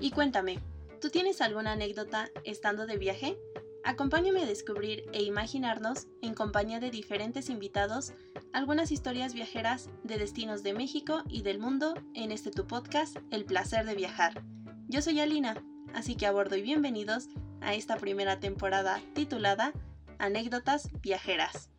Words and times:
Y 0.00 0.12
cuéntame, 0.12 0.60
¿tú 1.00 1.10
tienes 1.10 1.40
alguna 1.40 1.72
anécdota 1.72 2.30
estando 2.44 2.86
de 2.86 2.96
viaje? 2.96 3.36
Acompáñame 3.82 4.42
a 4.42 4.46
descubrir 4.46 5.04
e 5.12 5.22
imaginarnos, 5.22 6.06
en 6.22 6.34
compañía 6.34 6.78
de 6.78 6.90
diferentes 6.90 7.50
invitados, 7.50 8.12
algunas 8.52 8.92
historias 8.92 9.34
viajeras 9.34 9.90
de 10.04 10.18
destinos 10.18 10.62
de 10.62 10.72
México 10.72 11.22
y 11.28 11.42
del 11.42 11.58
mundo 11.58 11.94
en 12.14 12.30
este 12.30 12.50
tu 12.50 12.66
podcast, 12.66 13.16
El 13.30 13.44
placer 13.44 13.86
de 13.86 13.94
viajar. 13.94 14.44
Yo 14.86 15.02
soy 15.02 15.18
Alina, 15.20 15.64
así 15.94 16.14
que 16.14 16.26
a 16.26 16.32
bordo 16.32 16.54
y 16.56 16.62
bienvenidos 16.62 17.28
a 17.60 17.74
esta 17.74 17.96
primera 17.96 18.38
temporada 18.38 19.02
titulada 19.14 19.72
Anécdotas 20.18 20.90
Viajeras. 21.00 21.70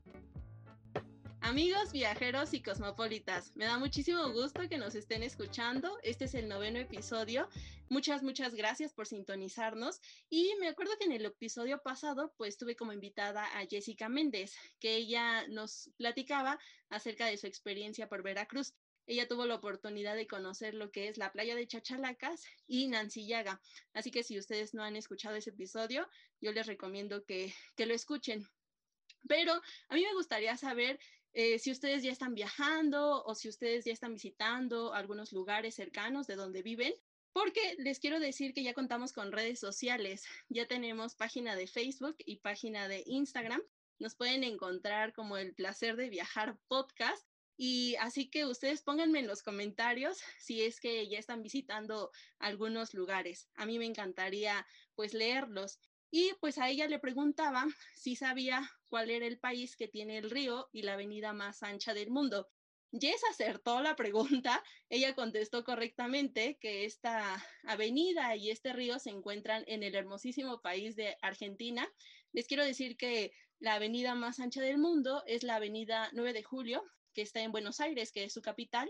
Amigos, 1.49 1.91
viajeros 1.91 2.53
y 2.53 2.61
cosmopolitas, 2.61 3.55
me 3.55 3.65
da 3.65 3.79
muchísimo 3.79 4.31
gusto 4.31 4.69
que 4.69 4.77
nos 4.77 4.93
estén 4.93 5.23
escuchando. 5.23 5.97
Este 6.03 6.25
es 6.25 6.35
el 6.35 6.47
noveno 6.47 6.77
episodio. 6.77 7.49
Muchas, 7.89 8.21
muchas 8.21 8.53
gracias 8.53 8.93
por 8.93 9.07
sintonizarnos. 9.07 9.99
Y 10.29 10.53
me 10.59 10.67
acuerdo 10.67 10.95
que 10.99 11.05
en 11.05 11.11
el 11.11 11.25
episodio 11.25 11.81
pasado, 11.81 12.35
pues 12.37 12.59
tuve 12.59 12.75
como 12.75 12.93
invitada 12.93 13.45
a 13.57 13.65
Jessica 13.65 14.09
Méndez, 14.09 14.53
que 14.79 14.95
ella 14.95 15.47
nos 15.47 15.89
platicaba 15.97 16.59
acerca 16.91 17.25
de 17.25 17.37
su 17.37 17.47
experiencia 17.47 18.07
por 18.07 18.21
Veracruz. 18.21 18.75
Ella 19.07 19.27
tuvo 19.27 19.47
la 19.47 19.55
oportunidad 19.55 20.15
de 20.15 20.27
conocer 20.27 20.75
lo 20.75 20.91
que 20.91 21.07
es 21.07 21.17
la 21.17 21.31
playa 21.31 21.55
de 21.55 21.65
Chachalacas 21.65 22.43
y 22.67 22.89
Nancillaga. 22.89 23.59
Así 23.95 24.11
que 24.11 24.21
si 24.21 24.37
ustedes 24.37 24.75
no 24.75 24.83
han 24.83 24.95
escuchado 24.95 25.35
ese 25.35 25.49
episodio, 25.49 26.07
yo 26.41 26.51
les 26.51 26.67
recomiendo 26.67 27.25
que, 27.25 27.51
que 27.75 27.87
lo 27.87 27.95
escuchen. 27.95 28.47
Pero 29.27 29.53
a 29.89 29.95
mí 29.95 30.03
me 30.03 30.13
gustaría 30.13 30.55
saber 30.57 30.99
eh, 31.33 31.59
si 31.59 31.71
ustedes 31.71 32.03
ya 32.03 32.11
están 32.11 32.33
viajando 32.33 33.23
o 33.23 33.35
si 33.35 33.49
ustedes 33.49 33.85
ya 33.85 33.93
están 33.93 34.13
visitando 34.13 34.93
algunos 34.93 35.31
lugares 35.31 35.75
cercanos 35.75 36.27
de 36.27 36.35
donde 36.35 36.63
viven, 36.63 36.93
porque 37.33 37.75
les 37.77 37.99
quiero 37.99 38.19
decir 38.19 38.53
que 38.53 38.63
ya 38.63 38.73
contamos 38.73 39.13
con 39.13 39.31
redes 39.31 39.59
sociales, 39.59 40.25
ya 40.49 40.67
tenemos 40.67 41.15
página 41.15 41.55
de 41.55 41.67
Facebook 41.67 42.15
y 42.25 42.37
página 42.37 42.87
de 42.87 43.03
Instagram. 43.05 43.61
Nos 43.99 44.15
pueden 44.15 44.43
encontrar 44.43 45.13
como 45.13 45.37
el 45.37 45.53
placer 45.53 45.95
de 45.95 46.09
viajar 46.09 46.57
podcast. 46.67 47.25
Y 47.61 47.97
así 47.97 48.29
que 48.29 48.45
ustedes 48.45 48.81
pónganme 48.81 49.19
en 49.19 49.27
los 49.27 49.43
comentarios 49.43 50.19
si 50.39 50.63
es 50.63 50.79
que 50.79 51.09
ya 51.09 51.19
están 51.19 51.43
visitando 51.43 52.09
algunos 52.39 52.93
lugares. 52.93 53.49
A 53.55 53.65
mí 53.65 53.77
me 53.77 53.85
encantaría 53.85 54.65
pues 54.95 55.13
leerlos. 55.13 55.77
Y 56.11 56.33
pues 56.39 56.57
a 56.57 56.69
ella 56.69 56.87
le 56.87 56.99
preguntaba 56.99 57.65
si 57.95 58.15
sabía 58.15 58.69
cuál 58.87 59.11
era 59.11 59.27
el 59.27 59.39
país 59.39 59.75
que 59.75 59.87
tiene 59.87 60.17
el 60.17 60.31
río 60.31 60.67
y 60.71 60.81
la 60.81 60.93
avenida 60.93 61.33
más 61.33 61.61
ancha 61.61 61.93
del 61.93 62.09
mundo. 62.09 62.49
Jess 62.91 63.21
acertó 63.29 63.81
la 63.81 63.95
pregunta, 63.95 64.63
ella 64.89 65.13
contestó 65.13 65.63
correctamente 65.63 66.57
que 66.59 66.85
esta 66.85 67.45
avenida 67.63 68.35
y 68.35 68.49
este 68.49 68.73
río 68.73 68.97
se 68.97 69.11
encuentran 69.11 69.63
en 69.67 69.83
el 69.83 69.93
hermosísimo 69.93 70.61
país 70.61 70.95
de 70.95 71.15
Argentina. 71.21 71.87
Les 72.31 72.47
quiero 72.47 72.65
decir 72.65 72.97
que 72.97 73.31
la 73.59 73.75
avenida 73.75 74.15
más 74.15 74.39
ancha 74.39 74.61
del 74.61 74.79
mundo 74.79 75.23
es 75.27 75.43
la 75.43 75.57
avenida 75.57 76.09
9 76.13 76.33
de 76.33 76.43
Julio, 76.43 76.83
que 77.13 77.21
está 77.21 77.41
en 77.41 77.51
Buenos 77.51 77.79
Aires, 77.79 78.11
que 78.11 78.23
es 78.23 78.33
su 78.33 78.41
capital, 78.41 78.89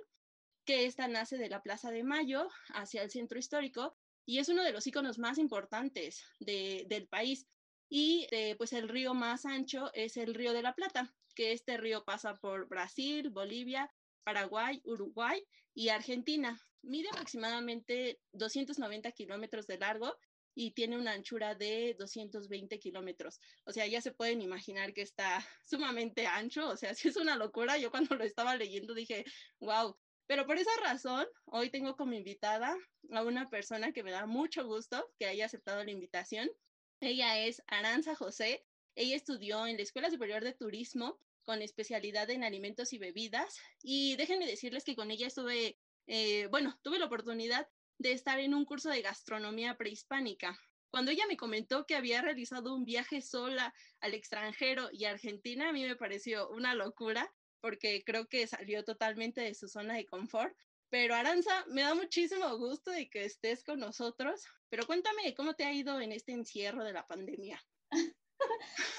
que 0.63 0.85
esta 0.85 1.07
nace 1.09 1.37
de 1.37 1.49
la 1.49 1.61
Plaza 1.61 1.91
de 1.91 2.03
Mayo 2.03 2.47
hacia 2.69 3.01
el 3.01 3.11
centro 3.11 3.37
histórico 3.37 3.97
y 4.25 4.39
es 4.39 4.49
uno 4.49 4.63
de 4.63 4.71
los 4.71 4.85
iconos 4.87 5.17
más 5.17 5.37
importantes 5.37 6.23
del 6.39 7.07
país. 7.07 7.47
Y 7.89 8.27
eh, 8.31 8.55
pues 8.55 8.73
el 8.73 8.87
río 8.87 9.13
más 9.13 9.45
ancho 9.45 9.91
es 9.93 10.17
el 10.17 10.35
río 10.35 10.53
de 10.53 10.61
la 10.61 10.75
Plata, 10.75 11.11
que 11.33 11.51
este 11.51 11.77
río 11.77 12.05
pasa 12.05 12.37
por 12.37 12.67
Brasil, 12.67 13.29
Bolivia, 13.29 13.91
Paraguay, 14.23 14.81
Uruguay 14.83 15.43
y 15.73 15.89
Argentina. 15.89 16.61
Mide 16.83 17.09
aproximadamente 17.09 18.19
290 18.33 19.11
kilómetros 19.11 19.65
de 19.65 19.79
largo 19.79 20.15
y 20.55 20.71
tiene 20.71 20.97
una 20.97 21.13
anchura 21.13 21.55
de 21.55 21.95
220 21.97 22.79
kilómetros. 22.79 23.39
O 23.65 23.71
sea, 23.71 23.87
ya 23.87 24.01
se 24.01 24.11
pueden 24.11 24.41
imaginar 24.41 24.93
que 24.93 25.01
está 25.01 25.45
sumamente 25.65 26.27
ancho. 26.27 26.69
O 26.69 26.77
sea, 26.77 26.93
sí 26.95 27.07
es 27.07 27.15
una 27.15 27.35
locura. 27.35 27.77
Yo 27.77 27.91
cuando 27.91 28.15
lo 28.15 28.23
estaba 28.23 28.55
leyendo 28.55 28.93
dije, 28.93 29.25
wow, 29.59 29.97
pero 30.29 30.45
por 30.45 30.59
esa 30.59 30.69
razón, 30.83 31.25
hoy 31.45 31.71
tengo 31.71 31.95
como 31.95 32.13
invitada 32.13 32.77
a 33.11 33.23
una 33.23 33.49
persona 33.49 33.91
que 33.91 34.03
me 34.03 34.11
da 34.11 34.27
mucho 34.27 34.63
gusto 34.63 35.11
que 35.17 35.25
haya 35.25 35.47
aceptado 35.47 35.83
la 35.83 35.89
invitación. 35.89 36.51
Ella 36.99 37.39
es 37.39 37.63
Aranza 37.65 38.13
José. 38.13 38.63
Ella 38.93 39.15
estudió 39.15 39.65
en 39.65 39.77
la 39.77 39.81
Escuela 39.81 40.11
Superior 40.11 40.43
de 40.43 40.53
Turismo 40.53 41.19
con 41.41 41.63
especialidad 41.63 42.29
en 42.29 42.43
alimentos 42.43 42.93
y 42.93 42.99
bebidas. 42.99 43.57
Y 43.81 44.17
déjenme 44.17 44.45
decirles 44.45 44.83
que 44.83 44.95
con 44.95 45.09
ella 45.09 45.25
estuve, 45.25 45.79
eh, 46.05 46.45
bueno, 46.51 46.79
tuve 46.83 46.99
la 46.99 47.07
oportunidad 47.07 47.67
de 47.97 48.11
estar 48.11 48.39
en 48.39 48.53
un 48.53 48.65
curso 48.65 48.91
de 48.91 49.01
gastronomía 49.01 49.77
prehispánica. 49.77 50.59
Cuando 50.91 51.09
ella 51.09 51.25
me 51.27 51.37
comentó 51.37 51.87
que 51.87 51.95
había 51.95 52.21
realizado 52.21 52.75
un 52.75 52.85
viaje 52.85 53.23
sola 53.23 53.73
al 53.99 54.13
extranjero 54.13 54.89
y 54.91 55.05
a 55.05 55.09
Argentina, 55.09 55.69
a 55.69 55.73
mí 55.73 55.87
me 55.87 55.95
pareció 55.95 56.51
una 56.51 56.75
locura 56.75 57.33
porque 57.61 58.03
creo 58.05 58.27
que 58.27 58.47
salió 58.47 58.83
totalmente 58.83 59.41
de 59.41 59.53
su 59.53 59.67
zona 59.67 59.95
de 59.95 60.05
confort. 60.05 60.55
Pero 60.89 61.13
Aranza, 61.13 61.65
me 61.67 61.81
da 61.81 61.93
muchísimo 61.93 62.57
gusto 62.57 62.91
de 62.91 63.09
que 63.09 63.25
estés 63.25 63.63
con 63.63 63.79
nosotros, 63.79 64.43
pero 64.69 64.87
cuéntame 64.87 65.35
cómo 65.35 65.53
te 65.53 65.65
ha 65.65 65.73
ido 65.73 66.01
en 66.01 66.11
este 66.11 66.31
encierro 66.31 66.83
de 66.83 66.93
la 66.93 67.05
pandemia. 67.05 67.61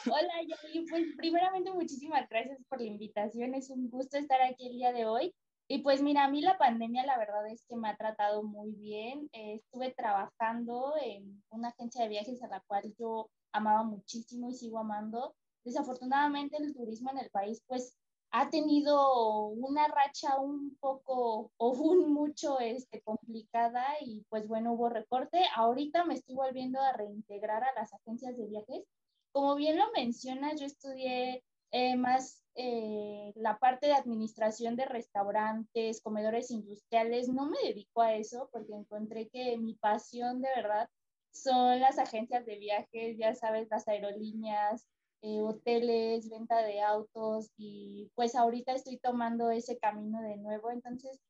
Hola, 0.06 0.34
Yali. 0.47 0.87
Pues 0.88 1.06
primeramente 1.16 1.72
muchísimas 1.72 2.28
gracias 2.28 2.59
por 2.69 2.81
la 2.81 2.87
invitación. 2.87 3.54
Es 3.54 3.70
un 3.70 3.91
gusto 3.91 4.19
estar 4.19 4.41
aquí 4.43 4.69
el 4.69 4.75
día 4.75 4.93
de 4.93 5.06
hoy. 5.06 5.34
Y 5.69 5.78
pues 5.82 6.03
mira, 6.03 6.25
a 6.25 6.31
mí 6.31 6.43
la 6.43 6.59
pandemia 6.59 7.06
la 7.06 7.16
verdad 7.16 7.47
es 7.49 7.65
que 7.69 7.76
me 7.76 7.88
ha 7.88 7.97
tratado 7.97 8.43
muy 8.43 8.72
bien. 8.72 9.28
Eh, 9.32 9.54
estuve 9.54 9.93
trabajando 9.93 10.94
en 11.03 11.43
una 11.50 11.69
agencia 11.69 12.03
de 12.03 12.09
viajes 12.09 12.43
a 12.43 12.49
la 12.49 12.60
cual 12.66 12.93
yo 12.99 13.31
amaba 13.53 13.84
muchísimo 13.84 14.50
y 14.50 14.54
sigo 14.54 14.78
amando. 14.78 15.34
Desafortunadamente 15.65 16.56
el 16.56 16.75
turismo 16.75 17.10
en 17.12 17.19
el 17.19 17.31
país 17.31 17.62
pues 17.66 17.97
ha 18.33 18.49
tenido 18.49 19.47
una 19.47 19.89
racha 19.89 20.39
un 20.39 20.77
poco 20.77 21.51
o 21.57 21.71
un 21.71 22.13
mucho 22.13 22.61
este, 22.61 23.03
complicada 23.03 23.85
y 24.01 24.25
pues 24.29 24.47
bueno, 24.47 24.73
hubo 24.73 24.89
recorte. 24.89 25.43
Ahorita 25.57 26.05
me 26.05 26.15
estoy 26.15 26.37
volviendo 26.37 26.81
a 26.81 26.93
reintegrar 26.93 27.65
a 27.65 27.75
las 27.75 27.93
agencias 27.93 28.37
de 28.37 28.47
viajes. 28.47 28.85
Como 29.33 29.57
bien 29.57 29.77
lo 29.77 29.91
mencionas, 29.93 30.61
yo 30.61 30.67
estudié 30.67 31.43
eh, 31.73 31.97
más 31.97 32.45
eh, 32.55 33.33
la 33.37 33.59
parte 33.59 33.89
de 33.89 33.95
administración 33.95 34.77
de 34.77 34.85
restaurantes, 34.85 36.01
comedores 36.01 36.51
industriales. 36.51 37.29
No 37.29 37.47
me 37.47 37.59
dedico 37.65 38.03
a 38.03 38.15
eso 38.15 38.49
porque 38.53 38.75
encontré 38.75 39.29
que 39.29 39.57
mi 39.59 39.75
pasión 39.75 40.41
de 40.41 40.49
verdad 40.55 40.89
son 41.33 41.81
las 41.81 41.99
agencias 41.99 42.45
de 42.47 42.59
viajes, 42.59 43.17
ya 43.19 43.35
sabes, 43.35 43.69
las 43.71 43.87
aerolíneas, 43.89 44.87
eh, 45.22 45.41
hoteles, 45.41 46.28
venta 46.28 46.62
de 46.62 46.81
autos 46.81 47.50
y 47.56 48.10
pues 48.14 48.34
ahorita 48.34 48.75
estoy 48.75 48.98
tomando 48.98 49.50
ese 49.50 49.78
camino 49.78 50.20
de 50.22 50.36
nuevo. 50.36 50.70
Entonces, 50.70 51.20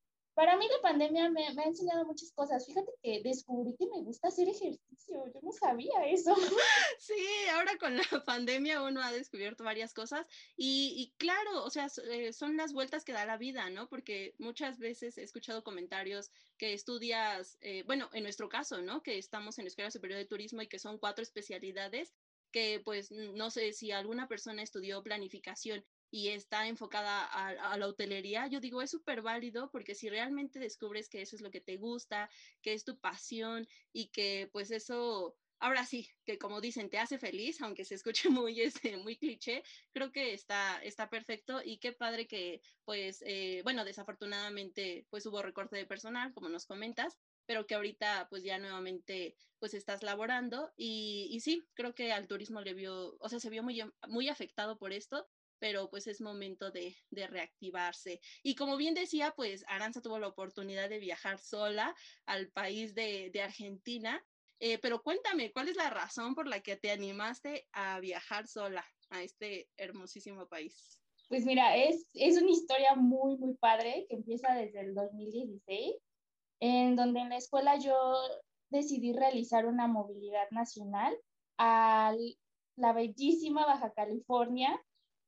para 0.41 0.57
mí 0.57 0.67
la 0.69 0.81
pandemia 0.81 1.29
me, 1.29 1.47
ha 1.49 1.65
enseñado 1.65 2.07
muchas 2.07 2.33
cosas. 2.33 2.65
Fíjate 2.65 2.91
que 3.03 3.21
descubrí 3.23 3.75
que 3.79 3.87
me 3.87 4.01
gusta 4.01 4.29
hacer 4.29 4.49
ejercicio. 4.49 5.27
Yo 5.35 5.41
no 5.43 5.53
sabía 5.53 6.07
eso. 6.07 6.35
Sí, 6.99 7.15
ahora 7.53 7.77
con 7.79 7.97
la 7.97 8.03
pandemia 8.27 8.83
uno 8.83 9.03
ha 9.03 9.11
descubierto 9.11 9.65
varias 9.65 9.95
cosas 9.95 10.27
y, 10.57 11.15
claro, 11.17 11.65
o 11.65 11.71
sea, 11.71 11.89
eh, 12.11 12.33
son 12.33 12.57
las 12.57 12.73
vueltas 12.73 13.05
que 13.05 13.13
da 13.13 13.25
la 13.25 13.39
vida, 13.39 13.69
¿no? 13.71 13.89
Porque 13.89 14.35
muchas 14.39 14.79
veces 14.79 15.17
he 15.17 15.23
escuchado 15.23 15.65
comentarios 15.65 16.31
que 16.59 16.75
estudias, 16.75 17.57
eh, 17.61 17.85
bueno, 17.87 18.11
en 18.13 18.23
nuestro 18.23 18.49
caso, 18.49 18.83
¿no? 18.83 19.03
Que 19.03 19.19
estamos 19.19 19.59
en 19.59 19.65
la 19.65 19.69
Escuela 19.69 19.91
Superior 19.91 20.19
de 20.19 20.27
Turismo 20.27 20.63
y 20.63 20.69
que 20.69 20.79
son 20.79 20.99
cuatro 20.99 21.23
especialidades 21.23 22.15
que 22.51 22.81
pues 22.85 23.11
no 23.11 23.51
sé 23.51 23.73
si 23.73 23.93
alguna 23.93 24.29
persona 24.29 24.63
estudió 24.63 25.03
planificación 25.03 25.85
y 26.11 26.29
está 26.29 26.67
enfocada 26.67 27.25
a, 27.25 27.79
la 27.79 27.87
hotelería, 27.87 28.49
yo 28.49 28.61
digo, 28.61 28.83
es 28.83 28.91
súper 28.91 29.23
válido 29.23 29.71
porque 29.71 29.95
si 29.95 30.09
realmente 30.09 30.59
descubres 30.59 31.09
que 31.09 31.23
eso 31.23 31.37
es 31.37 31.43
lo 31.43 31.51
que 31.51 31.61
te 31.61 31.77
gusta, 31.77 32.29
que 32.63 32.73
es 32.73 32.85
tu 32.85 32.99
pasión 32.99 33.69
y 33.93 34.09
que 34.09 34.49
pues 34.53 34.73
eso, 34.73 35.37
ahora 35.61 35.87
sí, 35.87 36.09
que 36.27 36.37
como 36.39 36.61
dicen, 36.61 36.91
te 36.91 36.99
hace 36.99 37.19
feliz, 37.19 37.61
aunque 37.61 37.85
se 37.85 37.95
escuche 37.95 38.29
muy, 38.45 38.61
este, 38.61 38.97
muy 38.97 39.17
cliché, 39.17 39.63
creo 39.93 40.11
que 40.11 40.35
está, 40.35 40.83
está 40.83 41.09
perfecto 41.09 41.63
y 41.65 41.79
qué 41.79 41.93
padre 41.93 42.27
que 42.27 42.61
pues, 42.85 43.23
eh, 43.25 43.61
bueno, 43.63 43.85
desafortunadamente 43.85 45.07
pues 45.11 45.25
hubo 45.27 45.43
recorte 45.43 45.77
de 45.77 45.87
personal, 45.87 46.35
como 46.35 46.49
nos 46.49 46.67
comentas, 46.67 47.19
pero 47.51 47.67
que 47.67 47.75
ahorita 47.75 48.29
pues 48.31 48.45
ya 48.45 48.61
nuevamente 48.61 49.35
pues 49.59 49.75
estás 49.75 50.05
laborando 50.05 50.71
y, 50.77 51.27
y, 51.33 51.41
sí, 51.41 51.65
creo 51.75 51.97
que 51.97 52.13
al 52.13 52.29
turismo 52.29 52.61
le 52.61 52.75
vio, 52.75 53.17
o 53.19 53.29
sea, 53.29 53.41
se 53.41 53.51
vio 53.51 53.65
muy, 53.65 53.83
muy 54.07 54.29
afectado 54.29 54.79
por 54.79 54.93
esto, 54.93 55.27
pero 55.59 55.91
pues 55.91 56.07
es 56.07 56.21
momento 56.21 56.71
de, 56.71 56.97
de, 57.11 57.27
reactivarse. 57.27 58.21
Y 58.45 58.55
como 58.55 58.77
bien 58.77 58.95
decía, 58.95 59.35
pues 59.35 59.65
Aranza 59.67 60.01
tuvo 60.01 60.21
la 60.21 60.29
oportunidad 60.29 60.89
de 60.89 61.01
viajar 61.01 61.41
sola 61.41 61.93
al 62.25 62.53
país 62.53 62.95
de, 62.95 63.31
de 63.33 63.43
Argentina, 63.43 64.25
eh, 64.61 64.79
pero 64.79 65.03
cuéntame, 65.03 65.51
¿cuál 65.51 65.69
es 65.69 65.75
la 65.75 65.91
razón 65.91 66.37
por 66.37 66.47
la 66.47 66.61
que 66.61 66.77
te 66.77 66.93
animaste 66.93 67.67
a 67.73 67.99
viajar 67.99 68.47
sola 68.47 68.87
a 69.09 69.25
este 69.25 69.69
hermosísimo 69.77 70.47
país? 70.47 71.03
Pues 71.29 71.45
mira, 71.45 71.77
es, 71.77 72.07
es 72.15 72.41
una 72.41 72.53
historia 72.53 72.95
muy, 72.95 73.37
muy 73.39 73.57
padre 73.57 74.07
que 74.09 74.15
empieza 74.15 74.55
desde 74.55 74.83
el 74.83 74.95
2016 74.95 75.97
en 76.61 76.97
donde 76.97 77.21
en 77.21 77.31
la 77.31 77.37
escuela 77.37 77.77
yo 77.79 77.95
decidí 78.71 79.13
realizar 79.13 79.67
una 79.67 79.87
movilidad 79.87 80.49
nacional 80.51 81.17
a 81.59 82.15
la 82.77 82.93
bellísima 82.93 83.67
Baja 83.67 83.93
California 83.93 84.81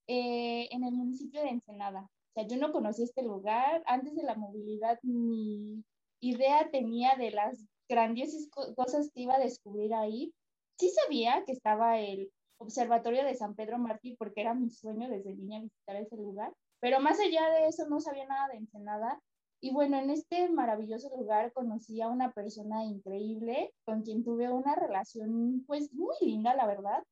eh, 0.06 0.68
en 0.70 0.84
el 0.84 0.92
municipio 0.92 1.42
de 1.42 1.50
Ensenada. 1.50 2.02
O 2.02 2.32
sea, 2.34 2.46
yo 2.46 2.56
no 2.56 2.72
conocí 2.72 3.02
este 3.02 3.22
lugar. 3.22 3.82
Antes 3.86 4.14
de 4.14 4.22
la 4.22 4.34
movilidad, 4.34 4.98
mi 5.02 5.84
idea 6.20 6.70
tenía 6.70 7.16
de 7.16 7.30
las 7.30 7.66
grandiosas 7.88 8.48
cosas 8.74 9.10
que 9.12 9.22
iba 9.22 9.34
a 9.34 9.40
descubrir 9.40 9.92
ahí. 9.94 10.32
Sí 10.78 10.90
sabía 10.90 11.44
que 11.44 11.52
estaba 11.52 11.98
el 11.98 12.30
Observatorio 12.58 13.24
de 13.24 13.34
San 13.34 13.56
Pedro 13.56 13.78
Martí 13.78 14.14
porque 14.16 14.40
era 14.40 14.54
mi 14.54 14.70
sueño 14.70 15.08
desde 15.08 15.34
niña 15.34 15.60
visitar 15.60 15.96
ese 15.96 16.16
lugar, 16.16 16.54
pero 16.78 17.00
más 17.00 17.18
allá 17.18 17.48
de 17.50 17.66
eso 17.66 17.88
no 17.88 18.00
sabía 18.00 18.24
nada 18.26 18.48
de 18.48 18.58
Ensenada. 18.58 19.20
Y 19.64 19.70
bueno, 19.72 19.96
en 19.96 20.10
este 20.10 20.48
maravilloso 20.48 21.08
lugar 21.16 21.52
conocí 21.52 22.00
a 22.00 22.08
una 22.08 22.32
persona 22.32 22.84
increíble 22.84 23.72
con 23.84 24.02
quien 24.02 24.24
tuve 24.24 24.50
una 24.50 24.74
relación 24.74 25.64
pues 25.68 25.92
muy 25.92 26.16
linda, 26.20 26.52
la 26.56 26.66
verdad. 26.66 27.04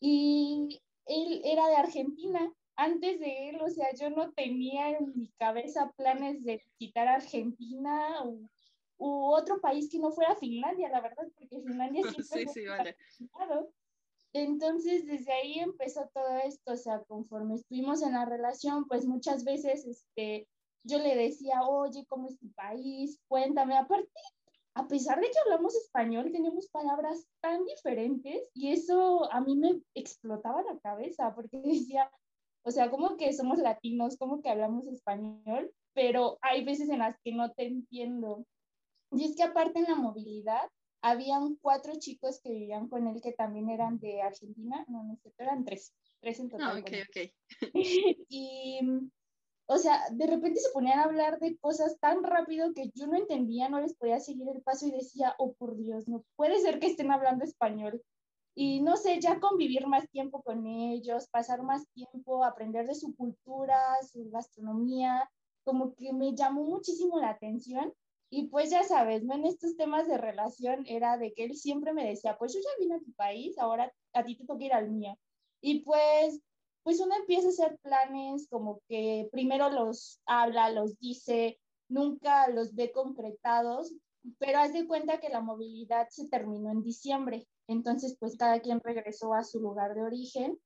Y 0.00 0.82
él 1.06 1.40
era 1.44 1.66
de 1.68 1.76
Argentina. 1.76 2.52
Antes 2.76 3.18
de 3.20 3.48
él, 3.48 3.60
o 3.62 3.70
sea, 3.70 3.86
yo 3.98 4.10
no 4.10 4.32
tenía 4.32 4.90
en 4.90 5.16
mi 5.16 5.30
cabeza 5.38 5.92
planes 5.96 6.44
de 6.44 6.60
visitar 6.78 7.08
Argentina 7.08 8.22
o 8.22 8.38
u 8.98 9.32
otro 9.32 9.60
país 9.60 9.88
que 9.90 9.98
no 9.98 10.12
fuera 10.12 10.36
Finlandia, 10.36 10.88
la 10.90 11.00
verdad, 11.00 11.24
porque 11.34 11.60
Finlandia 11.62 12.02
siempre 12.26 12.52
sí, 12.52 12.60
sí, 12.60 12.66
vale. 12.66 12.96
Entonces, 14.34 15.06
desde 15.06 15.32
ahí 15.32 15.58
empezó 15.60 16.10
todo 16.12 16.36
esto, 16.44 16.72
o 16.72 16.76
sea, 16.76 17.02
conforme 17.04 17.54
estuvimos 17.54 18.02
en 18.02 18.12
la 18.12 18.24
relación, 18.24 18.86
pues 18.88 19.06
muchas 19.06 19.44
veces 19.44 19.86
este, 19.86 20.48
yo 20.84 20.98
le 20.98 21.16
decía, 21.16 21.62
oye, 21.62 22.06
¿cómo 22.06 22.28
es 22.28 22.38
tu 22.38 22.50
país? 22.52 23.18
Cuéntame. 23.26 23.76
Aparte, 23.76 24.08
a 24.74 24.86
pesar 24.86 25.20
de 25.20 25.30
que 25.30 25.38
hablamos 25.44 25.74
español, 25.74 26.30
tenemos 26.32 26.68
palabras 26.68 27.26
tan 27.40 27.64
diferentes 27.64 28.50
y 28.54 28.72
eso 28.72 29.32
a 29.32 29.40
mí 29.40 29.56
me 29.56 29.80
explotaba 29.94 30.62
la 30.62 30.78
cabeza 30.78 31.34
porque 31.34 31.60
decía, 31.64 32.10
o 32.62 32.70
sea, 32.70 32.90
como 32.90 33.16
que 33.16 33.32
somos 33.32 33.58
latinos, 33.58 34.16
como 34.16 34.42
que 34.42 34.50
hablamos 34.50 34.86
español, 34.86 35.72
pero 35.94 36.38
hay 36.42 36.64
veces 36.64 36.88
en 36.88 36.98
las 36.98 37.16
que 37.22 37.32
no 37.32 37.52
te 37.52 37.66
entiendo. 37.66 38.46
Y 39.12 39.24
es 39.24 39.36
que 39.36 39.44
aparte 39.44 39.78
en 39.78 39.84
la 39.84 39.94
movilidad, 39.94 40.68
habían 41.02 41.56
cuatro 41.56 41.92
chicos 41.98 42.40
que 42.40 42.50
vivían 42.50 42.88
con 42.88 43.06
él 43.06 43.20
que 43.20 43.32
también 43.32 43.68
eran 43.68 43.98
de 43.98 44.22
Argentina, 44.22 44.84
no, 44.88 45.04
no 45.04 45.16
sé, 45.16 45.32
eran 45.36 45.62
tres, 45.62 45.94
tres 46.20 46.40
en 46.40 46.48
total. 46.48 46.78
Ah, 46.78 46.80
ok, 46.80 46.90
ok. 47.08 47.60
y, 48.28 48.80
o 49.66 49.78
sea, 49.78 50.02
de 50.10 50.26
repente 50.26 50.60
se 50.60 50.70
ponían 50.72 50.98
a 50.98 51.04
hablar 51.04 51.38
de 51.40 51.56
cosas 51.58 51.98
tan 51.98 52.22
rápido 52.22 52.72
que 52.74 52.90
yo 52.94 53.06
no 53.06 53.16
entendía, 53.16 53.68
no 53.68 53.80
les 53.80 53.94
podía 53.94 54.20
seguir 54.20 54.48
el 54.48 54.62
paso 54.62 54.86
y 54.86 54.90
decía, 54.90 55.34
oh 55.38 55.54
por 55.54 55.76
Dios, 55.76 56.06
no 56.08 56.24
puede 56.36 56.60
ser 56.60 56.78
que 56.78 56.86
estén 56.86 57.10
hablando 57.10 57.44
español. 57.44 58.02
Y 58.56 58.82
no 58.82 58.96
sé, 58.96 59.20
ya 59.20 59.40
convivir 59.40 59.86
más 59.86 60.08
tiempo 60.10 60.42
con 60.42 60.66
ellos, 60.66 61.28
pasar 61.28 61.62
más 61.62 61.88
tiempo, 61.92 62.44
aprender 62.44 62.86
de 62.86 62.94
su 62.94 63.16
cultura, 63.16 63.78
su 64.12 64.30
gastronomía, 64.30 65.28
como 65.64 65.94
que 65.94 66.12
me 66.12 66.34
llamó 66.34 66.64
muchísimo 66.64 67.18
la 67.18 67.30
atención 67.30 67.92
y 68.30 68.48
pues 68.48 68.70
ya 68.70 68.82
sabes, 68.82 69.22
¿no? 69.24 69.34
En 69.34 69.46
estos 69.46 69.76
temas 69.76 70.08
de 70.08 70.18
relación 70.18 70.84
era 70.88 71.16
de 71.18 71.32
que 71.34 71.44
él 71.44 71.54
siempre 71.56 71.92
me 71.92 72.04
decía, 72.04 72.36
pues 72.36 72.52
yo 72.52 72.60
ya 72.60 72.70
vine 72.80 72.96
a 72.96 72.98
tu 72.98 73.12
país, 73.12 73.56
ahora 73.58 73.92
a 74.12 74.24
ti 74.24 74.36
te 74.36 74.44
toca 74.44 74.64
ir 74.64 74.72
al 74.72 74.90
mío. 74.90 75.16
Y 75.60 75.84
pues, 75.84 76.40
pues 76.84 77.00
uno 77.00 77.16
empieza 77.16 77.48
a 77.48 77.50
hacer 77.50 77.78
planes 77.82 78.46
como 78.48 78.80
que 78.88 79.28
primero 79.32 79.70
los 79.70 80.20
habla, 80.26 80.70
los 80.70 80.98
dice, 80.98 81.58
nunca 81.88 82.48
los 82.48 82.74
ve 82.74 82.92
concretados, 82.92 83.92
pero 84.38 84.58
haz 84.58 84.72
de 84.72 84.86
cuenta 84.86 85.18
que 85.18 85.30
la 85.30 85.40
movilidad 85.40 86.08
se 86.10 86.28
terminó 86.28 86.70
en 86.70 86.82
diciembre. 86.82 87.46
Entonces, 87.66 88.16
pues 88.20 88.36
cada 88.36 88.60
quien 88.60 88.80
regresó 88.80 89.34
a 89.34 89.44
su 89.44 89.60
lugar 89.60 89.94
de 89.94 90.02
origen 90.02 90.58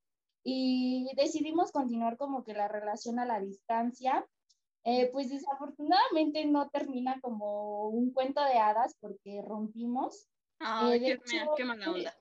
y 0.44 1.08
decidimos 1.16 1.70
continuar 1.70 2.16
como 2.16 2.44
que 2.44 2.52
la 2.52 2.68
relación 2.68 3.18
a 3.20 3.24
la 3.24 3.40
distancia 3.40 4.26
eh, 4.84 5.10
pues 5.12 5.28
desafortunadamente 5.28 6.44
no 6.46 6.68
termina 6.70 7.20
como 7.20 7.88
un 7.88 8.12
cuento 8.12 8.42
de 8.44 8.58
hadas 8.58 8.96
porque 9.00 9.42
rompimos. 9.42 10.28
Ah, 10.60 10.90
qué, 10.92 11.20
qué, 11.56 11.64
mala 11.64 11.90
onda. 11.90 12.14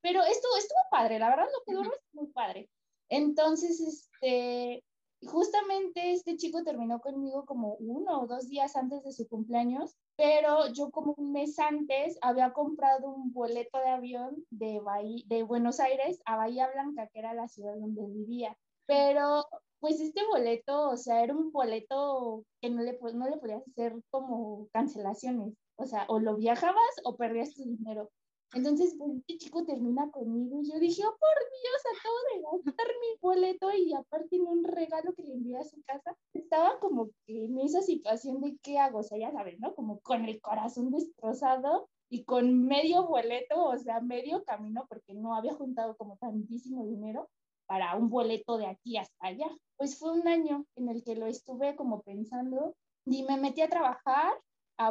pero 0.00 0.22
estuvo, 0.22 0.56
estuvo 0.56 0.78
padre, 0.90 1.18
la 1.18 1.28
verdad 1.28 1.46
lo 1.52 1.64
que 1.64 1.74
duró 1.74 1.92
es 1.92 2.00
muy 2.12 2.28
padre. 2.28 2.70
Entonces, 3.08 3.80
este, 3.80 4.82
justamente 5.26 6.12
este 6.12 6.36
chico 6.36 6.62
terminó 6.64 7.00
conmigo 7.00 7.44
como 7.44 7.74
uno 7.74 8.22
o 8.22 8.26
dos 8.26 8.48
días 8.48 8.76
antes 8.76 9.02
de 9.04 9.12
su 9.12 9.26
cumpleaños, 9.28 9.96
pero 10.16 10.72
yo 10.72 10.90
como 10.90 11.14
un 11.16 11.32
mes 11.32 11.58
antes 11.58 12.18
había 12.22 12.52
comprado 12.52 13.10
un 13.10 13.32
boleto 13.32 13.78
de 13.78 13.88
avión 13.88 14.44
de, 14.50 14.80
de 15.26 15.42
Buenos 15.42 15.80
Aires 15.80 16.20
a 16.24 16.36
Bahía 16.36 16.70
Blanca, 16.72 17.08
que 17.08 17.18
era 17.18 17.34
la 17.34 17.48
ciudad 17.48 17.74
donde 17.76 18.06
vivía. 18.06 18.56
Pero 18.86 19.44
pues 19.80 20.00
este 20.00 20.20
boleto, 20.26 20.90
o 20.90 20.96
sea, 20.96 21.22
era 21.22 21.34
un 21.34 21.52
boleto 21.52 22.44
que 22.60 22.70
no 22.70 22.82
le, 22.82 22.98
no 23.14 23.28
le 23.28 23.36
podías 23.38 23.66
hacer 23.68 23.94
como 24.10 24.68
cancelaciones, 24.72 25.54
o 25.76 25.86
sea, 25.86 26.06
o 26.08 26.20
lo 26.20 26.36
viajabas 26.36 26.94
o 27.04 27.16
perdías 27.16 27.54
tu 27.54 27.64
dinero. 27.64 28.10
Entonces, 28.54 28.94
pues 28.96 29.16
este 29.16 29.36
chico 29.38 29.64
termina 29.64 30.10
conmigo 30.10 30.60
y 30.62 30.70
yo 30.70 30.78
dije, 30.78 31.02
oh, 31.04 31.16
por 31.18 31.38
Dios, 31.60 31.82
acabo 31.98 32.16
de 32.30 32.64
gastar 32.64 32.86
mi 33.00 33.18
boleto 33.20 33.72
y 33.72 33.92
aparte 33.92 34.36
en 34.36 34.46
un 34.46 34.64
regalo 34.64 35.12
que 35.14 35.24
le 35.24 35.34
envié 35.34 35.58
a 35.58 35.64
su 35.64 35.82
casa. 35.82 36.16
Estaba 36.32 36.78
como 36.78 37.10
que 37.26 37.46
en 37.46 37.58
esa 37.58 37.82
situación 37.82 38.40
de 38.40 38.56
qué 38.62 38.78
hago, 38.78 39.00
o 39.00 39.02
sea, 39.02 39.18
ya 39.18 39.32
sabes, 39.32 39.58
¿no? 39.58 39.74
Como 39.74 39.98
con 40.00 40.24
el 40.24 40.40
corazón 40.40 40.90
destrozado 40.90 41.88
y 42.08 42.24
con 42.24 42.66
medio 42.66 43.06
boleto, 43.06 43.64
o 43.64 43.76
sea, 43.76 44.00
medio 44.00 44.44
camino, 44.44 44.86
porque 44.88 45.14
no 45.14 45.34
había 45.34 45.54
juntado 45.54 45.96
como 45.96 46.16
tantísimo 46.18 46.86
dinero 46.86 47.28
para 47.66 47.96
un 47.96 48.08
boleto 48.08 48.56
de 48.56 48.66
aquí 48.66 48.96
hasta 48.98 49.26
allá. 49.26 49.48
Pues 49.76 49.98
fue 49.98 50.12
un 50.12 50.28
año 50.28 50.64
en 50.76 50.88
el 50.88 51.02
que 51.02 51.16
lo 51.16 51.26
estuve 51.26 51.74
como 51.74 52.02
pensando 52.02 52.76
y 53.04 53.24
me 53.24 53.36
metí 53.36 53.62
a 53.62 53.68
trabajar, 53.68 54.32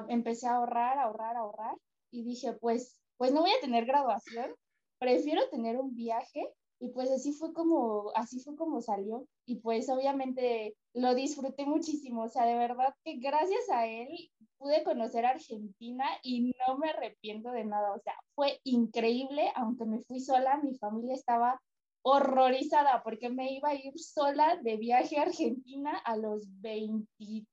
empecé 0.09 0.47
a 0.47 0.55
ahorrar, 0.55 0.99
ahorrar, 0.99 1.37
ahorrar 1.37 1.77
y 2.11 2.23
dije, 2.23 2.53
pues, 2.53 2.99
pues 3.17 3.31
no 3.31 3.41
voy 3.41 3.51
a 3.51 3.61
tener 3.61 3.85
graduación, 3.85 4.53
prefiero 4.99 5.47
tener 5.49 5.77
un 5.77 5.95
viaje 5.95 6.47
y 6.79 6.89
pues 6.89 7.09
así 7.11 7.31
fue 7.31 7.53
como 7.53 8.11
así 8.15 8.39
fue 8.39 8.55
como 8.55 8.81
salió 8.81 9.25
y 9.45 9.59
pues 9.59 9.89
obviamente 9.89 10.75
lo 10.93 11.15
disfruté 11.15 11.65
muchísimo, 11.65 12.23
o 12.23 12.29
sea, 12.29 12.45
de 12.45 12.57
verdad 12.57 12.93
que 13.03 13.17
gracias 13.17 13.69
a 13.69 13.87
él 13.87 14.07
pude 14.57 14.83
conocer 14.83 15.25
Argentina 15.25 16.05
y 16.23 16.53
no 16.67 16.77
me 16.77 16.89
arrepiento 16.89 17.51
de 17.51 17.65
nada, 17.65 17.93
o 17.93 17.99
sea, 17.99 18.13
fue 18.35 18.59
increíble, 18.63 19.51
aunque 19.55 19.85
me 19.85 20.01
fui 20.01 20.19
sola, 20.19 20.59
mi 20.63 20.75
familia 20.75 21.13
estaba 21.15 21.61
horrorizada 22.03 23.01
porque 23.03 23.29
me 23.29 23.53
iba 23.53 23.69
a 23.69 23.75
ir 23.75 23.97
sola 23.97 24.57
de 24.61 24.77
viaje 24.77 25.17
a 25.17 25.23
Argentina 25.23 25.97
a 25.97 26.17
los 26.17 26.43
23 26.61 27.45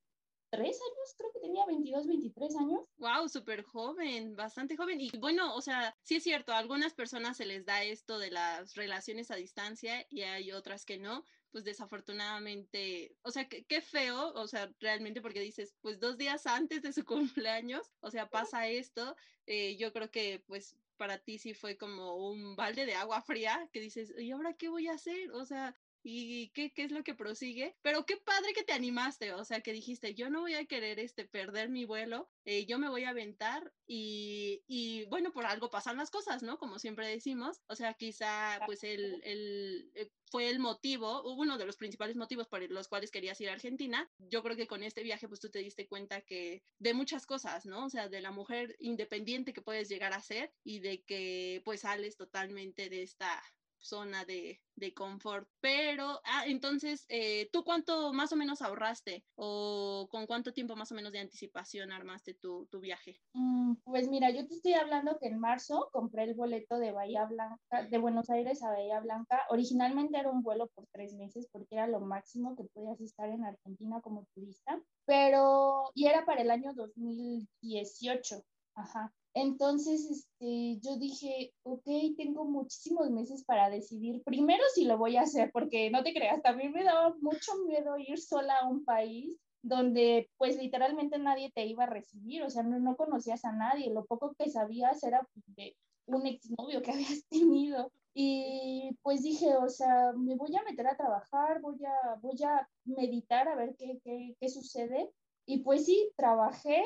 años, 0.58 1.14
creo 1.16 1.32
que 1.32 1.40
tenía 1.40 1.64
22, 1.66 2.06
23 2.06 2.56
años. 2.56 2.80
Wow, 2.98 3.28
súper 3.28 3.62
joven, 3.62 4.34
bastante 4.36 4.76
joven. 4.76 5.00
Y 5.00 5.10
bueno, 5.18 5.54
o 5.54 5.60
sea, 5.60 5.96
sí 6.02 6.16
es 6.16 6.22
cierto, 6.22 6.52
a 6.52 6.58
algunas 6.58 6.94
personas 6.94 7.36
se 7.36 7.46
les 7.46 7.64
da 7.64 7.82
esto 7.84 8.18
de 8.18 8.30
las 8.30 8.74
relaciones 8.74 9.30
a 9.30 9.36
distancia 9.36 10.06
y 10.10 10.22
hay 10.22 10.52
otras 10.52 10.84
que 10.84 10.98
no. 10.98 11.24
Pues 11.52 11.64
desafortunadamente, 11.64 13.16
o 13.22 13.32
sea, 13.32 13.48
qué 13.48 13.80
feo, 13.80 14.32
o 14.34 14.46
sea, 14.46 14.72
realmente 14.78 15.20
porque 15.20 15.40
dices, 15.40 15.74
pues 15.80 15.98
dos 15.98 16.16
días 16.16 16.46
antes 16.46 16.80
de 16.82 16.92
su 16.92 17.04
cumpleaños, 17.48 17.90
o 18.00 18.10
sea, 18.10 18.28
pasa 18.28 18.68
esto, 18.68 19.16
eh, 19.46 19.76
yo 19.76 19.92
creo 19.92 20.12
que 20.12 20.44
pues 20.46 20.76
para 20.96 21.18
ti 21.18 21.38
sí 21.38 21.54
fue 21.54 21.76
como 21.76 22.14
un 22.28 22.54
balde 22.54 22.86
de 22.86 22.94
agua 22.94 23.22
fría 23.22 23.68
que 23.72 23.80
dices, 23.80 24.12
¿y 24.18 24.30
ahora 24.30 24.52
qué 24.52 24.68
voy 24.68 24.86
a 24.86 24.92
hacer? 24.92 25.32
O 25.32 25.44
sea, 25.44 25.74
¿y 26.02 26.50
qué, 26.50 26.72
qué 26.72 26.84
es 26.84 26.92
lo 26.92 27.02
que 27.04 27.14
prosigue? 27.14 27.76
Pero 27.82 28.06
qué 28.06 28.16
padre 28.16 28.52
que 28.54 28.64
te 28.64 28.72
animaste, 28.72 29.32
o 29.32 29.44
sea, 29.44 29.60
que 29.60 29.72
dijiste, 29.72 30.14
yo 30.14 30.30
no 30.30 30.40
voy 30.40 30.54
a 30.54 30.64
querer 30.66 30.98
este, 30.98 31.26
perder 31.26 31.68
mi 31.68 31.84
vuelo, 31.84 32.30
eh, 32.44 32.66
yo 32.66 32.78
me 32.78 32.88
voy 32.88 33.04
a 33.04 33.10
aventar 33.10 33.72
y, 33.86 34.62
y, 34.66 35.04
bueno, 35.06 35.32
por 35.32 35.46
algo 35.46 35.70
pasan 35.70 35.96
las 35.96 36.10
cosas, 36.10 36.42
¿no? 36.42 36.58
Como 36.58 36.78
siempre 36.78 37.08
decimos, 37.08 37.60
o 37.68 37.74
sea, 37.74 37.94
quizá 37.94 38.60
pues 38.66 38.84
el, 38.84 39.20
el, 39.24 39.90
eh, 39.94 40.10
fue 40.30 40.48
el 40.48 40.58
motivo, 40.58 41.22
uno 41.34 41.58
de 41.58 41.66
los 41.66 41.76
principales 41.76 42.16
motivos 42.16 42.46
por 42.48 42.62
los 42.70 42.88
cuales 42.88 43.10
querías 43.10 43.40
ir 43.40 43.50
a 43.50 43.54
Argentina. 43.54 44.10
Yo 44.18 44.42
creo 44.42 44.56
que 44.56 44.66
con 44.66 44.82
este 44.82 45.02
viaje 45.02 45.28
pues 45.28 45.40
tú 45.40 45.50
te 45.50 45.58
diste 45.58 45.88
cuenta 45.88 46.20
que 46.22 46.62
de 46.78 46.94
muchas 46.94 47.26
cosas, 47.26 47.66
¿no? 47.66 47.86
O 47.86 47.90
sea, 47.90 48.08
de 48.08 48.20
la 48.20 48.30
mujer 48.30 48.76
independiente 48.78 49.52
que 49.52 49.62
puedes 49.62 49.88
llegar 49.88 50.12
a 50.12 50.22
ser 50.22 50.52
y 50.64 50.80
de 50.80 51.02
que 51.02 51.62
pues 51.64 51.80
sales 51.80 52.16
totalmente 52.16 52.88
de 52.88 53.02
esta 53.02 53.42
zona 53.80 54.24
de, 54.24 54.60
de 54.76 54.94
confort. 54.94 55.48
Pero, 55.60 56.20
ah, 56.24 56.44
entonces, 56.46 57.04
eh, 57.08 57.48
¿tú 57.52 57.64
cuánto 57.64 58.12
más 58.12 58.32
o 58.32 58.36
menos 58.36 58.62
ahorraste 58.62 59.24
o 59.36 60.08
con 60.10 60.26
cuánto 60.26 60.52
tiempo 60.52 60.76
más 60.76 60.92
o 60.92 60.94
menos 60.94 61.12
de 61.12 61.20
anticipación 61.20 61.92
armaste 61.92 62.34
tu, 62.34 62.66
tu 62.66 62.80
viaje? 62.80 63.20
Mm, 63.34 63.74
pues 63.84 64.08
mira, 64.08 64.30
yo 64.30 64.46
te 64.46 64.54
estoy 64.54 64.74
hablando 64.74 65.18
que 65.18 65.28
en 65.28 65.38
marzo 65.38 65.88
compré 65.92 66.24
el 66.24 66.34
boleto 66.34 66.78
de 66.78 66.92
Bahía 66.92 67.24
Blanca, 67.26 67.86
de 67.88 67.98
Buenos 67.98 68.30
Aires 68.30 68.62
a 68.62 68.70
Bahía 68.70 69.00
Blanca. 69.00 69.44
Originalmente 69.50 70.18
era 70.18 70.30
un 70.30 70.42
vuelo 70.42 70.68
por 70.68 70.86
tres 70.92 71.14
meses 71.14 71.48
porque 71.52 71.76
era 71.76 71.86
lo 71.86 72.00
máximo 72.00 72.56
que 72.56 72.64
podías 72.64 73.00
estar 73.00 73.28
en 73.28 73.44
Argentina 73.44 74.00
como 74.00 74.26
turista, 74.34 74.80
pero, 75.04 75.90
y 75.94 76.06
era 76.06 76.24
para 76.24 76.42
el 76.42 76.50
año 76.50 76.72
2018. 76.74 78.42
Ajá. 78.74 79.12
Entonces, 79.34 80.10
este, 80.10 80.78
yo 80.80 80.96
dije, 80.96 81.52
ok, 81.62 81.86
tengo 82.16 82.44
muchísimos 82.44 83.10
meses 83.10 83.44
para 83.44 83.70
decidir 83.70 84.22
primero 84.24 84.62
si 84.74 84.84
lo 84.84 84.98
voy 84.98 85.16
a 85.16 85.22
hacer, 85.22 85.50
porque 85.52 85.90
no 85.90 86.02
te 86.02 86.12
creas, 86.12 86.42
también 86.42 86.72
me 86.72 86.84
daba 86.84 87.14
mucho 87.20 87.52
miedo 87.66 87.96
ir 87.98 88.18
sola 88.18 88.58
a 88.58 88.68
un 88.68 88.84
país 88.84 89.38
donde 89.62 90.30
pues 90.38 90.56
literalmente 90.56 91.18
nadie 91.18 91.52
te 91.54 91.66
iba 91.66 91.84
a 91.84 91.90
recibir, 91.90 92.42
o 92.42 92.50
sea, 92.50 92.62
no, 92.62 92.78
no 92.80 92.96
conocías 92.96 93.44
a 93.44 93.52
nadie, 93.52 93.92
lo 93.92 94.04
poco 94.06 94.34
que 94.38 94.50
sabías 94.50 95.02
era 95.04 95.26
de 95.48 95.76
un 96.06 96.26
exnovio 96.26 96.82
que 96.82 96.90
habías 96.92 97.24
tenido. 97.28 97.92
Y 98.12 98.98
pues 99.02 99.22
dije, 99.22 99.56
o 99.56 99.68
sea, 99.68 100.12
me 100.16 100.34
voy 100.34 100.54
a 100.56 100.64
meter 100.64 100.86
a 100.88 100.96
trabajar, 100.96 101.60
voy 101.60 101.78
a, 101.84 102.16
voy 102.20 102.42
a 102.42 102.68
meditar 102.84 103.48
a 103.48 103.54
ver 103.54 103.76
qué, 103.78 104.00
qué, 104.02 104.34
qué 104.40 104.48
sucede. 104.48 105.10
Y 105.46 105.58
pues 105.58 105.86
sí, 105.86 106.10
trabajé, 106.16 106.82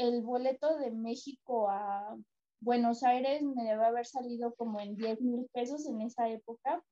el 0.00 0.22
boleto 0.22 0.78
de 0.78 0.90
México 0.90 1.68
a 1.68 2.16
Buenos 2.60 3.02
Aires 3.02 3.42
me 3.42 3.64
debe 3.64 3.84
haber 3.84 4.06
salido 4.06 4.54
como 4.54 4.80
en 4.80 4.96
10 4.96 5.20
mil 5.20 5.46
pesos 5.52 5.86
en 5.86 6.00
esa 6.00 6.28
época, 6.28 6.82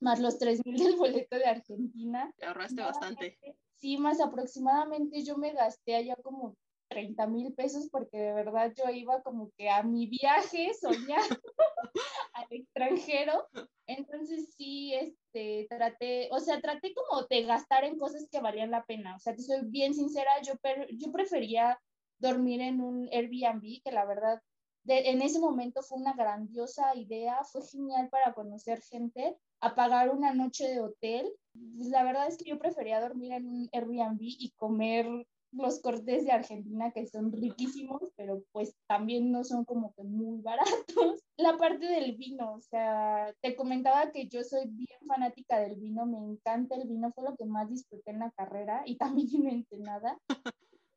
más 0.00 0.18
los 0.18 0.38
3 0.38 0.64
mil 0.64 0.82
del 0.82 0.96
boleto 0.96 1.36
de 1.36 1.44
Argentina. 1.44 2.32
Te 2.38 2.46
ahorraste 2.46 2.80
bastante. 2.80 3.38
Sí, 3.74 3.98
más 3.98 4.20
aproximadamente 4.20 5.22
yo 5.24 5.36
me 5.36 5.52
gasté 5.52 5.96
allá 5.96 6.16
como 6.16 6.56
30 6.88 7.26
mil 7.26 7.52
pesos 7.52 7.88
porque 7.90 8.16
de 8.16 8.32
verdad 8.32 8.72
yo 8.74 8.90
iba 8.90 9.22
como 9.22 9.50
que 9.58 9.68
a 9.68 9.82
mi 9.82 10.06
viaje 10.06 10.72
soñando 10.80 11.36
al 12.32 12.46
extranjero. 12.48 13.46
Entonces 13.86 14.54
sí, 14.56 14.94
este, 14.94 15.66
traté, 15.68 16.28
o 16.32 16.40
sea, 16.40 16.62
traté 16.62 16.94
como 16.94 17.24
de 17.24 17.42
gastar 17.42 17.84
en 17.84 17.98
cosas 17.98 18.26
que 18.30 18.40
valían 18.40 18.70
la 18.70 18.86
pena. 18.86 19.16
O 19.16 19.18
sea, 19.18 19.34
te 19.34 19.42
soy 19.42 19.60
bien 19.66 19.92
sincera, 19.92 20.30
yo, 20.42 20.54
yo 20.92 21.12
prefería 21.12 21.78
dormir 22.18 22.60
en 22.60 22.80
un 22.80 23.08
Airbnb, 23.12 23.82
que 23.82 23.92
la 23.92 24.04
verdad 24.04 24.40
en 24.88 25.22
ese 25.22 25.38
momento 25.38 25.82
fue 25.82 25.98
una 25.98 26.14
grandiosa 26.14 26.94
idea, 26.96 27.44
fue 27.44 27.62
genial 27.62 28.08
para 28.08 28.32
conocer 28.32 28.80
gente, 28.80 29.36
a 29.60 29.74
pagar 29.74 30.10
una 30.10 30.32
noche 30.34 30.66
de 30.68 30.80
hotel. 30.80 31.30
Pues, 31.76 31.88
la 31.88 32.04
verdad 32.04 32.28
es 32.28 32.38
que 32.38 32.48
yo 32.48 32.58
prefería 32.58 33.00
dormir 33.00 33.32
en 33.32 33.46
un 33.46 33.68
Airbnb 33.72 34.20
y 34.20 34.52
comer 34.56 35.06
los 35.50 35.80
cortes 35.80 36.24
de 36.24 36.32
Argentina 36.32 36.90
que 36.92 37.06
son 37.06 37.32
riquísimos, 37.32 38.12
pero 38.16 38.44
pues 38.52 38.76
también 38.86 39.32
no 39.32 39.44
son 39.44 39.64
como 39.64 39.94
que 39.94 40.04
muy 40.04 40.40
baratos. 40.42 41.22
La 41.36 41.56
parte 41.56 41.86
del 41.86 42.16
vino, 42.16 42.54
o 42.54 42.60
sea, 42.60 43.34
te 43.40 43.56
comentaba 43.56 44.10
que 44.10 44.28
yo 44.28 44.42
soy 44.44 44.66
bien 44.68 44.98
fanática 45.06 45.58
del 45.58 45.76
vino, 45.76 46.04
me 46.04 46.18
encanta 46.18 46.76
el 46.76 46.86
vino, 46.86 47.12
fue 47.12 47.24
lo 47.24 47.36
que 47.36 47.46
más 47.46 47.68
disfruté 47.68 48.10
en 48.10 48.20
la 48.20 48.30
carrera 48.32 48.82
y 48.84 48.96
también 48.98 49.66
en 49.70 49.82
nada 49.82 50.18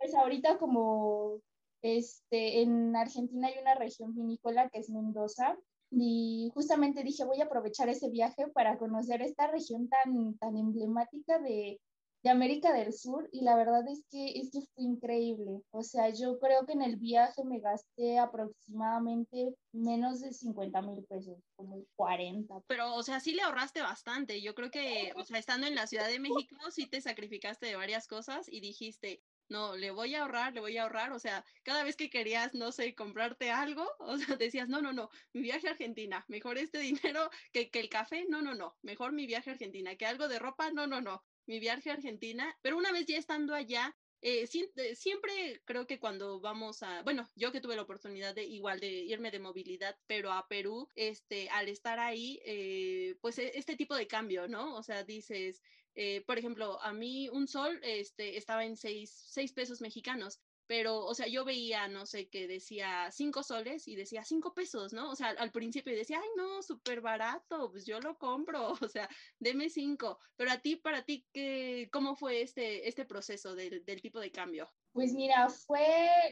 pues 0.02 0.16
ahorita 0.16 0.58
como 0.58 1.40
este, 1.84 2.62
en 2.62 2.96
Argentina 2.96 3.48
hay 3.48 3.60
una 3.62 3.76
región 3.76 4.16
vinícola 4.16 4.70
que 4.70 4.80
es 4.80 4.90
Mendoza 4.90 5.56
y 5.92 6.50
justamente 6.56 7.04
dije 7.04 7.24
voy 7.24 7.40
a 7.42 7.46
aprovechar 7.46 7.88
ese 7.88 8.10
viaje 8.10 8.48
para 8.48 8.78
conocer 8.78 9.22
esta 9.22 9.48
región 9.48 9.90
tan, 9.90 10.38
tan 10.40 10.58
emblemática 10.58 11.38
de, 11.40 11.80
de 12.24 12.30
América 12.30 12.72
del 12.74 12.94
Sur 12.94 13.28
y 13.32 13.42
la 13.42 13.56
verdad 13.56 13.82
es 13.88 14.04
que, 14.12 14.40
es 14.40 14.52
que 14.52 14.62
fue 14.62 14.84
increíble. 14.84 15.62
O 15.72 15.82
sea, 15.82 16.10
yo 16.10 16.40
creo 16.40 16.66
que 16.66 16.74
en 16.74 16.84
el 16.84 16.98
viaje 16.98 17.44
me 17.44 17.60
gasté 17.60 18.20
aproximadamente 18.20 19.56
menos 19.72 20.22
de 20.22 20.32
50 20.32 20.82
mil 20.84 21.04
pesos, 21.06 21.40
como 21.56 21.84
40. 21.96 22.62
Pero, 22.68 22.96
o 22.96 23.04
sea, 23.04 23.20
sí 23.20 23.34
le 23.34 23.42
ahorraste 23.42 23.82
bastante. 23.82 24.42
Yo 24.42 24.54
creo 24.54 24.70
que, 24.70 25.14
o 25.16 25.24
sea, 25.24 25.40
estando 25.40 25.66
en 25.66 25.76
la 25.76 25.88
Ciudad 25.88 26.08
de 26.08 26.20
México, 26.20 26.58
sí 26.70 26.86
te 26.88 27.02
sacrificaste 27.02 27.66
de 27.66 27.76
varias 27.76 28.08
cosas 28.08 28.48
y 28.48 28.62
dijiste, 28.62 29.24
no, 29.52 29.76
le 29.76 29.92
voy 29.92 30.16
a 30.16 30.22
ahorrar, 30.22 30.54
le 30.54 30.62
voy 30.62 30.78
a 30.78 30.84
ahorrar, 30.84 31.12
o 31.12 31.20
sea, 31.20 31.46
cada 31.64 31.84
vez 31.84 31.96
que 31.96 32.10
querías, 32.10 32.54
no 32.56 32.72
sé, 32.72 32.96
comprarte 32.96 33.52
algo, 33.52 33.86
o 34.00 34.18
sea, 34.18 34.36
decías, 34.38 34.70
no, 34.70 34.82
no, 34.82 34.94
no, 34.94 35.10
mi 35.34 35.42
viaje 35.42 35.68
a 35.68 35.72
Argentina, 35.72 36.26
mejor 36.28 36.58
este 36.58 36.80
dinero 36.80 37.30
que, 37.52 37.70
que 37.70 37.82
el 37.82 37.90
café, 37.90 38.26
no, 38.30 38.42
no, 38.42 38.56
no, 38.56 38.78
mejor 38.82 39.12
mi 39.12 39.28
viaje 39.28 39.50
a 39.52 39.54
Argentina, 39.54 39.96
que 39.96 40.06
algo 40.06 40.28
de 40.28 40.40
ropa, 40.40 40.72
no, 40.72 40.88
no, 40.88 41.02
no, 41.02 41.24
mi 41.46 41.60
viaje 41.60 41.92
a 41.92 41.94
Argentina, 41.94 42.58
pero 42.62 42.78
una 42.78 42.92
vez 42.92 43.06
ya 43.06 43.18
estando 43.18 43.54
allá, 43.54 43.96
eh, 44.24 44.46
siempre 44.46 45.62
creo 45.66 45.88
que 45.88 46.00
cuando 46.00 46.40
vamos 46.40 46.84
a, 46.84 47.02
bueno, 47.02 47.28
yo 47.36 47.52
que 47.52 47.60
tuve 47.60 47.76
la 47.76 47.82
oportunidad 47.82 48.36
de 48.36 48.44
igual 48.44 48.80
de 48.80 48.88
irme 48.88 49.32
de 49.32 49.40
movilidad, 49.40 49.98
pero 50.06 50.32
a 50.32 50.48
Perú, 50.48 50.88
este, 50.94 51.50
al 51.50 51.68
estar 51.70 52.00
ahí, 52.00 52.40
eh, 52.46 53.16
pues 53.20 53.40
e, 53.40 53.58
este 53.58 53.76
tipo 53.76 53.96
de 53.96 54.08
cambio, 54.08 54.48
¿no? 54.48 54.76
O 54.76 54.84
sea, 54.84 55.04
dices, 55.04 55.64
eh, 55.96 56.24
por 56.26 56.38
ejemplo, 56.38 56.82
a 56.82 56.94
mí 56.94 57.30
un 57.30 57.48
sol 57.48 57.80
este, 57.84 58.38
estaba 58.38 58.66
en 58.66 58.76
seis, 58.76 59.12
seis 59.28 59.54
pesos 59.54 59.82
mexicanos, 59.82 60.40
pero, 60.72 61.04
o 61.04 61.14
sea, 61.14 61.28
yo 61.28 61.44
veía, 61.44 61.90
no 61.90 62.06
sé, 62.06 62.30
que 62.30 62.48
decía 62.48 63.12
cinco 63.12 63.44
soles 63.44 63.90
y 63.90 63.98
decía 63.98 64.24
cinco 64.24 64.54
pesos, 64.54 64.94
¿no? 64.94 65.12
O 65.12 65.18
sea, 65.18 65.32
al 65.32 65.52
principio 65.52 65.94
decía, 65.94 66.22
ay, 66.24 66.30
no, 66.38 66.62
súper 66.62 67.02
barato, 67.02 67.70
pues 67.70 67.86
yo 67.86 68.00
lo 68.00 68.18
compro, 68.18 68.70
o 68.82 68.88
sea, 68.88 69.10
deme 69.38 69.70
cinco. 69.70 70.18
Pero 70.38 70.50
a 70.50 70.60
ti, 70.60 70.78
para 70.78 71.04
ti, 71.04 71.28
¿qué, 71.34 71.90
¿cómo 71.92 72.16
fue 72.16 72.42
este, 72.42 72.88
este 72.88 73.04
proceso 73.04 73.54
del, 73.54 73.84
del 73.84 74.02
tipo 74.02 74.22
de 74.22 74.32
cambio? 74.32 74.66
Pues 74.94 75.12
mira, 75.12 75.50
fue, 75.50 75.86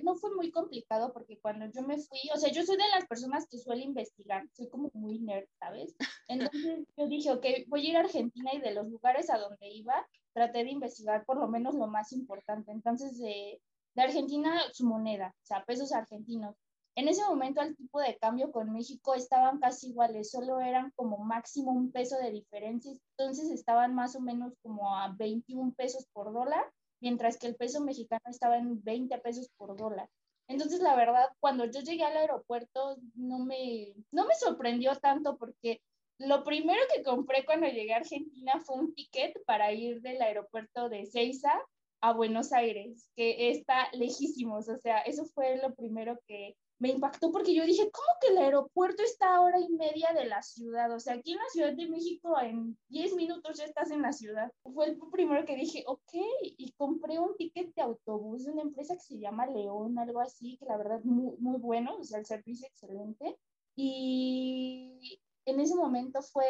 no 0.03 0.15
fue 0.15 0.33
muy 0.33 0.51
complicado 0.51 1.11
porque 1.11 1.37
cuando 1.41 1.65
yo 1.65 1.85
me 1.85 1.97
fui, 1.97 2.19
o 2.33 2.37
sea, 2.37 2.49
yo 2.49 2.63
soy 2.63 2.77
de 2.77 2.87
las 2.95 3.07
personas 3.07 3.45
que 3.45 3.57
suele 3.57 3.83
investigar, 3.83 4.47
soy 4.53 4.69
como 4.69 4.89
muy 4.93 5.19
nerd, 5.19 5.49
¿sabes? 5.59 5.97
Entonces 6.29 6.85
yo 6.95 7.07
dije, 7.09 7.31
ok, 7.31 7.45
voy 7.67 7.87
a 7.87 7.89
ir 7.89 7.97
a 7.97 8.01
Argentina 8.01 8.51
y 8.53 8.61
de 8.61 8.73
los 8.73 8.87
lugares 8.87 9.29
a 9.29 9.37
donde 9.37 9.67
iba, 9.67 10.07
traté 10.31 10.63
de 10.63 10.71
investigar 10.71 11.25
por 11.25 11.37
lo 11.37 11.49
menos 11.49 11.75
lo 11.75 11.87
más 11.87 12.13
importante. 12.13 12.71
Entonces, 12.71 13.17
de, 13.17 13.61
de 13.99 14.05
Argentina, 14.05 14.61
su 14.73 14.85
moneda, 14.85 15.35
o 15.43 15.45
sea, 15.45 15.63
pesos 15.65 15.91
argentinos. 15.91 16.55
En 16.95 17.07
ese 17.07 17.23
momento 17.23 17.61
el 17.61 17.75
tipo 17.75 17.99
de 17.99 18.17
cambio 18.17 18.51
con 18.51 18.73
México 18.73 19.13
estaban 19.13 19.59
casi 19.59 19.89
iguales, 19.89 20.31
solo 20.31 20.59
eran 20.59 20.91
como 20.95 21.17
máximo 21.17 21.71
un 21.71 21.91
peso 21.91 22.17
de 22.17 22.31
diferencia, 22.31 22.91
entonces 23.17 23.51
estaban 23.51 23.93
más 23.95 24.15
o 24.15 24.21
menos 24.21 24.53
como 24.61 24.95
a 24.95 25.13
21 25.17 25.73
pesos 25.75 26.05
por 26.11 26.33
dólar 26.33 26.65
mientras 27.01 27.37
que 27.37 27.47
el 27.47 27.55
peso 27.55 27.81
mexicano 27.81 28.23
estaba 28.27 28.57
en 28.57 28.83
20 28.83 29.17
pesos 29.19 29.49
por 29.57 29.77
dólar. 29.77 30.09
Entonces, 30.47 30.79
la 30.81 30.95
verdad, 30.95 31.27
cuando 31.39 31.65
yo 31.65 31.79
llegué 31.81 32.03
al 32.03 32.17
aeropuerto, 32.17 32.97
no 33.13 33.39
me, 33.39 33.93
no 34.11 34.25
me 34.25 34.35
sorprendió 34.35 34.95
tanto 34.95 35.37
porque 35.37 35.81
lo 36.17 36.43
primero 36.43 36.81
que 36.93 37.03
compré 37.03 37.45
cuando 37.45 37.67
llegué 37.67 37.93
a 37.93 37.97
Argentina 37.97 38.59
fue 38.65 38.77
un 38.77 38.93
ticket 38.93 39.33
para 39.45 39.71
ir 39.71 40.01
del 40.01 40.21
aeropuerto 40.21 40.89
de 40.89 41.05
Ceiza 41.05 41.53
a 42.01 42.13
Buenos 42.13 42.53
Aires, 42.53 43.09
que 43.15 43.51
está 43.51 43.89
lejísimos. 43.93 44.69
O 44.69 44.77
sea, 44.77 44.99
eso 45.01 45.25
fue 45.25 45.57
lo 45.57 45.73
primero 45.75 46.19
que, 46.27 46.55
me 46.79 46.89
impactó 46.89 47.31
porque 47.31 47.53
yo 47.53 47.65
dije, 47.65 47.91
¿cómo 47.91 48.07
que 48.21 48.27
el 48.29 48.37
aeropuerto 48.37 49.03
está 49.03 49.35
a 49.35 49.41
hora 49.41 49.59
y 49.59 49.67
media 49.69 50.13
de 50.13 50.25
la 50.25 50.41
ciudad? 50.41 50.91
O 50.93 50.99
sea, 50.99 51.15
aquí 51.15 51.33
en 51.33 51.37
la 51.37 51.49
Ciudad 51.51 51.73
de 51.73 51.87
México 51.87 52.39
en 52.41 52.77
10 52.87 53.15
minutos 53.15 53.57
ya 53.57 53.65
estás 53.65 53.91
en 53.91 54.01
la 54.01 54.13
ciudad. 54.13 54.49
Fue 54.63 54.85
el 54.85 54.97
primero 55.11 55.45
que 55.45 55.57
dije, 55.57 55.83
ok, 55.85 56.13
y 56.57 56.71
compré 56.77 57.19
un 57.19 57.35
ticket 57.35 57.75
de 57.75 57.81
autobús 57.81 58.45
de 58.45 58.51
una 58.51 58.61
empresa 58.61 58.95
que 58.95 59.01
se 59.01 59.19
llama 59.19 59.45
León, 59.47 59.99
algo 59.99 60.21
así, 60.21 60.57
que 60.57 60.65
la 60.65 60.77
verdad 60.77 61.01
muy, 61.03 61.35
muy 61.37 61.59
bueno, 61.59 61.97
o 61.97 62.03
sea, 62.03 62.19
el 62.19 62.25
servicio 62.25 62.67
excelente. 62.67 63.37
Y 63.75 65.19
en 65.45 65.59
ese 65.59 65.75
momento 65.75 66.21
fue, 66.21 66.45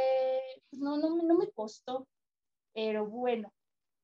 pues 0.70 0.80
no, 0.80 0.98
no, 0.98 1.24
no 1.24 1.38
me 1.38 1.50
costó, 1.52 2.08
pero 2.74 3.08
bueno, 3.08 3.52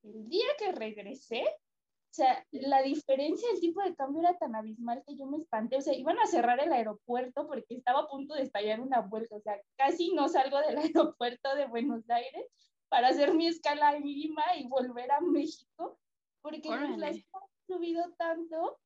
el 0.05 0.29
día 0.29 0.45
que 0.57 0.71
regresé, 0.71 1.43
o 1.43 2.15
sea, 2.15 2.45
la 2.51 2.81
diferencia 2.81 3.47
del 3.50 3.59
tipo 3.59 3.81
de 3.81 3.95
cambio 3.95 4.21
era 4.21 4.38
tan 4.38 4.55
abismal 4.55 5.03
que 5.05 5.17
yo 5.17 5.25
me 5.25 5.38
espanté. 5.38 5.75
O 5.75 5.81
sea, 5.81 5.93
iban 5.93 6.17
a 6.19 6.27
cerrar 6.27 6.62
el 6.62 6.71
aeropuerto 6.71 7.45
porque 7.47 7.75
estaba 7.75 8.01
a 8.01 8.07
punto 8.07 8.35
de 8.35 8.43
estallar 8.43 8.79
una 8.79 9.01
vuelta. 9.01 9.35
O 9.35 9.41
sea, 9.41 9.59
casi 9.75 10.13
no 10.13 10.29
salgo 10.29 10.59
del 10.59 10.77
aeropuerto 11.13 11.55
de 11.55 11.65
Buenos 11.65 12.09
Aires 12.09 12.45
para 12.88 13.09
hacer 13.09 13.33
mi 13.33 13.47
escala 13.47 13.97
en 13.97 14.03
Lima 14.03 14.43
y 14.57 14.67
volver 14.67 15.12
a 15.12 15.19
México, 15.19 16.00
porque 16.41 16.69
la 16.69 16.85
inflación 16.85 17.25
ha 17.33 17.74
subido 17.74 18.13
tanto 18.17 18.79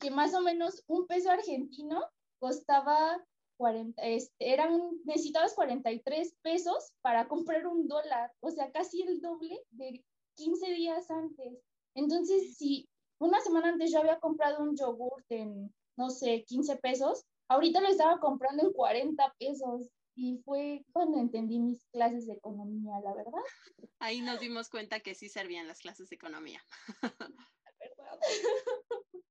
que 0.00 0.10
más 0.10 0.34
o 0.34 0.42
menos 0.42 0.84
un 0.86 1.06
peso 1.06 1.30
argentino 1.30 2.04
costaba 2.38 3.24
40, 3.56 4.02
este, 4.02 4.52
eran, 4.52 4.78
necesitabas 5.04 5.54
43 5.54 6.36
pesos 6.42 6.92
para 7.00 7.26
comprar 7.28 7.66
un 7.66 7.88
dólar, 7.88 8.32
o 8.40 8.50
sea, 8.50 8.70
casi 8.70 9.02
el 9.02 9.20
doble 9.20 9.58
de 9.70 10.04
15 10.38 10.66
días 10.74 11.10
antes. 11.10 11.58
Entonces, 11.94 12.56
si 12.56 12.88
una 13.18 13.40
semana 13.40 13.70
antes 13.70 13.92
yo 13.92 13.98
había 13.98 14.20
comprado 14.20 14.62
un 14.62 14.76
yogurt 14.76 15.26
en, 15.30 15.74
no 15.96 16.10
sé, 16.10 16.44
15 16.44 16.76
pesos, 16.76 17.26
ahorita 17.48 17.80
lo 17.80 17.88
estaba 17.88 18.20
comprando 18.20 18.62
en 18.64 18.72
40 18.72 19.34
pesos. 19.38 19.90
Y 20.14 20.38
fue 20.44 20.84
cuando 20.92 21.18
entendí 21.18 21.60
mis 21.60 21.84
clases 21.92 22.26
de 22.26 22.34
economía, 22.34 22.98
la 23.04 23.14
verdad. 23.14 23.42
Ahí 24.00 24.20
nos 24.20 24.40
dimos 24.40 24.68
cuenta 24.68 24.98
que 24.98 25.14
sí 25.14 25.28
servían 25.28 25.68
las 25.68 25.78
clases 25.78 26.08
de 26.08 26.16
economía. 26.16 26.60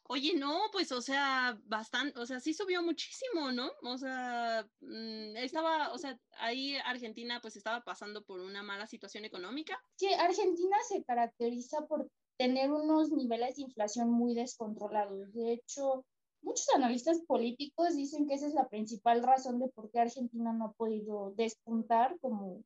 Oye, 0.10 0.34
no, 0.36 0.62
pues, 0.72 0.92
o 0.92 1.02
sea, 1.02 1.60
bastante, 1.66 2.20
o 2.20 2.26
sea, 2.26 2.40
sí 2.40 2.54
subió 2.54 2.82
muchísimo, 2.82 3.52
¿no? 3.52 3.72
O 3.84 3.98
sea, 3.98 4.68
mm, 4.80 5.36
estaba, 5.38 5.92
o 5.92 5.98
sea, 5.98 6.18
ahí 6.40 6.76
Argentina 6.86 7.40
pues 7.42 7.56
estaba 7.56 7.82
pasando 7.82 8.24
por 8.24 8.40
una 8.40 8.64
mala 8.64 8.88
situación 8.88 9.26
económica. 9.26 9.82
Que 9.98 10.16
Argentina 10.16 10.78
se 10.88 11.04
caracteriza 11.04 11.86
por 11.88 12.10
tener 12.38 12.72
unos 12.72 13.12
niveles 13.12 13.56
de 13.56 13.64
inflación 13.64 14.10
muy 14.10 14.34
descontrolados. 14.34 15.34
De 15.34 15.54
hecho, 15.54 16.06
muchos 16.42 16.68
analistas 16.76 17.20
políticos 17.28 17.96
dicen 17.96 18.28
que 18.28 18.36
esa 18.36 18.48
es 18.48 18.54
la 18.54 18.70
principal 18.70 19.24
razón 19.24 19.60
de 19.60 19.68
por 19.70 19.92
qué 19.92 20.00
Argentina 20.00 20.54
no 20.54 20.66
ha 20.66 20.72
podido 20.74 21.34
despuntar 21.36 22.18
como, 22.20 22.64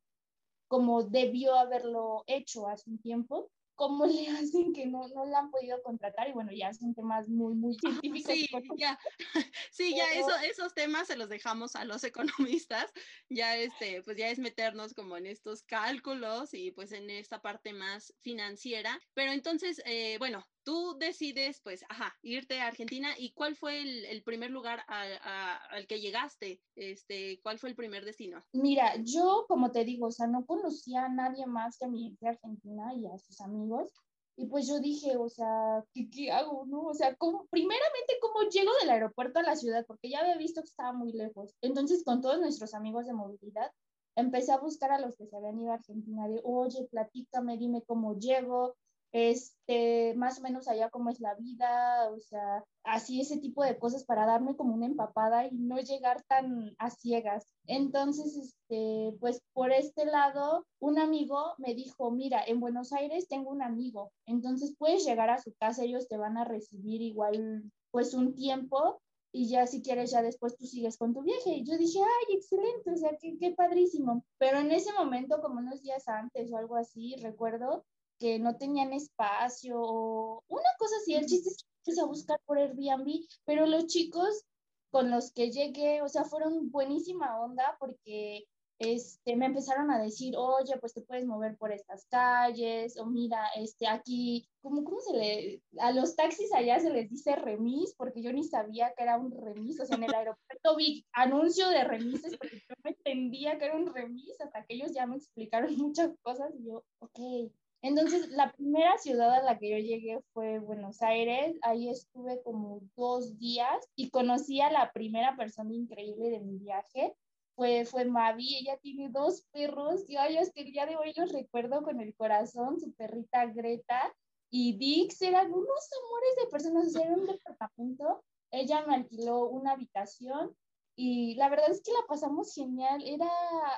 como 0.68 1.02
debió 1.02 1.56
haberlo 1.56 2.22
hecho 2.26 2.68
hace 2.68 2.90
un 2.90 2.98
tiempo 2.98 3.50
cómo 3.74 4.06
le 4.06 4.28
hacen 4.28 4.72
que 4.72 4.86
no, 4.86 5.08
no 5.08 5.24
la 5.26 5.40
han 5.40 5.50
podido 5.50 5.82
contratar 5.82 6.28
y 6.28 6.32
bueno, 6.32 6.52
ya 6.52 6.72
son 6.72 6.94
temas 6.94 7.28
muy, 7.28 7.54
muy 7.54 7.74
científicos. 7.74 8.34
Sí, 8.34 8.48
ya, 8.78 8.98
sí, 9.72 9.94
ya 9.96 10.12
eso, 10.14 10.34
esos 10.44 10.74
temas 10.74 11.06
se 11.06 11.16
los 11.16 11.28
dejamos 11.28 11.76
a 11.76 11.84
los 11.84 12.04
economistas, 12.04 12.92
ya 13.28 13.56
este, 13.56 14.02
pues 14.02 14.16
ya 14.16 14.28
es 14.28 14.38
meternos 14.38 14.94
como 14.94 15.16
en 15.16 15.26
estos 15.26 15.62
cálculos 15.62 16.54
y 16.54 16.70
pues 16.72 16.92
en 16.92 17.10
esta 17.10 17.40
parte 17.40 17.72
más 17.72 18.14
financiera, 18.20 19.00
pero 19.14 19.32
entonces, 19.32 19.82
eh, 19.84 20.16
bueno, 20.18 20.44
tú 20.64 20.96
decides, 20.98 21.60
pues, 21.62 21.84
ajá, 21.88 22.14
irte 22.22 22.60
a 22.60 22.68
Argentina 22.68 23.10
y 23.18 23.32
cuál 23.32 23.56
fue 23.56 23.80
el, 23.80 24.22
primer 24.22 24.50
lugar 24.50 24.84
al 24.88 25.86
que 25.86 26.00
llegaste, 26.00 26.60
este, 26.76 27.40
cuál 27.42 27.58
fue 27.58 27.70
el 27.70 27.76
primer 27.76 28.04
destino. 28.04 28.40
Mira, 28.52 28.96
yo, 29.02 29.46
como 29.48 29.70
te 29.72 29.84
digo, 29.84 30.06
o 30.06 30.12
sea, 30.12 30.26
no 30.26 30.44
conocía 30.46 31.06
a 31.06 31.08
nadie 31.08 31.46
más 31.46 31.78
que 31.78 31.86
a 31.86 31.88
mi 31.88 32.02
gente 32.02 32.28
Argentina 32.28 32.94
y 32.94 33.06
a 33.06 33.18
sus 33.18 33.40
amigos. 33.40 33.92
Y 34.36 34.46
pues 34.46 34.66
yo 34.66 34.80
dije, 34.80 35.16
o 35.16 35.28
sea, 35.28 35.84
¿qué, 35.92 36.08
qué 36.08 36.32
hago? 36.32 36.64
¿No? 36.66 36.84
O 36.84 36.94
sea, 36.94 37.14
¿cómo, 37.16 37.46
primeramente, 37.50 38.18
¿cómo 38.20 38.48
llego 38.48 38.72
del 38.80 38.90
aeropuerto 38.90 39.38
a 39.38 39.42
la 39.42 39.56
ciudad? 39.56 39.84
Porque 39.86 40.08
ya 40.08 40.20
había 40.20 40.38
visto 40.38 40.62
que 40.62 40.68
estaba 40.68 40.92
muy 40.92 41.12
lejos. 41.12 41.54
Entonces, 41.60 42.02
con 42.02 42.22
todos 42.22 42.40
nuestros 42.40 42.72
amigos 42.72 43.06
de 43.06 43.12
movilidad, 43.12 43.70
empecé 44.16 44.52
a 44.52 44.58
buscar 44.58 44.90
a 44.92 45.00
los 45.00 45.16
que 45.16 45.26
se 45.26 45.36
habían 45.36 45.60
ido 45.60 45.72
a 45.72 45.74
Argentina 45.74 46.28
de, 46.28 46.40
oye, 46.44 46.86
platícame, 46.90 47.58
dime 47.58 47.82
cómo 47.82 48.18
llego, 48.18 48.76
este, 49.12 50.14
más 50.16 50.38
o 50.38 50.42
menos 50.42 50.68
allá 50.68 50.88
cómo 50.90 51.10
es 51.10 51.20
la 51.20 51.34
vida, 51.34 52.10
o 52.10 52.18
sea, 52.20 52.64
así 52.82 53.20
ese 53.20 53.38
tipo 53.38 53.62
de 53.62 53.78
cosas 53.78 54.04
para 54.04 54.26
darme 54.26 54.56
como 54.56 54.74
una 54.74 54.86
empapada 54.86 55.46
y 55.46 55.52
no 55.52 55.78
llegar 55.78 56.22
tan 56.24 56.74
a 56.78 56.90
ciegas. 56.90 57.52
Entonces, 57.66 58.36
este, 58.36 59.16
pues 59.20 59.42
por 59.52 59.70
este 59.70 60.06
lado, 60.06 60.66
un 60.80 60.98
amigo 60.98 61.54
me 61.58 61.74
dijo, 61.74 62.10
mira, 62.10 62.42
en 62.46 62.60
Buenos 62.60 62.92
Aires 62.92 63.28
tengo 63.28 63.50
un 63.50 63.62
amigo, 63.62 64.12
entonces 64.26 64.74
puedes 64.78 65.04
llegar 65.04 65.30
a 65.30 65.42
su 65.42 65.52
casa, 65.54 65.84
ellos 65.84 66.08
te 66.08 66.16
van 66.16 66.38
a 66.38 66.44
recibir 66.44 67.02
igual 67.02 67.70
pues 67.90 68.14
un 68.14 68.34
tiempo 68.34 69.00
y 69.32 69.48
ya 69.48 69.66
si 69.66 69.82
quieres 69.82 70.10
ya 70.10 70.22
después 70.22 70.56
tú 70.56 70.66
sigues 70.66 70.98
con 70.98 71.14
tu 71.14 71.22
viaje. 71.22 71.50
Y 71.50 71.64
yo 71.64 71.76
dije, 71.78 72.00
ay, 72.00 72.36
excelente, 72.36 72.90
o 72.90 72.96
sea, 72.96 73.16
qué, 73.18 73.36
qué 73.38 73.52
padrísimo. 73.52 74.24
Pero 74.38 74.58
en 74.58 74.70
ese 74.70 74.92
momento, 74.92 75.40
como 75.40 75.58
unos 75.58 75.82
días 75.82 76.06
antes 76.06 76.52
o 76.52 76.56
algo 76.58 76.76
así, 76.76 77.16
recuerdo, 77.16 77.84
que 78.22 78.38
no 78.38 78.56
tenían 78.56 78.92
espacio 78.92 79.74
o 79.82 80.44
una 80.46 80.70
cosa 80.78 80.94
así. 80.98 81.14
El 81.16 81.26
chiste 81.26 81.50
es 81.50 81.66
que 81.84 82.00
a 82.00 82.04
buscar 82.04 82.40
por 82.46 82.56
Airbnb, 82.56 83.26
pero 83.44 83.66
los 83.66 83.88
chicos 83.88 84.44
con 84.92 85.10
los 85.10 85.32
que 85.32 85.50
llegué, 85.50 86.02
o 86.02 86.08
sea, 86.08 86.22
fueron 86.24 86.70
buenísima 86.70 87.40
onda 87.40 87.76
porque 87.80 88.44
este, 88.78 89.34
me 89.34 89.46
empezaron 89.46 89.90
a 89.90 90.00
decir, 90.00 90.36
oye, 90.36 90.76
pues 90.78 90.94
te 90.94 91.02
puedes 91.02 91.26
mover 91.26 91.56
por 91.56 91.72
estas 91.72 92.06
calles, 92.06 92.96
o 92.96 93.06
mira, 93.06 93.44
este, 93.56 93.88
aquí, 93.88 94.48
¿cómo, 94.60 94.84
¿cómo 94.84 95.00
se 95.00 95.16
le, 95.16 95.62
a 95.80 95.90
los 95.90 96.14
taxis 96.14 96.52
allá 96.52 96.78
se 96.78 96.90
les 96.90 97.10
dice 97.10 97.34
remis? 97.34 97.94
Porque 97.96 98.22
yo 98.22 98.32
ni 98.32 98.44
sabía 98.44 98.92
que 98.96 99.02
era 99.02 99.18
un 99.18 99.32
remis, 99.32 99.80
o 99.80 99.86
sea, 99.86 99.96
en 99.96 100.04
el 100.04 100.14
aeropuerto 100.14 100.76
vi 100.76 101.04
anuncio 101.12 101.68
de 101.70 101.84
remises, 101.84 102.36
porque 102.36 102.56
yo 102.56 102.74
no 102.84 102.90
entendía 102.90 103.58
que 103.58 103.64
era 103.64 103.76
un 103.76 103.92
remis, 103.92 104.40
hasta 104.40 104.64
que 104.64 104.74
ellos 104.74 104.92
ya 104.92 105.06
me 105.06 105.16
explicaron 105.16 105.74
muchas 105.76 106.12
cosas, 106.22 106.52
y 106.56 106.66
yo, 106.66 106.84
ok, 107.00 107.50
entonces, 107.82 108.28
la 108.30 108.52
primera 108.52 108.96
ciudad 108.98 109.34
a 109.34 109.42
la 109.42 109.58
que 109.58 109.70
yo 109.70 109.76
llegué 109.76 110.20
fue 110.32 110.60
Buenos 110.60 111.02
Aires. 111.02 111.56
Ahí 111.62 111.88
estuve 111.88 112.40
como 112.44 112.80
dos 112.96 113.36
días 113.38 113.88
y 113.96 114.10
conocí 114.10 114.60
a 114.60 114.70
la 114.70 114.92
primera 114.92 115.36
persona 115.36 115.74
increíble 115.74 116.30
de 116.30 116.38
mi 116.38 116.58
viaje. 116.58 117.16
Fue, 117.56 117.84
fue 117.84 118.04
Mavi, 118.04 118.56
ella 118.56 118.78
tiene 118.78 119.10
dos 119.10 119.42
perros 119.52 120.04
y 120.08 120.16
ay, 120.16 120.38
hasta 120.38 120.60
el 120.60 120.72
día 120.72 120.86
de 120.86 120.96
hoy 120.96 121.12
los 121.16 121.32
recuerdo 121.32 121.82
con 121.82 122.00
el 122.00 122.14
corazón, 122.14 122.80
su 122.80 122.94
perrita 122.94 123.44
Greta 123.46 124.14
y 124.48 124.78
Dix 124.78 125.20
eran 125.20 125.52
unos 125.52 125.90
amores 126.04 126.36
de 126.36 126.50
personas, 126.50 126.94
era 126.94 127.14
un 127.14 127.26
departamento. 127.26 128.24
Ella 128.52 128.86
me 128.86 128.94
alquiló 128.94 129.46
una 129.48 129.72
habitación 129.72 130.54
y 130.94 131.34
la 131.36 131.48
verdad 131.48 131.70
es 131.70 131.82
que 131.82 131.92
la 131.92 132.06
pasamos 132.06 132.54
genial. 132.54 133.02
Era 133.04 133.30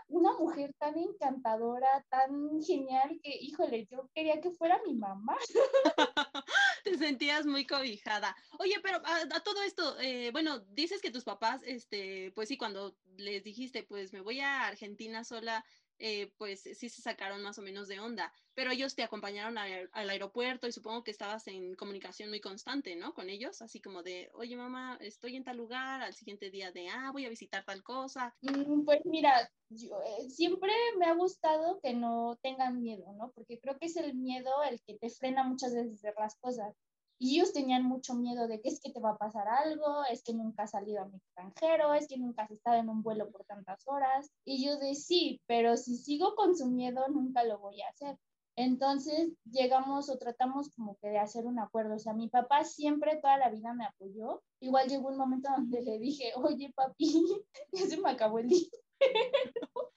una 0.09 0.33
mujer 0.33 0.75
tan 0.79 0.99
encantadora, 0.99 2.05
tan 2.09 2.61
genial 2.63 3.21
que, 3.23 3.37
híjole, 3.41 3.87
yo 3.91 4.09
quería 4.15 4.41
que 4.41 4.51
fuera 4.51 4.81
mi 4.85 4.95
mamá. 4.95 5.37
Te 6.85 6.99
sentías 6.99 7.47
muy 7.47 7.67
cobijada. 7.67 8.35
Oye, 8.59 8.75
pero 8.83 9.01
a, 9.05 9.41
todo 9.41 9.63
esto, 9.63 9.99
eh, 10.01 10.31
bueno, 10.33 10.61
dices 10.71 11.01
que 11.01 11.11
tus 11.11 11.25
papás, 11.25 11.63
este, 11.65 12.33
pues 12.35 12.49
sí, 12.49 12.57
cuando 12.57 12.97
les 13.17 13.45
dijiste, 13.45 13.85
pues 13.85 14.13
me 14.13 14.21
voy 14.21 14.41
a 14.41 14.67
Argentina 14.67 15.25
sola, 15.25 15.65
eh, 15.99 16.33
pues 16.39 16.63
sí 16.63 16.89
se 16.89 17.03
sacaron 17.03 17.43
más 17.43 17.59
o 17.59 17.63
menos 17.63 17.89
de 17.89 18.01
onda, 18.01 18.33
pero 18.55 18.71
ellos 18.71 18.95
te 18.95 19.03
acompañaron 19.03 19.59
al, 19.59 19.89
aeropuerto 19.93 20.67
y 20.67 20.73
supongo 20.73 21.05
que 21.05 21.11
estabas 21.11 21.47
en 21.49 21.75
comunicación 21.75 22.29
muy 22.31 22.41
constante, 22.41 22.97
¿no? 22.97 23.15
Con 23.15 23.29
ellos, 23.31 23.63
así 23.63 23.81
como 23.81 24.03
de, 24.03 24.31
oye 24.35 24.57
mamá, 24.57 24.97
estoy 25.01 25.37
en 25.37 25.45
tal 25.45 25.57
lugar, 25.57 26.03
al 26.03 26.15
siguiente 26.15 26.51
día 26.51 26.71
de, 26.73 26.89
ah, 26.89 27.11
voy 27.13 27.27
a 27.27 27.31
visitar 27.31 27.65
tal 27.65 27.83
cosa. 27.83 28.35
Mm, 28.43 28.85
pues 28.85 29.01
mira, 29.05 29.51
yo, 29.69 30.01
eh, 30.03 30.31
siempre 30.31 30.73
me 30.99 31.07
ha 31.07 31.15
gustado 31.15 31.81
que 31.81 31.95
no 31.95 32.39
tengan 32.43 32.81
miedo, 32.81 33.13
¿no? 33.15 33.33
Porque 33.33 33.59
creo 33.59 33.79
que 33.79 33.87
es 33.87 33.97
el 33.97 34.15
miedo 34.15 34.51
el 34.69 34.81
que 34.83 34.95
te 34.95 35.11
frena 35.11 35.45
muchas 35.45 35.75
veces 35.75 36.01
de 36.03 36.13
las 36.19 36.37
cosas. 36.37 36.75
Y 37.19 37.37
ellos 37.37 37.53
tenían 37.53 37.85
mucho 37.85 38.15
miedo 38.15 38.49
de 38.49 38.61
que 38.61 38.69
es 38.69 38.81
que 38.81 38.91
te 38.91 39.01
va 39.01 39.11
a 39.11 39.19
pasar 39.19 39.47
algo, 39.49 40.05
es 40.11 40.23
que 40.23 40.35
nunca 40.35 40.65
has 40.65 40.73
salido 40.73 41.03
a 41.03 41.07
mi 41.07 41.17
extranjero, 41.17 41.95
es 41.95 42.09
que 42.09 42.19
nunca 42.19 42.43
has 42.43 42.51
estado 42.51 42.77
en 42.77 42.89
un 42.89 43.03
vuelo 43.03 43.31
por 43.31 43.45
tantas 43.45 43.83
horas. 43.87 44.31
Y 44.45 44.65
yo 44.65 44.79
de 44.79 44.95
sí, 44.95 45.41
pero 45.47 45.77
si 45.77 45.97
sigo 45.97 46.35
con 46.35 46.57
su 46.57 46.67
miedo, 46.67 47.07
nunca 47.09 47.45
lo 47.45 47.59
voy 47.59 47.81
a 47.83 47.89
hacer. 47.89 48.19
Entonces 48.57 49.33
llegamos 49.51 50.09
o 50.09 50.19
tratamos 50.19 50.71
como 50.75 50.97
que 50.99 51.09
de 51.09 51.19
hacer 51.19 51.47
un 51.47 51.59
acuerdo. 51.59 51.97
O 51.97 51.99
sea, 51.99 52.13
mi 52.13 52.29
papá 52.29 52.65
siempre 52.65 53.17
toda 53.17 53.37
la 53.39 53.51
vida 53.51 53.73
me 53.75 53.85
apoyó. 53.85 54.43
Igual 54.61 54.89
llegó 54.89 55.09
un 55.09 55.17
momento 55.17 55.51
donde 55.51 55.83
le 55.83 55.99
dije, 55.99 56.33
oye 56.37 56.73
papi, 56.75 57.25
ya 57.73 57.87
se 57.87 58.01
me 58.01 58.11
acabó 58.11 58.39
el 58.39 58.49
dinero. 58.49 58.71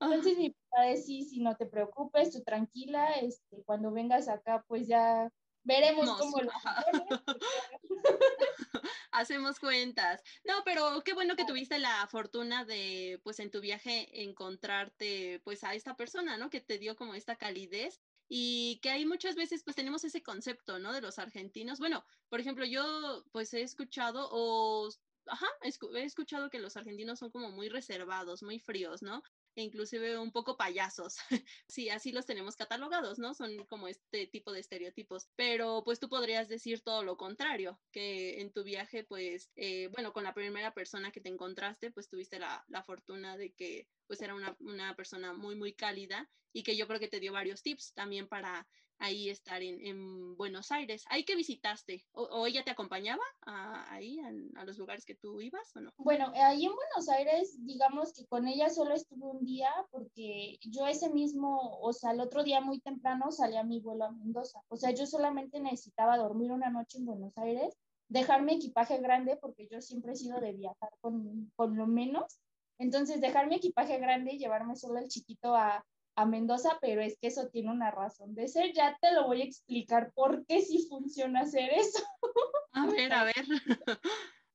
Entonces 0.00 0.38
mi 0.38 0.50
papá 0.50 0.82
decía, 0.84 1.04
sí, 1.04 1.22
sí, 1.24 1.40
no 1.40 1.56
te 1.56 1.66
preocupes, 1.66 2.30
tú 2.30 2.42
tranquila, 2.42 3.10
este, 3.14 3.64
cuando 3.64 3.90
vengas 3.90 4.28
acá, 4.28 4.64
pues 4.68 4.86
ya 4.86 5.28
Veremos 5.68 6.10
cómo 6.18 6.40
lo 6.40 6.50
Hacemos 9.12 9.60
cuentas. 9.60 10.22
No, 10.44 10.62
pero 10.64 11.02
qué 11.04 11.12
bueno 11.12 11.36
que 11.36 11.44
tuviste 11.44 11.78
la 11.78 12.06
fortuna 12.06 12.64
de, 12.64 13.20
pues 13.22 13.38
en 13.38 13.50
tu 13.50 13.60
viaje, 13.60 14.22
encontrarte, 14.22 15.42
pues 15.44 15.64
a 15.64 15.74
esta 15.74 15.94
persona, 15.94 16.38
¿no? 16.38 16.48
Que 16.48 16.62
te 16.62 16.78
dio 16.78 16.96
como 16.96 17.14
esta 17.14 17.36
calidez 17.36 18.00
y 18.30 18.80
que 18.82 18.88
hay 18.88 19.04
muchas 19.04 19.34
veces, 19.34 19.62
pues 19.62 19.76
tenemos 19.76 20.04
ese 20.04 20.22
concepto, 20.22 20.78
¿no? 20.78 20.94
De 20.94 21.02
los 21.02 21.18
argentinos. 21.18 21.80
Bueno, 21.80 22.02
por 22.30 22.40
ejemplo, 22.40 22.64
yo, 22.64 23.26
pues 23.30 23.52
he 23.52 23.60
escuchado 23.60 24.26
o 24.32 24.88
ajá, 25.26 25.48
he 25.60 26.02
escuchado 26.02 26.48
que 26.48 26.60
los 26.60 26.78
argentinos 26.78 27.18
son 27.18 27.30
como 27.30 27.50
muy 27.50 27.68
reservados, 27.68 28.42
muy 28.42 28.58
fríos, 28.58 29.02
¿no? 29.02 29.22
E 29.58 29.62
inclusive 29.62 30.16
un 30.16 30.30
poco 30.30 30.56
payasos. 30.56 31.16
sí, 31.66 31.90
así 31.90 32.12
los 32.12 32.26
tenemos 32.26 32.54
catalogados, 32.54 33.18
¿no? 33.18 33.34
Son 33.34 33.66
como 33.66 33.88
este 33.88 34.28
tipo 34.28 34.52
de 34.52 34.60
estereotipos. 34.60 35.28
Pero 35.34 35.82
pues 35.84 35.98
tú 35.98 36.08
podrías 36.08 36.48
decir 36.48 36.80
todo 36.80 37.02
lo 37.02 37.16
contrario, 37.16 37.80
que 37.90 38.40
en 38.40 38.52
tu 38.52 38.62
viaje, 38.62 39.02
pues, 39.02 39.50
eh, 39.56 39.88
bueno, 39.88 40.12
con 40.12 40.22
la 40.22 40.32
primera 40.32 40.72
persona 40.74 41.10
que 41.10 41.20
te 41.20 41.28
encontraste, 41.28 41.90
pues 41.90 42.08
tuviste 42.08 42.38
la, 42.38 42.64
la 42.68 42.84
fortuna 42.84 43.36
de 43.36 43.52
que 43.52 43.88
pues 44.06 44.22
era 44.22 44.36
una, 44.36 44.56
una, 44.60 44.94
persona 44.94 45.32
muy, 45.32 45.56
muy 45.56 45.72
cálida 45.72 46.30
y 46.52 46.62
que 46.62 46.76
yo 46.76 46.86
creo 46.86 47.00
que 47.00 47.08
te 47.08 47.18
dio 47.18 47.32
varios 47.32 47.64
tips 47.64 47.94
también 47.94 48.28
para 48.28 48.68
ahí 48.98 49.30
estar 49.30 49.62
en, 49.62 49.84
en 49.84 50.36
Buenos 50.36 50.70
Aires. 50.72 51.04
¿Ahí 51.08 51.24
que 51.24 51.36
visitaste? 51.36 52.04
¿O, 52.12 52.46
ella 52.46 52.64
te 52.64 52.70
acompañaba 52.70 53.22
a, 53.46 53.92
ahí 53.92 54.18
a, 54.20 54.64
los 54.64 54.78
lugares 54.78 55.04
que 55.04 55.14
tú 55.14 55.40
ibas 55.40 55.74
o 55.76 55.80
no? 55.80 55.92
Bueno, 55.96 56.32
ahí 56.34 56.66
en 56.66 56.74
Buenos 56.74 57.08
Aires, 57.08 57.56
digamos 57.64 58.12
que 58.12 58.26
con 58.26 58.46
ella 58.46 58.68
solo 58.68 58.94
estuve 58.94 59.26
un 59.26 59.44
día 59.44 59.70
porque 59.90 60.58
yo 60.62 60.86
ese 60.86 61.10
mismo, 61.10 61.78
o 61.80 61.92
sea, 61.92 62.12
el 62.12 62.20
otro 62.20 62.44
día 62.44 62.60
muy 62.60 62.80
temprano 62.80 63.30
salí 63.30 63.56
a 63.56 63.64
mi 63.64 63.80
vuelo 63.80 64.04
a 64.04 64.12
Mendoza. 64.12 64.60
O 64.68 64.76
sea, 64.76 64.90
yo 64.90 65.06
solamente 65.06 65.60
necesitaba 65.60 66.16
dormir 66.16 66.52
una 66.52 66.70
noche 66.70 66.98
en 66.98 67.06
Buenos 67.06 67.36
Aires, 67.38 67.74
dejar 68.08 68.42
mi 68.42 68.54
equipaje 68.54 68.98
grande 68.98 69.36
porque 69.36 69.68
yo 69.70 69.80
siempre 69.80 70.12
he 70.12 70.16
sido 70.16 70.40
de 70.40 70.52
viajar 70.52 70.90
con, 71.00 71.52
con 71.56 71.76
lo 71.76 71.86
menos. 71.86 72.40
Entonces, 72.80 73.20
dejar 73.20 73.48
mi 73.48 73.56
equipaje 73.56 73.98
grande 73.98 74.32
y 74.32 74.38
llevarme 74.38 74.76
solo 74.76 75.00
el 75.00 75.08
chiquito 75.08 75.56
a, 75.56 75.84
a 76.18 76.26
Mendoza, 76.26 76.78
pero 76.80 77.00
es 77.00 77.16
que 77.20 77.28
eso 77.28 77.48
tiene 77.48 77.70
una 77.70 77.92
razón 77.92 78.34
de 78.34 78.48
ser. 78.48 78.72
Ya 78.72 78.98
te 79.00 79.12
lo 79.12 79.28
voy 79.28 79.42
a 79.42 79.44
explicar 79.44 80.10
por 80.14 80.44
qué 80.46 80.62
sí 80.62 80.84
funciona 80.88 81.42
hacer 81.42 81.70
eso. 81.72 82.02
A 82.72 82.86
ver, 82.86 83.12
a 83.12 83.24
ver. 83.24 83.44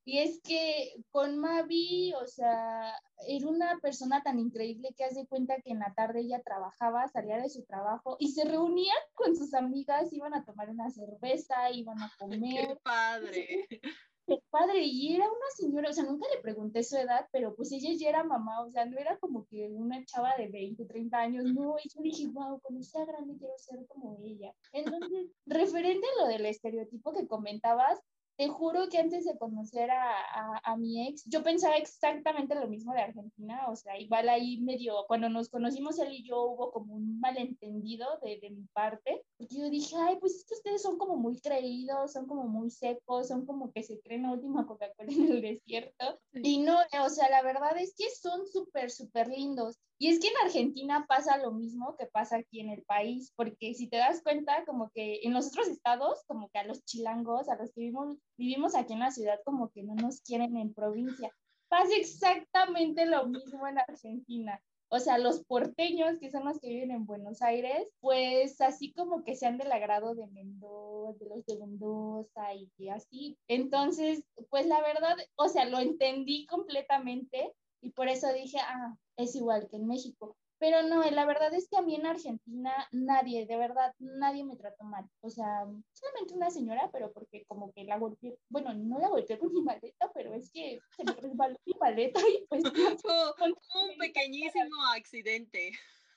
Y 0.06 0.18
es 0.20 0.40
que 0.42 0.94
con 1.10 1.36
Mavi, 1.36 2.14
o 2.14 2.26
sea, 2.26 2.94
era 3.26 3.46
una 3.46 3.78
persona 3.80 4.22
tan 4.22 4.38
increíble 4.38 4.94
que 4.96 5.04
hace 5.04 5.26
cuenta 5.26 5.60
que 5.62 5.72
en 5.72 5.80
la 5.80 5.92
tarde 5.94 6.20
ella 6.20 6.40
trabajaba, 6.42 7.08
salía 7.08 7.36
de 7.36 7.50
su 7.50 7.64
trabajo 7.64 8.16
y 8.18 8.32
se 8.32 8.44
reunían 8.44 8.96
con 9.12 9.36
sus 9.36 9.52
amigas, 9.52 10.12
iban 10.12 10.32
a 10.32 10.44
tomar 10.44 10.70
una 10.70 10.90
cerveza, 10.90 11.70
iban 11.70 12.00
a 12.02 12.10
comer. 12.18 12.68
¡Qué 12.68 12.76
padre! 12.82 13.68
qué 14.26 14.42
padre, 14.50 14.84
y 14.84 15.14
era 15.14 15.26
una 15.26 15.50
señora, 15.56 15.90
o 15.90 15.92
sea, 15.92 16.04
nunca 16.04 16.26
le 16.34 16.40
pregunté 16.40 16.82
su 16.82 16.96
edad, 16.96 17.28
pero 17.32 17.54
pues 17.54 17.72
ella 17.72 17.90
ya 17.96 18.08
era 18.08 18.24
mamá, 18.24 18.62
o 18.62 18.70
sea, 18.70 18.86
no 18.86 18.98
era 18.98 19.18
como 19.18 19.46
que 19.46 19.68
una 19.68 20.04
chava 20.04 20.34
de 20.36 20.48
20, 20.48 20.84
30 20.84 21.18
años, 21.18 21.44
no, 21.44 21.76
y 21.82 21.88
yo 21.88 22.00
dije, 22.02 22.26
wow, 22.28 22.60
cuando 22.60 22.82
sea 22.82 23.04
grande 23.04 23.36
quiero 23.38 23.54
ser 23.58 23.86
como 23.86 24.18
ella. 24.22 24.52
Entonces, 24.72 25.30
referente 25.46 26.06
a 26.06 26.22
lo 26.22 26.28
del 26.28 26.46
estereotipo 26.46 27.12
que 27.12 27.26
comentabas, 27.26 28.00
te 28.36 28.48
juro 28.48 28.88
que 28.88 28.98
antes 28.98 29.24
de 29.24 29.38
conocer 29.38 29.90
a, 29.90 30.60
a, 30.64 30.76
mi 30.76 31.06
ex, 31.06 31.24
yo 31.26 31.42
pensaba 31.42 31.76
exactamente 31.76 32.54
lo 32.54 32.66
mismo 32.66 32.92
de 32.92 33.02
Argentina, 33.02 33.66
o 33.68 33.76
sea, 33.76 33.98
igual 33.98 34.28
ahí 34.28 34.60
medio, 34.60 35.04
cuando 35.06 35.28
nos 35.28 35.48
conocimos 35.48 35.98
él 35.98 36.12
y 36.12 36.28
yo 36.28 36.42
hubo 36.42 36.72
como 36.72 36.94
un 36.94 37.20
malentendido 37.20 38.06
de, 38.22 38.38
de 38.40 38.50
mi 38.50 38.66
parte, 38.72 39.22
porque 39.36 39.56
yo 39.56 39.70
dije, 39.70 39.94
ay, 39.96 40.16
pues 40.20 40.34
es 40.34 40.44
que 40.44 40.54
ustedes 40.54 40.82
son 40.82 40.98
como 40.98 41.16
muy 41.16 41.40
creídos, 41.40 42.12
son 42.12 42.26
como 42.26 42.44
muy 42.44 42.70
secos, 42.70 43.28
son 43.28 43.46
como 43.46 43.72
que 43.72 43.82
se 43.82 44.00
creen 44.00 44.22
la 44.22 44.32
última 44.32 44.66
Coca-Cola 44.66 45.12
en 45.12 45.30
el 45.30 45.40
desierto, 45.40 46.18
y 46.32 46.58
no, 46.58 46.78
o 47.04 47.08
sea, 47.08 47.30
la 47.30 47.42
verdad 47.42 47.76
es 47.78 47.94
que 47.96 48.10
son 48.10 48.46
súper, 48.46 48.90
súper 48.90 49.28
lindos. 49.28 49.78
Y 50.04 50.08
es 50.08 50.20
que 50.20 50.28
en 50.28 50.34
Argentina 50.44 51.06
pasa 51.08 51.38
lo 51.38 51.50
mismo 51.50 51.96
que 51.96 52.04
pasa 52.04 52.36
aquí 52.36 52.60
en 52.60 52.68
el 52.68 52.82
país, 52.82 53.32
porque 53.36 53.72
si 53.72 53.88
te 53.88 53.96
das 53.96 54.22
cuenta, 54.22 54.62
como 54.66 54.90
que 54.90 55.20
en 55.22 55.32
los 55.32 55.46
otros 55.46 55.66
estados, 55.66 56.22
como 56.26 56.50
que 56.50 56.58
a 56.58 56.64
los 56.64 56.84
chilangos, 56.84 57.48
a 57.48 57.56
los 57.56 57.72
que 57.72 57.80
vivimos, 57.80 58.18
vivimos 58.36 58.74
aquí 58.74 58.92
en 58.92 58.98
la 58.98 59.10
ciudad, 59.10 59.40
como 59.46 59.70
que 59.70 59.82
no 59.82 59.94
nos 59.94 60.20
quieren 60.20 60.58
en 60.58 60.74
provincia. 60.74 61.30
Pasa 61.68 61.96
exactamente 61.96 63.06
lo 63.06 63.26
mismo 63.28 63.66
en 63.66 63.78
Argentina. 63.78 64.60
O 64.90 65.00
sea, 65.00 65.16
los 65.16 65.42
porteños, 65.46 66.18
que 66.20 66.30
son 66.30 66.44
los 66.44 66.60
que 66.60 66.68
viven 66.68 66.90
en 66.90 67.06
Buenos 67.06 67.40
Aires, 67.40 67.88
pues 68.00 68.60
así 68.60 68.92
como 68.92 69.24
que 69.24 69.36
sean 69.36 69.56
del 69.56 69.72
agrado 69.72 70.14
de 70.14 70.26
Mendoza, 70.26 71.16
de 71.18 71.30
los 71.30 71.46
de 71.46 71.56
Mendoza 71.56 72.54
y 72.54 72.88
así. 72.90 73.38
Entonces, 73.48 74.22
pues 74.50 74.66
la 74.66 74.82
verdad, 74.82 75.16
o 75.36 75.48
sea, 75.48 75.64
lo 75.64 75.78
entendí 75.78 76.44
completamente 76.44 77.54
y 77.84 77.90
por 77.90 78.08
eso 78.08 78.32
dije, 78.32 78.58
ah, 78.60 78.96
es 79.16 79.34
igual 79.36 79.68
que 79.70 79.76
en 79.76 79.86
México. 79.86 80.36
Pero 80.58 80.82
no, 80.82 81.02
la 81.10 81.26
verdad 81.26 81.52
es 81.52 81.68
que 81.68 81.76
a 81.76 81.82
mí 81.82 81.94
en 81.94 82.06
Argentina 82.06 82.72
nadie, 82.90 83.44
de 83.44 83.56
verdad, 83.56 83.92
nadie 83.98 84.44
me 84.44 84.56
trató 84.56 84.84
mal. 84.84 85.04
O 85.20 85.28
sea, 85.28 85.66
solamente 85.92 86.34
una 86.34 86.50
señora, 86.50 86.88
pero 86.90 87.12
porque 87.12 87.44
como 87.46 87.70
que 87.72 87.84
la 87.84 87.98
golpeé, 87.98 88.38
bueno, 88.48 88.72
no 88.72 88.98
la 88.98 89.08
golpeé 89.08 89.38
con 89.38 89.52
mi 89.52 89.60
maleta, 89.60 90.10
pero 90.14 90.32
es 90.32 90.50
que 90.50 90.80
se 90.96 91.04
me 91.04 91.12
resbaló 91.12 91.58
mi 91.66 91.74
maleta 91.78 92.20
y 92.20 92.46
pues... 92.46 92.62
Fue 93.02 93.48
un 93.48 93.98
pequeñísimo 93.98 94.82
accidente. 94.96 95.72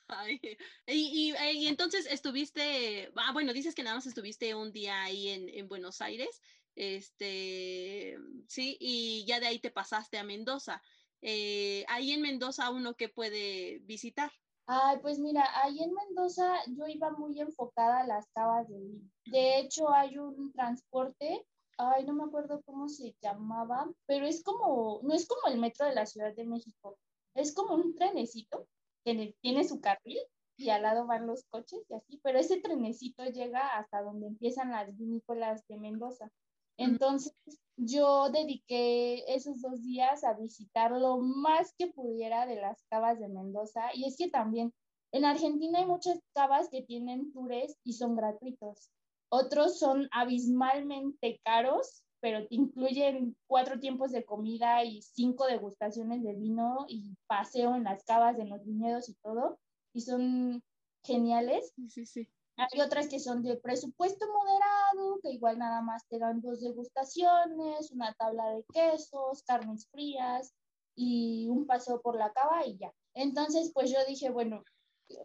Y, 0.86 1.34
y, 1.34 1.66
entonces 1.66 2.06
estuviste, 2.06 3.12
ah, 3.16 3.30
bueno, 3.34 3.52
dices 3.52 3.74
que 3.74 3.82
nada 3.82 3.96
más 3.96 4.06
estuviste 4.06 4.54
un 4.54 4.72
día 4.72 5.02
ahí 5.02 5.28
en, 5.28 5.50
en 5.50 5.68
Buenos 5.68 6.00
Aires, 6.00 6.40
este, 6.78 8.16
sí, 8.46 8.76
y 8.78 9.24
ya 9.26 9.40
de 9.40 9.48
ahí 9.48 9.58
te 9.58 9.72
pasaste 9.72 10.16
a 10.16 10.22
Mendoza. 10.22 10.80
Eh, 11.22 11.84
ahí 11.88 12.12
en 12.12 12.22
Mendoza 12.22 12.70
uno 12.70 12.94
que 12.94 13.08
puede 13.08 13.80
visitar. 13.80 14.30
Ay, 14.66 14.98
pues 15.00 15.18
mira, 15.18 15.44
ahí 15.62 15.82
en 15.82 15.94
Mendoza 15.94 16.52
yo 16.76 16.86
iba 16.86 17.10
muy 17.10 17.40
enfocada 17.40 18.00
a 18.00 18.06
las 18.06 18.26
cavas 18.34 18.68
de 18.68 18.78
vino. 18.78 19.10
De 19.26 19.58
hecho, 19.58 19.90
hay 19.90 20.18
un 20.18 20.52
transporte, 20.52 21.46
ay, 21.78 22.04
no 22.04 22.12
me 22.12 22.24
acuerdo 22.24 22.60
cómo 22.66 22.88
se 22.88 23.14
llamaba, 23.22 23.90
pero 24.06 24.26
es 24.26 24.42
como, 24.42 25.00
no 25.02 25.14
es 25.14 25.26
como 25.26 25.52
el 25.52 25.58
metro 25.58 25.86
de 25.86 25.94
la 25.94 26.04
Ciudad 26.04 26.34
de 26.34 26.44
México, 26.44 26.98
es 27.34 27.54
como 27.54 27.74
un 27.76 27.94
trenecito 27.94 28.68
que 29.04 29.34
tiene 29.40 29.64
su 29.64 29.80
carril 29.80 30.18
y 30.58 30.70
al 30.70 30.82
lado 30.82 31.06
van 31.06 31.26
los 31.26 31.44
coches 31.44 31.80
y 31.88 31.94
así, 31.94 32.20
pero 32.22 32.38
ese 32.38 32.60
trenecito 32.60 33.24
llega 33.24 33.68
hasta 33.78 34.02
donde 34.02 34.26
empiezan 34.26 34.70
las 34.70 34.94
vinícolas 34.98 35.66
de 35.68 35.78
Mendoza. 35.78 36.30
Entonces, 36.76 37.32
yo 37.78 38.30
dediqué 38.30 39.24
esos 39.32 39.62
dos 39.62 39.82
días 39.82 40.24
a 40.24 40.34
visitar 40.34 40.90
lo 40.90 41.18
más 41.18 41.74
que 41.78 41.86
pudiera 41.86 42.46
de 42.46 42.56
las 42.56 42.84
cavas 42.90 43.18
de 43.20 43.28
Mendoza. 43.28 43.90
Y 43.94 44.04
es 44.04 44.16
que 44.16 44.28
también 44.28 44.72
en 45.12 45.24
Argentina 45.24 45.78
hay 45.78 45.86
muchas 45.86 46.20
cavas 46.34 46.68
que 46.70 46.82
tienen 46.82 47.32
tours 47.32 47.78
y 47.84 47.94
son 47.94 48.16
gratuitos. 48.16 48.90
Otros 49.30 49.78
son 49.78 50.08
abismalmente 50.10 51.40
caros, 51.44 52.02
pero 52.20 52.46
te 52.46 52.56
incluyen 52.56 53.36
cuatro 53.46 53.78
tiempos 53.78 54.10
de 54.10 54.24
comida 54.24 54.84
y 54.84 55.00
cinco 55.02 55.46
degustaciones 55.46 56.22
de 56.22 56.34
vino 56.34 56.84
y 56.88 57.14
paseo 57.26 57.76
en 57.76 57.84
las 57.84 58.02
cavas 58.04 58.36
de 58.36 58.46
los 58.46 58.64
viñedos 58.64 59.08
y 59.08 59.14
todo. 59.22 59.58
Y 59.92 60.00
son 60.00 60.62
geniales. 61.04 61.72
Sí, 61.88 62.04
sí. 62.06 62.28
Hay 62.58 62.80
otras 62.80 63.08
que 63.08 63.20
son 63.20 63.42
de 63.42 63.56
presupuesto 63.56 64.26
moderado, 64.26 65.20
que 65.22 65.30
igual 65.30 65.58
nada 65.58 65.80
más 65.80 66.04
te 66.08 66.18
dan 66.18 66.40
dos 66.40 66.60
degustaciones, 66.60 67.92
una 67.92 68.12
tabla 68.14 68.50
de 68.50 68.64
quesos, 68.72 69.44
carnes 69.44 69.86
frías 69.92 70.52
y 70.96 71.46
un 71.48 71.66
paseo 71.66 72.00
por 72.00 72.16
la 72.16 72.32
cava 72.32 72.66
y 72.66 72.76
ya. 72.76 72.92
Entonces, 73.14 73.70
pues 73.72 73.92
yo 73.92 73.98
dije, 74.08 74.30
bueno, 74.30 74.64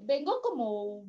vengo 0.02 0.41
como, 0.41 1.06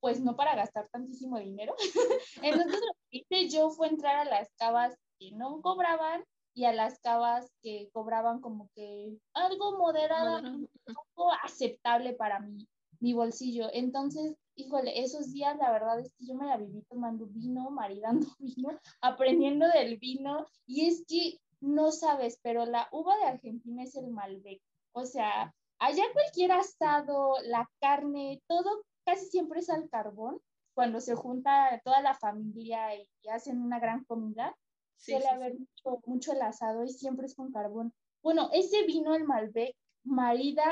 pues 0.00 0.20
no 0.20 0.34
para 0.34 0.56
gastar 0.56 0.88
tantísimo 0.88 1.38
dinero. 1.38 1.76
Entonces 2.42 2.80
lo 2.80 2.92
que 3.08 3.18
hice 3.18 3.48
yo 3.48 3.70
fue 3.70 3.86
entrar 3.86 4.16
a 4.16 4.24
las 4.30 4.48
cavas 4.58 4.96
que 5.20 5.30
no 5.30 5.62
cobraban 5.62 6.24
y 6.54 6.64
a 6.64 6.72
las 6.72 6.98
cavas 6.98 7.52
que 7.62 7.88
cobraban 7.92 8.40
como 8.40 8.68
que 8.74 9.16
algo 9.32 9.78
moderado, 9.78 10.40
un 10.40 10.68
poco 11.14 11.32
aceptable 11.44 12.14
para 12.14 12.40
mí, 12.40 12.68
mi 13.02 13.12
bolsillo. 13.12 13.68
Entonces 13.72 14.36
híjole, 14.54 15.02
esos 15.02 15.32
días 15.32 15.56
la 15.58 15.70
verdad 15.72 16.00
es 16.00 16.12
que 16.12 16.26
yo 16.26 16.34
me 16.34 16.46
la 16.46 16.56
viví 16.56 16.82
tomando 16.88 17.26
vino, 17.26 17.70
maridando 17.70 18.26
vino, 18.38 18.78
aprendiendo 19.00 19.66
del 19.68 19.98
vino, 19.98 20.46
y 20.66 20.86
es 20.86 21.04
que 21.06 21.38
no 21.60 21.92
sabes, 21.92 22.38
pero 22.42 22.66
la 22.66 22.88
uva 22.92 23.16
de 23.18 23.24
Argentina 23.24 23.82
es 23.82 23.94
el 23.94 24.08
Malbec. 24.08 24.60
O 24.92 25.04
sea, 25.06 25.54
allá 25.78 26.02
cualquier 26.12 26.52
asado, 26.52 27.34
la 27.44 27.70
carne, 27.80 28.42
todo 28.48 28.82
casi 29.04 29.26
siempre 29.26 29.60
es 29.60 29.70
al 29.70 29.88
carbón. 29.88 30.40
Cuando 30.74 31.00
se 31.00 31.14
junta 31.14 31.80
toda 31.84 32.00
la 32.00 32.14
familia 32.14 32.96
y, 32.96 33.06
hacen 33.28 33.60
una 33.60 33.78
gran 33.78 34.04
comida, 34.04 34.56
suele 34.96 35.28
haber 35.28 35.54
Mucho, 35.54 36.00
mucho 36.06 36.32
el 36.32 36.42
asado 36.42 36.84
y 36.84 36.88
siempre 36.88 37.26
es 37.26 37.34
con 37.34 37.52
carbón. 37.52 37.92
Bueno, 38.22 38.48
ese 38.52 38.84
vino, 38.84 39.14
el 39.14 39.24
Malbec, 39.24 39.76
marida 40.02 40.64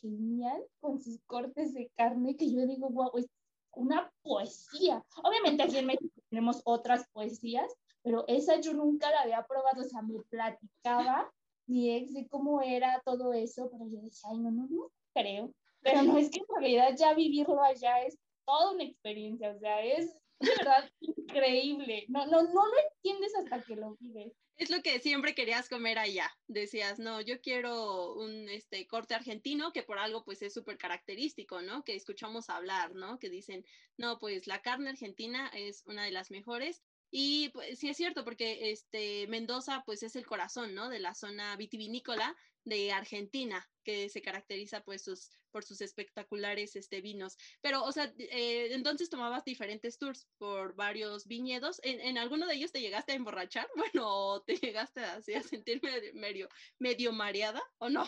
genial 0.00 0.62
con 0.80 1.00
sus 1.00 1.20
cortes 1.26 1.74
de 1.74 1.90
carne 1.96 2.36
que 2.36 2.50
yo 2.50 2.66
digo, 2.66 2.88
wow, 2.90 3.10
es 3.16 3.26
una 3.72 4.12
poesía. 4.22 5.04
Obviamente 5.22 5.62
aquí 5.62 5.78
en 5.78 5.86
México 5.86 6.20
tenemos 6.28 6.60
otras 6.64 7.06
poesías, 7.12 7.72
pero 8.02 8.24
esa 8.26 8.60
yo 8.60 8.72
nunca 8.72 9.10
la 9.10 9.22
había 9.22 9.46
probado, 9.46 9.82
o 9.82 9.84
sea, 9.84 10.02
me 10.02 10.20
platicaba 10.30 11.32
mi 11.66 11.94
ex 11.94 12.14
de 12.14 12.26
cómo 12.28 12.62
era 12.62 13.00
todo 13.04 13.32
eso, 13.32 13.68
pero 13.70 13.86
yo 13.88 14.00
decía, 14.00 14.30
ay, 14.32 14.38
no, 14.38 14.50
no, 14.50 14.66
no 14.68 14.90
creo. 15.14 15.52
Pero 15.80 16.02
no 16.02 16.18
es 16.18 16.30
que 16.30 16.40
en 16.40 16.46
realidad 16.48 16.96
ya 16.96 17.14
vivirlo 17.14 17.62
allá 17.62 18.02
es 18.02 18.18
toda 18.44 18.72
una 18.72 18.84
experiencia, 18.84 19.50
o 19.50 19.58
sea, 19.58 19.82
es 19.84 20.12
de 20.40 20.50
verdad 20.58 20.90
increíble. 21.00 22.04
No, 22.08 22.26
no, 22.26 22.42
no 22.42 22.66
lo 22.66 22.74
entiendes 22.92 23.34
hasta 23.36 23.62
que 23.62 23.76
lo 23.76 23.96
vives. 24.00 24.32
Es 24.58 24.70
lo 24.70 24.82
que 24.82 24.98
siempre 24.98 25.36
querías 25.36 25.68
comer 25.68 26.00
allá. 26.00 26.36
Decías, 26.48 26.98
no, 26.98 27.20
yo 27.20 27.40
quiero 27.40 28.14
un 28.14 28.48
este, 28.48 28.88
corte 28.88 29.14
argentino 29.14 29.72
que 29.72 29.84
por 29.84 30.00
algo 30.00 30.24
pues 30.24 30.42
es 30.42 30.52
súper 30.52 30.76
característico, 30.76 31.62
¿no? 31.62 31.84
Que 31.84 31.94
escuchamos 31.94 32.50
hablar, 32.50 32.92
¿no? 32.96 33.20
Que 33.20 33.30
dicen, 33.30 33.64
no, 33.96 34.18
pues 34.18 34.48
la 34.48 34.60
carne 34.60 34.90
argentina 34.90 35.48
es 35.54 35.84
una 35.86 36.02
de 36.04 36.10
las 36.10 36.32
mejores 36.32 36.82
y 37.10 37.50
pues, 37.50 37.78
sí 37.78 37.88
es 37.88 37.96
cierto, 37.96 38.24
porque 38.24 38.72
este 38.72 39.28
Mendoza 39.28 39.84
pues 39.86 40.02
es 40.02 40.16
el 40.16 40.26
corazón, 40.26 40.74
¿no? 40.74 40.88
De 40.88 40.98
la 40.98 41.14
zona 41.14 41.54
vitivinícola 41.56 42.36
de 42.68 42.92
Argentina, 42.92 43.66
que 43.84 44.08
se 44.08 44.22
caracteriza 44.22 44.82
pues 44.82 45.02
sus, 45.02 45.30
por 45.50 45.64
sus 45.64 45.80
espectaculares 45.80 46.76
este, 46.76 47.00
vinos. 47.00 47.36
Pero, 47.60 47.84
o 47.84 47.92
sea, 47.92 48.12
eh, 48.18 48.68
entonces 48.72 49.10
tomabas 49.10 49.44
diferentes 49.44 49.98
tours 49.98 50.28
por 50.38 50.74
varios 50.74 51.26
viñedos. 51.26 51.80
¿En, 51.82 52.00
¿En, 52.00 52.18
alguno 52.18 52.46
de 52.46 52.54
ellos 52.54 52.72
te 52.72 52.80
llegaste 52.80 53.12
a 53.12 53.16
emborrachar? 53.16 53.66
Bueno, 53.94 54.42
¿te 54.46 54.56
llegaste 54.56 55.00
así 55.00 55.34
a 55.34 55.42
sentirme 55.42 56.12
medio, 56.14 56.48
medio 56.78 57.12
mareada 57.12 57.62
o 57.78 57.88
no? 57.88 58.04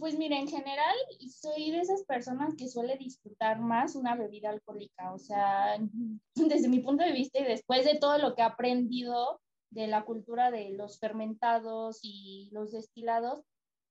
Pues 0.00 0.16
mira, 0.16 0.38
en 0.38 0.48
general 0.48 0.94
soy 1.28 1.70
de 1.70 1.80
esas 1.80 2.04
personas 2.04 2.54
que 2.56 2.68
suele 2.68 2.96
disfrutar 2.96 3.60
más 3.60 3.94
una 3.94 4.16
bebida 4.16 4.48
alcohólica, 4.48 5.12
o 5.12 5.18
sea, 5.18 5.76
desde 6.34 6.68
mi 6.68 6.80
punto 6.80 7.04
de 7.04 7.12
vista 7.12 7.40
y 7.40 7.44
después 7.44 7.84
de 7.84 7.98
todo 7.98 8.16
lo 8.18 8.34
que 8.34 8.40
he 8.40 8.44
aprendido 8.44 9.40
de 9.70 9.86
la 9.86 10.04
cultura 10.04 10.50
de 10.50 10.70
los 10.70 10.98
fermentados 10.98 11.98
y 12.02 12.48
los 12.52 12.72
destilados, 12.72 13.42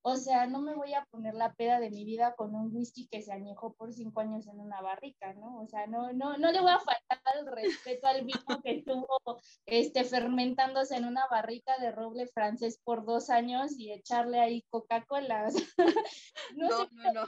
o 0.06 0.18
sea, 0.18 0.48
no 0.48 0.62
me 0.62 0.76
voy 0.76 0.94
a 0.94 1.06
poner 1.06 1.34
la 1.34 1.54
peda 1.54 1.80
de 1.80 1.90
mi 1.90 2.04
vida 2.04 2.36
con 2.36 2.54
un 2.54 2.76
whisky 2.76 3.08
que 3.08 3.22
se 3.22 3.32
añejó 3.32 3.74
por 3.74 3.94
cinco 3.94 4.20
años 4.20 4.48
en 4.48 4.60
una 4.60 4.82
barrica, 4.82 5.34
¿no? 5.34 5.62
O 5.62 5.68
sea, 5.68 5.88
no, 5.88 6.12
no, 6.12 6.38
no 6.38 6.52
le 6.52 6.60
voy 6.60 6.72
a 6.72 6.80
faltar 6.80 7.20
el 7.40 7.48
respeto 7.48 8.08
al 8.08 8.26
vino 8.26 8.62
que 8.62 8.72
estuvo 8.80 9.08
este, 9.66 10.04
fermentándose 10.04 10.98
en 10.98 11.06
una 11.06 11.26
barrica 11.32 11.78
de 11.80 11.92
roble 11.92 12.28
francés 12.28 12.82
por 12.84 13.06
dos 13.06 13.30
años 13.30 13.80
y 13.80 13.94
echarle 13.94 14.42
ahí 14.42 14.66
Coca-Cola. 14.70 15.50
no, 16.58 16.70
no, 16.70 16.90
no, 16.92 17.14
no. 17.14 17.26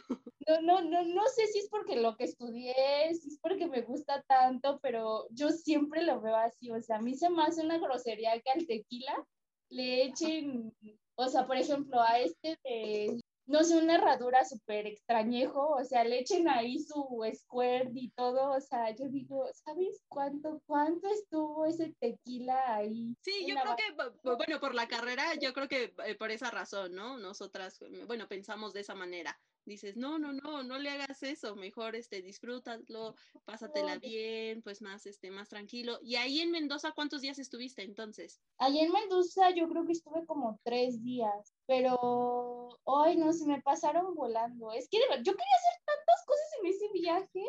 No, 0.47 0.61
no, 0.61 0.81
no, 0.81 1.03
no 1.03 1.23
sé 1.27 1.47
si 1.47 1.59
es 1.59 1.69
porque 1.69 1.95
lo 1.95 2.17
que 2.17 2.25
estudié, 2.25 2.75
si 3.15 3.29
es 3.29 3.39
porque 3.41 3.67
me 3.67 3.81
gusta 3.83 4.21
tanto, 4.27 4.79
pero 4.81 5.27
yo 5.31 5.49
siempre 5.49 6.03
lo 6.03 6.19
veo 6.19 6.35
así. 6.35 6.69
O 6.71 6.81
sea, 6.81 6.97
a 6.97 7.01
mí 7.01 7.15
se 7.15 7.29
me 7.29 7.43
hace 7.43 7.63
una 7.63 7.79
grosería 7.79 8.39
que 8.41 8.51
al 8.51 8.67
tequila 8.67 9.25
le 9.69 10.03
echen, 10.03 10.75
o 11.15 11.27
sea, 11.27 11.45
por 11.45 11.57
ejemplo, 11.57 12.01
a 12.01 12.19
este 12.19 12.57
de 12.63 13.19
no 13.47 13.63
sé, 13.63 13.77
una 13.77 13.95
herradura 13.95 14.43
súper 14.43 14.87
extrañejo, 14.87 15.69
o 15.69 15.83
sea, 15.83 16.03
le 16.03 16.19
echen 16.19 16.49
ahí 16.49 16.79
su 16.79 17.21
squirt 17.31 17.91
y 17.93 18.09
todo, 18.11 18.51
o 18.51 18.59
sea, 18.59 18.89
yo 18.95 19.07
digo, 19.07 19.47
¿sabes 19.53 20.01
cuánto, 20.07 20.61
cuánto 20.65 21.07
estuvo 21.09 21.65
ese 21.65 21.93
tequila 21.99 22.75
ahí? 22.75 23.15
Sí, 23.21 23.45
yo 23.47 23.55
creo 23.55 23.75
que, 23.75 24.33
bueno, 24.35 24.59
por 24.59 24.73
la 24.73 24.87
carrera, 24.87 25.35
yo 25.39 25.53
creo 25.53 25.67
que 25.67 25.93
eh, 26.05 26.15
por 26.15 26.31
esa 26.31 26.49
razón, 26.49 26.95
¿no? 26.95 27.17
Nosotras, 27.17 27.79
bueno, 28.07 28.27
pensamos 28.27 28.73
de 28.73 28.81
esa 28.81 28.95
manera 28.95 29.39
dices, 29.65 29.97
no, 29.97 30.19
no, 30.19 30.33
no, 30.33 30.63
no 30.63 30.79
le 30.79 30.89
hagas 30.89 31.23
eso, 31.23 31.55
mejor 31.55 31.95
este, 31.95 32.21
disfrútalo, 32.21 33.15
pásatela 33.45 33.97
bien, 33.97 34.61
pues 34.61 34.81
más, 34.81 35.05
este, 35.05 35.31
más 35.31 35.49
tranquilo. 35.49 35.99
Y 36.01 36.15
ahí 36.15 36.39
en 36.39 36.51
Mendoza, 36.51 36.91
¿cuántos 36.93 37.21
días 37.21 37.39
estuviste 37.39 37.83
entonces? 37.83 38.39
Ahí 38.57 38.79
en 38.79 38.91
Mendoza 38.91 39.49
yo 39.51 39.67
creo 39.67 39.85
que 39.85 39.93
estuve 39.93 40.25
como 40.25 40.59
tres 40.63 41.03
días, 41.03 41.53
pero 41.65 42.69
hoy 42.83 43.17
no, 43.17 43.33
se 43.33 43.45
me 43.47 43.61
pasaron 43.61 44.15
volando. 44.15 44.71
Es 44.71 44.87
que 44.89 44.97
yo 44.97 45.07
quería 45.07 45.23
hacer 45.23 45.81
tantas 45.85 46.25
cosas 46.25 46.47
en 46.61 46.67
ese 46.67 46.85
viaje 46.93 47.43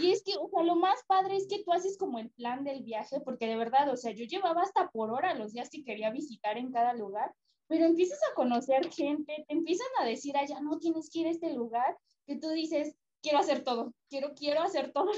y 0.00 0.10
es 0.10 0.22
que, 0.22 0.32
o 0.38 0.48
sea, 0.48 0.62
lo 0.62 0.76
más 0.76 1.02
padre 1.06 1.36
es 1.36 1.46
que 1.48 1.62
tú 1.64 1.72
haces 1.72 1.98
como 1.98 2.18
el 2.18 2.30
plan 2.30 2.64
del 2.64 2.82
viaje, 2.82 3.20
porque 3.20 3.46
de 3.46 3.56
verdad, 3.56 3.90
o 3.90 3.96
sea, 3.96 4.12
yo 4.12 4.24
llevaba 4.24 4.62
hasta 4.62 4.88
por 4.90 5.10
hora 5.10 5.34
los 5.34 5.52
días 5.52 5.70
que 5.70 5.84
quería 5.84 6.10
visitar 6.10 6.58
en 6.58 6.72
cada 6.72 6.94
lugar 6.94 7.34
pero 7.68 7.84
empiezas 7.84 8.18
a 8.30 8.34
conocer 8.34 8.90
gente, 8.92 9.44
te 9.48 9.54
empiezan 9.54 9.88
a 10.00 10.04
decir 10.04 10.36
allá, 10.36 10.60
no 10.60 10.78
tienes 10.78 11.10
que 11.10 11.20
ir 11.20 11.26
a 11.26 11.30
este 11.30 11.52
lugar, 11.52 11.96
que 12.26 12.36
tú 12.36 12.50
dices, 12.50 12.96
quiero 13.26 13.40
hacer 13.40 13.64
todo, 13.64 13.92
quiero, 14.08 14.34
quiero 14.34 14.62
hacer 14.62 14.92
todo. 14.92 15.10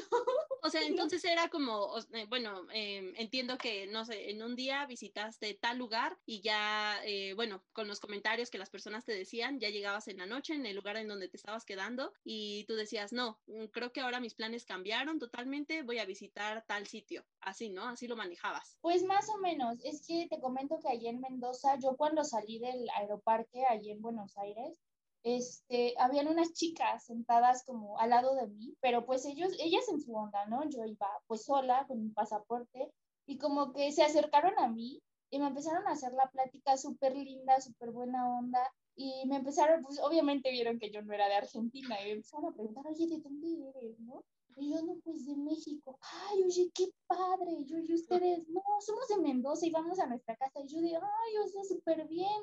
O 0.62 0.70
sea, 0.70 0.80
entonces 1.12 1.22
era 1.24 1.48
como, 1.48 1.94
eh, 2.14 2.24
bueno, 2.28 2.66
em, 2.72 3.12
entiendo 3.16 3.58
que, 3.58 3.86
no 3.86 4.06
sé, 4.06 4.30
en 4.30 4.42
un 4.42 4.56
día 4.56 4.86
visitaste 4.86 5.54
tal 5.60 5.76
lugar 5.76 6.18
y 6.24 6.40
ya, 6.40 6.98
eh, 7.04 7.34
bueno, 7.34 7.62
con 7.74 7.86
los 7.86 8.00
comentarios 8.00 8.50
que 8.50 8.56
las 8.56 8.70
personas 8.70 9.04
te 9.04 9.12
decían, 9.12 9.60
ya 9.60 9.68
llegabas 9.68 10.08
en 10.08 10.16
la 10.16 10.26
noche 10.26 10.54
en 10.54 10.64
el 10.64 10.74
lugar 10.74 10.96
en 10.96 11.06
donde 11.06 11.28
te 11.28 11.36
estabas 11.36 11.66
quedando 11.66 12.14
y 12.24 12.64
tú 12.64 12.76
decías, 12.76 13.12
no, 13.12 13.38
mm, 13.46 13.66
creo 13.66 13.92
que 13.92 14.00
ahora 14.00 14.20
mis 14.20 14.34
planes 14.34 14.64
cambiaron 14.64 15.18
totalmente, 15.18 15.82
voy 15.82 15.98
a 15.98 16.06
visitar 16.06 16.64
tal 16.66 16.86
sitio. 16.86 17.26
Así, 17.40 17.68
¿no? 17.68 17.86
Así 17.88 18.08
lo 18.08 18.16
manejabas. 18.16 18.78
Pues 18.80 19.04
más 19.04 19.28
o 19.28 19.38
menos, 19.38 19.78
es 19.84 20.06
que 20.06 20.26
te 20.28 20.40
comento 20.40 20.78
que 20.80 20.88
allí 20.88 21.08
en 21.08 21.20
Mendoza, 21.20 21.78
yo 21.78 21.96
cuando 21.96 22.24
salí 22.24 22.58
del 22.58 22.88
aeroparque, 22.96 23.64
allí 23.68 23.90
en 23.90 24.00
Buenos 24.00 24.36
Aires, 24.38 24.80
este, 25.22 25.94
habían 25.98 26.28
unas 26.28 26.52
chicas 26.52 27.04
sentadas 27.04 27.64
como 27.64 27.98
al 27.98 28.10
lado 28.10 28.34
de 28.34 28.46
mí, 28.48 28.74
pero 28.80 29.04
pues 29.04 29.24
ellos, 29.24 29.52
ellas 29.58 29.88
en 29.88 30.00
su 30.00 30.14
onda, 30.14 30.46
¿no? 30.46 30.68
Yo 30.68 30.84
iba 30.84 31.08
pues 31.26 31.44
sola 31.44 31.84
con 31.86 32.02
mi 32.02 32.10
pasaporte 32.10 32.92
y 33.26 33.38
como 33.38 33.72
que 33.72 33.92
se 33.92 34.02
acercaron 34.02 34.58
a 34.58 34.68
mí 34.68 35.02
y 35.30 35.38
me 35.38 35.48
empezaron 35.48 35.86
a 35.86 35.92
hacer 35.92 36.12
la 36.12 36.30
plática 36.30 36.76
súper 36.76 37.14
linda, 37.16 37.60
súper 37.60 37.90
buena 37.90 38.38
onda 38.38 38.60
y 38.96 39.26
me 39.26 39.36
empezaron, 39.36 39.82
pues 39.82 40.00
obviamente 40.00 40.50
vieron 40.50 40.78
que 40.78 40.90
yo 40.90 41.02
no 41.02 41.12
era 41.12 41.28
de 41.28 41.34
Argentina 41.34 42.00
y 42.00 42.04
me 42.04 42.12
empezaron 42.12 42.46
a 42.46 42.54
preguntar, 42.54 42.86
oye, 42.86 43.06
¿de 43.06 43.20
dónde 43.20 43.70
eres, 43.76 44.00
no? 44.00 44.24
Y 44.56 44.72
yo, 44.72 44.82
no, 44.82 44.96
pues 45.04 45.24
de 45.24 45.36
México. 45.36 45.96
Ay, 46.02 46.42
oye, 46.42 46.68
qué 46.74 46.88
padre. 47.06 47.64
Yo, 47.64 47.78
y 47.78 47.94
ustedes, 47.94 48.48
no, 48.48 48.60
somos 48.80 49.06
de 49.06 49.18
Mendoza 49.18 49.64
y 49.64 49.70
vamos 49.70 50.00
a 50.00 50.06
nuestra 50.06 50.34
casa. 50.36 50.60
Y 50.60 50.66
yo 50.66 50.80
digo, 50.80 50.98
ay, 51.00 51.38
o 51.38 51.46
sea, 51.46 51.62
súper 51.62 52.08
bien. 52.08 52.42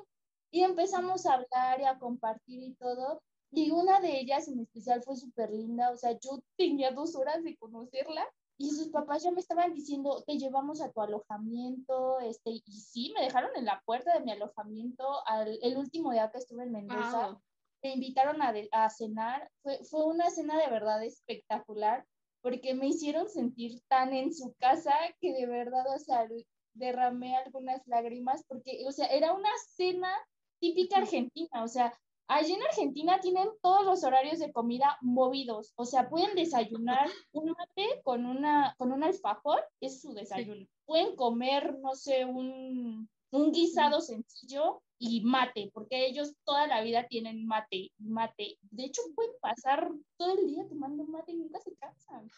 Y 0.56 0.62
empezamos 0.62 1.26
a 1.26 1.34
hablar 1.34 1.82
y 1.82 1.84
a 1.84 1.98
compartir 1.98 2.62
y 2.62 2.74
todo. 2.76 3.22
Y 3.50 3.72
una 3.72 4.00
de 4.00 4.18
ellas 4.18 4.48
en 4.48 4.60
especial 4.60 5.02
fue 5.02 5.14
súper 5.14 5.50
linda, 5.50 5.90
o 5.90 5.98
sea, 5.98 6.12
yo 6.12 6.40
tenía 6.56 6.92
dos 6.92 7.14
horas 7.14 7.44
de 7.44 7.58
conocerla 7.58 8.26
y 8.56 8.70
sus 8.70 8.88
papás 8.88 9.22
ya 9.22 9.32
me 9.32 9.40
estaban 9.40 9.74
diciendo, 9.74 10.24
te 10.26 10.38
llevamos 10.38 10.80
a 10.80 10.90
tu 10.90 11.02
alojamiento, 11.02 12.20
este, 12.20 12.52
y 12.52 12.80
sí, 12.80 13.12
me 13.14 13.24
dejaron 13.26 13.50
en 13.54 13.66
la 13.66 13.82
puerta 13.84 14.14
de 14.14 14.24
mi 14.24 14.32
alojamiento 14.32 15.04
al, 15.26 15.58
el 15.60 15.76
último 15.76 16.10
día 16.12 16.30
que 16.30 16.38
estuve 16.38 16.62
en 16.62 16.72
Mendoza. 16.72 17.38
Me 17.82 17.92
invitaron 17.92 18.40
a, 18.40 18.54
a 18.72 18.88
cenar, 18.88 19.50
fue, 19.62 19.84
fue 19.84 20.06
una 20.06 20.30
cena 20.30 20.58
de 20.58 20.70
verdad 20.70 21.04
espectacular, 21.04 22.06
porque 22.40 22.74
me 22.74 22.88
hicieron 22.88 23.28
sentir 23.28 23.82
tan 23.88 24.14
en 24.14 24.32
su 24.32 24.54
casa 24.54 24.94
que 25.20 25.34
de 25.34 25.46
verdad, 25.46 25.84
o 25.94 25.98
sea, 25.98 26.26
derramé 26.72 27.36
algunas 27.36 27.86
lágrimas, 27.86 28.42
porque, 28.48 28.84
o 28.86 28.92
sea, 28.92 29.06
era 29.08 29.34
una 29.34 29.50
cena 29.74 30.10
típica 30.60 30.98
argentina, 30.98 31.62
o 31.62 31.68
sea, 31.68 31.92
allí 32.28 32.52
en 32.52 32.62
Argentina 32.62 33.20
tienen 33.20 33.48
todos 33.62 33.84
los 33.84 34.04
horarios 34.04 34.38
de 34.38 34.52
comida 34.52 34.98
movidos, 35.00 35.72
o 35.76 35.84
sea, 35.84 36.08
pueden 36.08 36.34
desayunar 36.34 37.08
un 37.32 37.50
mate 37.50 38.00
con, 38.02 38.26
una, 38.26 38.74
con 38.78 38.92
un 38.92 39.02
alfajor, 39.02 39.64
es 39.80 40.00
su 40.00 40.12
desayuno. 40.14 40.66
Pueden 40.84 41.16
comer, 41.16 41.78
no 41.80 41.94
sé, 41.94 42.24
un, 42.24 43.08
un 43.30 43.52
guisado 43.52 44.00
sencillo 44.00 44.82
y 44.98 45.20
mate, 45.22 45.70
porque 45.74 46.06
ellos 46.06 46.34
toda 46.44 46.66
la 46.66 46.80
vida 46.82 47.06
tienen 47.08 47.46
mate, 47.46 47.92
mate. 47.98 48.58
De 48.70 48.84
hecho, 48.84 49.02
pueden 49.14 49.32
pasar 49.40 49.90
todo 50.16 50.38
el 50.38 50.46
día 50.46 50.64
tomando 50.68 51.04
mate 51.04 51.32
y 51.32 51.36
nunca 51.36 51.60
se 51.60 51.74
cansan. 51.76 52.30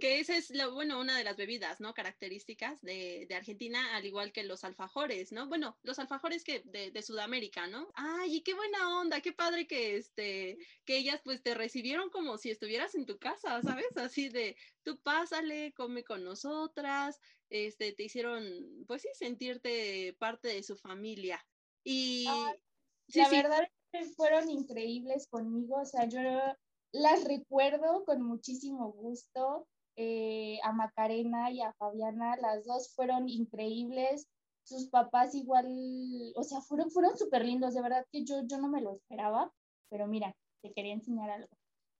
que 0.00 0.20
esa 0.20 0.36
es, 0.36 0.50
lo, 0.50 0.72
bueno, 0.74 1.00
una 1.00 1.16
de 1.16 1.24
las 1.24 1.36
bebidas, 1.36 1.80
¿no? 1.80 1.94
Características 1.94 2.80
de, 2.82 3.26
de, 3.28 3.34
Argentina, 3.34 3.96
al 3.96 4.06
igual 4.06 4.32
que 4.32 4.44
los 4.44 4.62
alfajores, 4.62 5.32
¿no? 5.32 5.48
Bueno, 5.48 5.76
los 5.82 5.98
alfajores 5.98 6.44
que 6.44 6.60
de, 6.64 6.92
de, 6.92 7.02
Sudamérica, 7.02 7.66
¿no? 7.66 7.88
Ay, 7.94 8.36
y 8.36 8.40
qué 8.42 8.54
buena 8.54 9.00
onda, 9.00 9.20
qué 9.20 9.32
padre 9.32 9.66
que, 9.66 9.96
este, 9.96 10.58
que 10.84 10.98
ellas 10.98 11.20
pues 11.24 11.42
te 11.42 11.54
recibieron 11.54 12.10
como 12.10 12.38
si 12.38 12.50
estuvieras 12.50 12.94
en 12.94 13.06
tu 13.06 13.18
casa, 13.18 13.60
¿sabes? 13.62 13.96
Así 13.96 14.28
de, 14.28 14.56
tú 14.84 15.00
pásale, 15.00 15.72
come 15.72 16.04
con 16.04 16.22
nosotras, 16.22 17.18
este, 17.50 17.92
te 17.92 18.04
hicieron, 18.04 18.44
pues 18.86 19.02
sí, 19.02 19.08
sentirte 19.14 20.14
parte 20.18 20.48
de 20.48 20.62
su 20.62 20.76
familia. 20.76 21.44
Y 21.90 22.26
la 23.14 23.30
verdad 23.30 23.62
es 23.62 24.08
que 24.08 24.14
fueron 24.14 24.50
increíbles 24.50 25.26
conmigo, 25.26 25.76
o 25.80 25.86
sea, 25.86 26.04
yo 26.04 26.20
las 26.92 27.24
recuerdo 27.24 28.04
con 28.04 28.20
muchísimo 28.20 28.92
gusto. 28.92 29.66
Eh, 29.96 30.60
a 30.62 30.72
Macarena 30.72 31.50
y 31.50 31.62
a 31.62 31.72
Fabiana, 31.72 32.36
las 32.36 32.66
dos 32.66 32.94
fueron 32.94 33.28
increíbles. 33.28 34.28
Sus 34.64 34.90
papás 34.90 35.34
igual, 35.34 35.66
o 36.36 36.44
sea, 36.44 36.60
fueron, 36.60 36.90
fueron 36.90 37.16
súper 37.16 37.46
lindos, 37.46 37.72
de 37.72 37.80
verdad 37.80 38.06
que 38.12 38.22
yo, 38.22 38.42
yo 38.44 38.58
no 38.58 38.68
me 38.68 38.82
lo 38.82 38.92
esperaba, 38.92 39.50
pero 39.88 40.06
mira, 40.06 40.36
te 40.60 40.74
quería 40.74 40.92
enseñar 40.92 41.30
algo. 41.30 41.48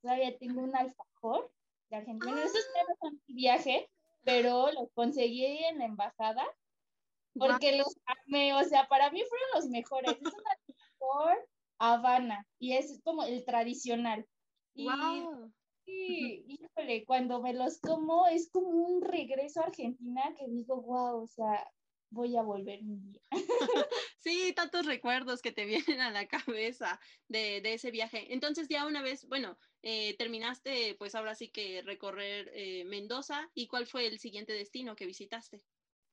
Todavía 0.03 0.37
tengo 0.37 0.61
un 0.61 0.77
alfajor 0.77 1.51
de 1.88 1.96
Argentina, 1.96 2.44
eso 2.44 2.59
es 2.59 3.12
mi 3.27 3.35
viaje, 3.35 3.88
pero 4.22 4.70
lo 4.70 4.88
conseguí 4.90 5.64
en 5.64 5.79
la 5.79 5.87
embajada 5.87 6.44
porque 7.35 7.77
los 7.77 7.97
amé, 8.27 8.55
o 8.55 8.64
sea, 8.64 8.87
para 8.88 9.11
mí 9.11 9.23
fueron 9.29 9.49
los 9.55 9.67
mejores. 9.69 10.12
Es 10.12 10.21
una 10.21 10.57
mejor 10.67 11.49
Habana 11.79 12.47
y 12.59 12.73
es 12.73 13.01
como 13.05 13.23
el 13.23 13.45
tradicional. 13.45 14.27
Y, 14.75 14.88
y, 15.87 16.45
híjole, 16.47 17.05
cuando 17.05 17.41
me 17.41 17.55
los 17.55 17.81
como 17.81 18.27
es 18.27 18.51
como 18.51 18.69
un 18.69 19.03
regreso 19.03 19.61
a 19.61 19.64
Argentina 19.64 20.35
que 20.37 20.47
digo, 20.49 20.81
wow, 20.83 21.23
o 21.23 21.27
sea, 21.27 21.69
voy 22.11 22.37
a 22.37 22.43
volver 22.43 22.81
un 22.83 23.12
día. 23.12 23.21
sí, 24.19 24.53
tantos 24.55 24.87
recuerdos 24.87 25.43
que 25.43 25.53
te 25.53 25.64
vienen 25.64 26.01
a 26.01 26.11
la 26.11 26.27
cabeza 26.27 27.01
de, 27.29 27.61
de 27.61 27.75
ese 27.75 27.91
viaje. 27.91 28.33
Entonces 28.33 28.69
ya 28.69 28.87
una 28.87 29.03
vez, 29.03 29.27
bueno, 29.29 29.59
eh, 29.83 30.17
terminaste 30.17 30.97
pues 30.99 31.14
ahora 31.14 31.35
sí 31.35 31.49
que 31.49 31.83
recorrer 31.83 32.51
eh, 32.55 32.85
Mendoza 32.85 33.51
y 33.55 33.69
cuál 33.69 33.87
fue 33.87 34.07
el 34.07 34.19
siguiente 34.19 34.53
destino 34.53 34.97
que 34.97 35.07
visitaste. 35.07 35.64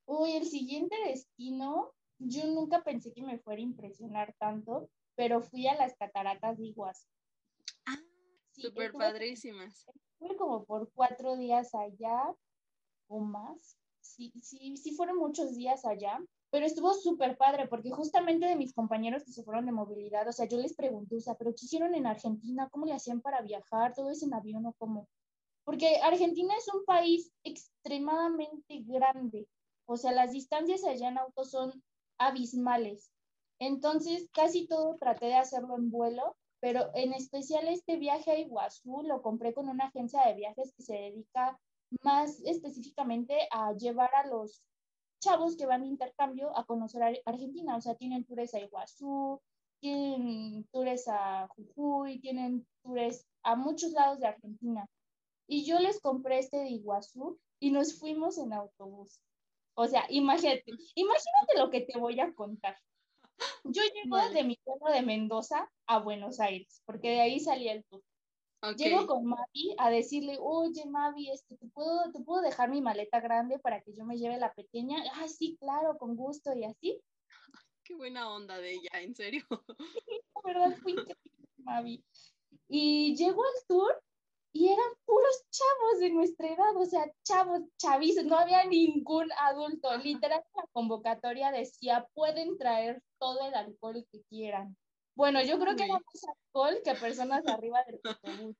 Uy, 0.06 0.34
el 0.34 0.46
siguiente 0.46 0.96
destino, 1.08 1.92
yo 2.20 2.46
nunca 2.46 2.84
pensé 2.84 3.12
que 3.12 3.24
me 3.24 3.40
fuera 3.40 3.60
a 3.60 3.64
impresionar 3.64 4.36
tanto, 4.38 4.90
pero 5.16 5.42
fui 5.42 5.68
a 5.68 5.76
las 5.76 5.96
cataratas 5.96 6.58
de 6.58 6.68
Iguazú. 6.68 7.08
Ah, 7.86 7.98
súper 8.52 8.94
padrísimas. 8.94 9.86
Fui 10.20 10.36
como 10.36 10.64
por 10.66 10.92
cuatro 10.94 11.36
días 11.36 11.74
allá 11.74 12.34
o 13.08 13.20
más. 13.20 13.78
Sí, 14.02 14.32
sí, 14.42 14.78
sí 14.78 14.92
fueron 14.92 15.18
muchos 15.18 15.56
días 15.56 15.84
allá, 15.84 16.20
pero 16.52 16.68
estuvo 16.68 16.94
súper 16.94 17.36
padre 17.38 17.68
porque 17.68 17.90
justamente 17.90 18.46
de 18.46 18.56
mis 18.56 18.74
compañeros 18.74 19.24
que 19.24 19.32
se 19.32 19.44
fueron 19.44 19.66
de 19.66 19.72
movilidad, 19.72 20.28
o 20.28 20.32
sea, 20.32 20.48
yo 20.48 20.58
les 20.60 20.76
pregunté, 20.76 21.16
o 21.16 21.20
sea, 21.20 21.36
¿pero 21.36 21.52
qué 21.52 21.66
hicieron 21.66 21.96
en 21.96 22.06
Argentina? 22.06 22.70
¿Cómo 22.70 22.86
le 22.86 22.94
hacían 22.94 23.22
para 23.22 23.42
viajar? 23.42 23.94
¿Todo 23.96 24.12
es 24.12 24.22
en 24.22 24.34
avión 24.34 24.66
o 24.68 24.74
cómo? 24.74 25.10
Porque 25.64 25.98
Argentina 26.04 26.54
es 26.56 26.72
un 26.72 26.86
país 26.86 27.34
extremadamente 27.44 28.84
grande 28.86 29.48
o 29.86 29.98
sea, 29.98 30.12
las 30.12 30.32
distancias 30.32 30.84
allá 30.84 31.10
en 31.10 31.18
auto 31.18 31.46
son 31.46 31.84
abismales. 32.18 33.12
Entonces, 33.60 34.30
casi 34.34 34.68
todo 34.68 34.98
traté 34.98 35.28
de 35.28 35.36
hacerlo 35.36 35.78
en 35.78 35.90
vuelo, 35.90 36.36
pero 36.60 36.90
en 36.96 37.14
especial 37.14 37.68
este 37.68 37.98
viaje 37.98 38.32
a 38.32 38.40
Iguazú 38.40 39.04
lo 39.04 39.22
compré 39.22 39.54
con 39.54 39.70
una 39.70 39.86
agencia 39.86 40.26
de 40.26 40.36
viajes 40.36 40.74
que 40.76 40.84
se 40.84 40.94
dedica 40.94 41.60
más 42.02 42.42
específicamente 42.46 43.48
a 43.52 43.74
llevar 43.74 44.14
a 44.16 44.28
los 44.28 44.62
chavos 45.20 45.56
que 45.56 45.66
van 45.66 45.82
de 45.82 45.88
intercambio 45.88 46.58
a 46.58 46.66
conocer 46.66 47.22
Argentina. 47.26 47.78
O 47.78 47.82
sea, 47.82 47.96
tienen 47.96 48.26
tours 48.26 48.54
a 48.54 48.60
Iguazú, 48.60 49.40
tienen 49.80 50.66
tours 50.72 51.08
a 51.08 51.48
Jujuy, 51.56 52.20
tienen 52.20 52.66
tours 52.84 53.26
a 53.44 53.56
muchos 53.56 53.92
lados 53.92 54.20
de 54.20 54.28
Argentina. 54.28 54.88
Y 55.48 55.66
yo 55.66 55.80
les 55.80 56.00
compré 56.00 56.40
este 56.40 56.58
de 56.58 56.70
Iguazú 56.70 57.38
y 57.60 57.72
nos 57.72 58.00
fuimos 58.00 58.38
en 58.38 58.54
autobús. 58.54 59.20
O 59.76 59.88
sea, 59.88 60.06
imagínate, 60.10 60.64
imagínate 60.96 61.58
lo 61.58 61.70
que 61.70 61.82
te 61.82 62.00
voy 62.00 62.20
a 62.20 62.34
contar. 62.34 62.78
Yo 63.66 63.82
llego 63.94 64.18
de 64.30 64.44
mi 64.44 64.58
pueblo 64.64 64.92
de 64.92 65.02
Mendoza 65.02 65.70
a 65.88 66.00
Buenos 66.00 66.40
Aires, 66.40 66.82
porque 66.86 67.10
de 67.10 67.22
ahí 67.22 67.40
salía 67.40 67.74
el 67.74 67.84
tour. 67.86 68.02
Llego 68.78 69.06
con 69.06 69.26
Mavi 69.26 69.76
a 69.78 69.92
decirle, 69.92 70.38
oye 70.40 70.86
Mavi, 70.88 71.30
este, 71.30 71.56
¿te, 71.58 71.68
puedo, 71.68 72.12
¿te 72.12 72.20
puedo 72.22 72.42
dejar 72.42 72.70
mi 72.70 72.82
maleta 72.82 73.20
grande 73.20 73.60
para 73.60 73.82
que 73.82 73.94
yo 73.94 74.06
me 74.06 74.18
lleve 74.18 74.38
la 74.38 74.54
pequeña? 74.54 75.04
Ah, 75.14 75.28
sí, 75.28 75.56
claro, 75.60 75.98
con 75.98 76.16
gusto 76.16 76.52
y 76.56 76.64
así. 76.64 77.00
Qué 77.84 77.94
buena 77.94 78.34
onda 78.34 78.58
de 78.58 78.72
ella, 78.72 79.02
en 79.02 79.14
serio. 79.14 79.44
la 79.50 80.42
verdad 80.44 80.78
fue 80.82 80.94
increíble, 80.94 81.48
Mavi. 81.58 82.04
Y 82.68 83.16
llegó 83.16 83.44
al 83.44 83.68
tour 83.68 84.04
y 84.56 84.70
eran 84.70 84.90
puros 85.04 85.44
chavos 85.52 86.00
de 86.00 86.12
nuestra 86.12 86.48
edad, 86.48 86.78
o 86.78 86.86
sea, 86.86 87.12
chavos, 87.24 87.60
chavizos, 87.76 88.24
no 88.24 88.38
había 88.38 88.64
ningún 88.64 89.30
adulto. 89.38 89.98
Literal, 89.98 90.42
la 90.56 90.64
convocatoria 90.72 91.52
decía, 91.52 92.08
pueden 92.14 92.58
traer 92.58 93.04
todo 93.20 93.46
el 93.50 93.54
alcohol 93.54 94.08
que 94.10 94.22
quieran. 94.30 94.78
Bueno, 95.14 95.44
yo 95.44 95.60
creo 95.60 95.76
que 95.76 95.84
era 95.84 95.96
más 95.96 96.24
alcohol 96.24 96.80
que 96.86 96.96
personas 96.96 97.46
arriba 97.48 97.84
del 97.84 98.00
autobús. 98.06 98.56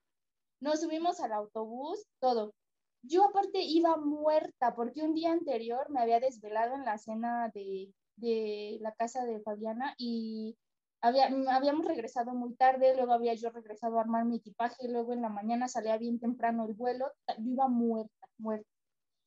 Nos 0.60 0.82
subimos 0.82 1.22
al 1.22 1.32
autobús, 1.32 2.06
todo. 2.20 2.54
Yo 3.02 3.24
aparte 3.24 3.62
iba 3.62 3.96
muerta 3.96 4.76
porque 4.76 5.02
un 5.02 5.14
día 5.14 5.32
anterior 5.32 5.90
me 5.90 6.02
había 6.02 6.20
desvelado 6.20 6.76
en 6.76 6.84
la 6.84 6.98
cena 6.98 7.50
de, 7.54 7.94
de 8.18 8.80
la 8.82 8.92
casa 8.96 9.24
de 9.24 9.40
Fabiana 9.40 9.96
y 9.98 10.58
había, 11.06 11.30
mm, 11.30 11.48
habíamos 11.50 11.86
regresado 11.86 12.34
muy 12.34 12.56
tarde, 12.56 12.96
luego 12.96 13.14
había 13.14 13.36
yo 13.36 13.52
regresado 13.52 13.98
a 13.98 14.02
armar 14.02 14.26
mi 14.26 14.38
equipaje, 14.38 14.88
luego 14.90 15.14
en 15.14 15.22
la 15.22 15.30
mañana 15.30 15.68
salía 15.68 15.98
bien 15.98 16.20
temprano 16.20 16.66
el 16.66 16.74
vuelo, 16.74 17.12
yo 17.28 17.52
iba 17.52 17.68
muerta, 17.68 18.28
muerta. 18.38 18.68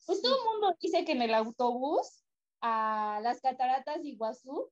Pues 0.04 0.20
todo 0.20 0.34
el 0.36 0.44
mundo 0.44 0.76
dice 0.80 1.04
que 1.04 1.12
en 1.12 1.22
el 1.22 1.34
autobús 1.34 2.24
a 2.60 3.20
las 3.22 3.40
cataratas 3.40 4.02
de 4.02 4.08
Iguazú 4.08 4.70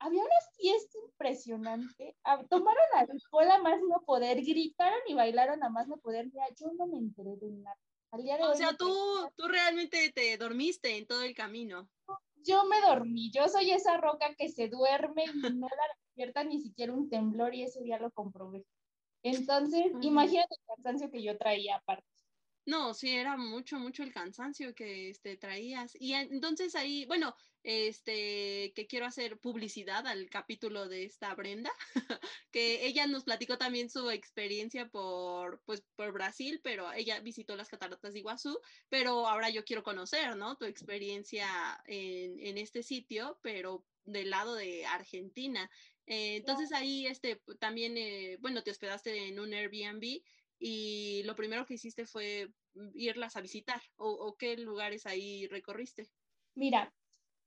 había 0.00 0.20
una 0.20 0.40
fiesta 0.56 0.98
impresionante, 1.02 2.14
tomaron 2.50 2.84
alcohol 2.94 3.50
a 3.50 3.58
más 3.58 3.80
no 3.88 4.02
poder, 4.04 4.42
gritaron 4.42 5.00
y 5.06 5.14
bailaron 5.14 5.62
a 5.64 5.70
más 5.70 5.88
no 5.88 5.96
poder, 5.96 6.30
ya 6.30 6.44
yo 6.60 6.70
no 6.76 6.86
me 6.86 6.98
enteré 6.98 7.36
de 7.36 7.50
nada. 7.50 7.78
O 8.10 8.54
sea, 8.54 8.74
tú, 8.76 8.94
tú 9.36 9.48
realmente 9.48 10.10
te 10.12 10.36
dormiste 10.36 10.96
en 10.96 11.06
todo 11.06 11.22
el 11.22 11.34
camino. 11.34 11.88
Yo 12.36 12.64
me 12.64 12.80
dormí, 12.80 13.30
yo 13.30 13.48
soy 13.48 13.70
esa 13.70 13.98
roca 13.98 14.34
que 14.34 14.48
se 14.48 14.68
duerme 14.68 15.24
y 15.24 15.52
no 15.54 15.68
la 15.68 16.44
ni 16.44 16.60
siquiera 16.60 16.92
un 16.92 17.08
temblor 17.08 17.54
y 17.54 17.62
eso 17.62 17.80
ya 17.84 17.98
lo 17.98 18.10
comprobé. 18.10 18.64
Entonces, 19.22 19.86
imagínate 20.00 20.54
el 20.54 20.74
cansancio 20.74 21.10
que 21.10 21.22
yo 21.22 21.36
traía 21.36 21.76
aparte. 21.76 22.06
No, 22.66 22.92
sí, 22.92 23.14
era 23.14 23.36
mucho, 23.36 23.78
mucho 23.78 24.02
el 24.02 24.12
cansancio 24.12 24.74
que 24.74 25.10
este, 25.10 25.36
traías. 25.36 25.94
Y 25.98 26.12
entonces 26.12 26.74
ahí, 26.74 27.06
bueno, 27.06 27.34
este, 27.62 28.72
que 28.74 28.86
quiero 28.86 29.06
hacer 29.06 29.38
publicidad 29.38 30.06
al 30.06 30.28
capítulo 30.30 30.88
de 30.88 31.04
esta 31.04 31.34
Brenda, 31.34 31.70
que 32.50 32.86
ella 32.86 33.06
nos 33.06 33.24
platicó 33.24 33.58
también 33.58 33.90
su 33.90 34.10
experiencia 34.10 34.88
por, 34.88 35.60
pues, 35.64 35.82
por 35.96 36.12
Brasil, 36.12 36.60
pero 36.62 36.92
ella 36.92 37.20
visitó 37.20 37.56
las 37.56 37.68
cataratas 37.68 38.12
de 38.12 38.20
Iguazú, 38.20 38.60
pero 38.88 39.26
ahora 39.26 39.50
yo 39.50 39.64
quiero 39.64 39.82
conocer, 39.82 40.36
¿no? 40.36 40.56
Tu 40.56 40.64
experiencia 40.64 41.48
en, 41.86 42.38
en 42.38 42.58
este 42.58 42.82
sitio, 42.82 43.38
pero 43.42 43.84
del 44.04 44.30
lado 44.30 44.54
de 44.54 44.86
Argentina. 44.86 45.70
Eh, 46.06 46.36
entonces 46.36 46.72
ahí 46.72 47.06
este, 47.06 47.40
también, 47.58 47.96
eh, 47.96 48.38
bueno, 48.40 48.62
te 48.62 48.70
hospedaste 48.70 49.28
en 49.28 49.38
un 49.38 49.52
Airbnb 49.52 50.22
y 50.58 51.22
lo 51.24 51.36
primero 51.36 51.66
que 51.66 51.74
hiciste 51.74 52.06
fue 52.06 52.50
irlas 52.94 53.36
a 53.36 53.40
visitar 53.40 53.80
o, 53.96 54.36
qué 54.36 54.56
lugares 54.56 55.06
ahí 55.06 55.46
recorriste. 55.48 56.08
Mira, 56.54 56.92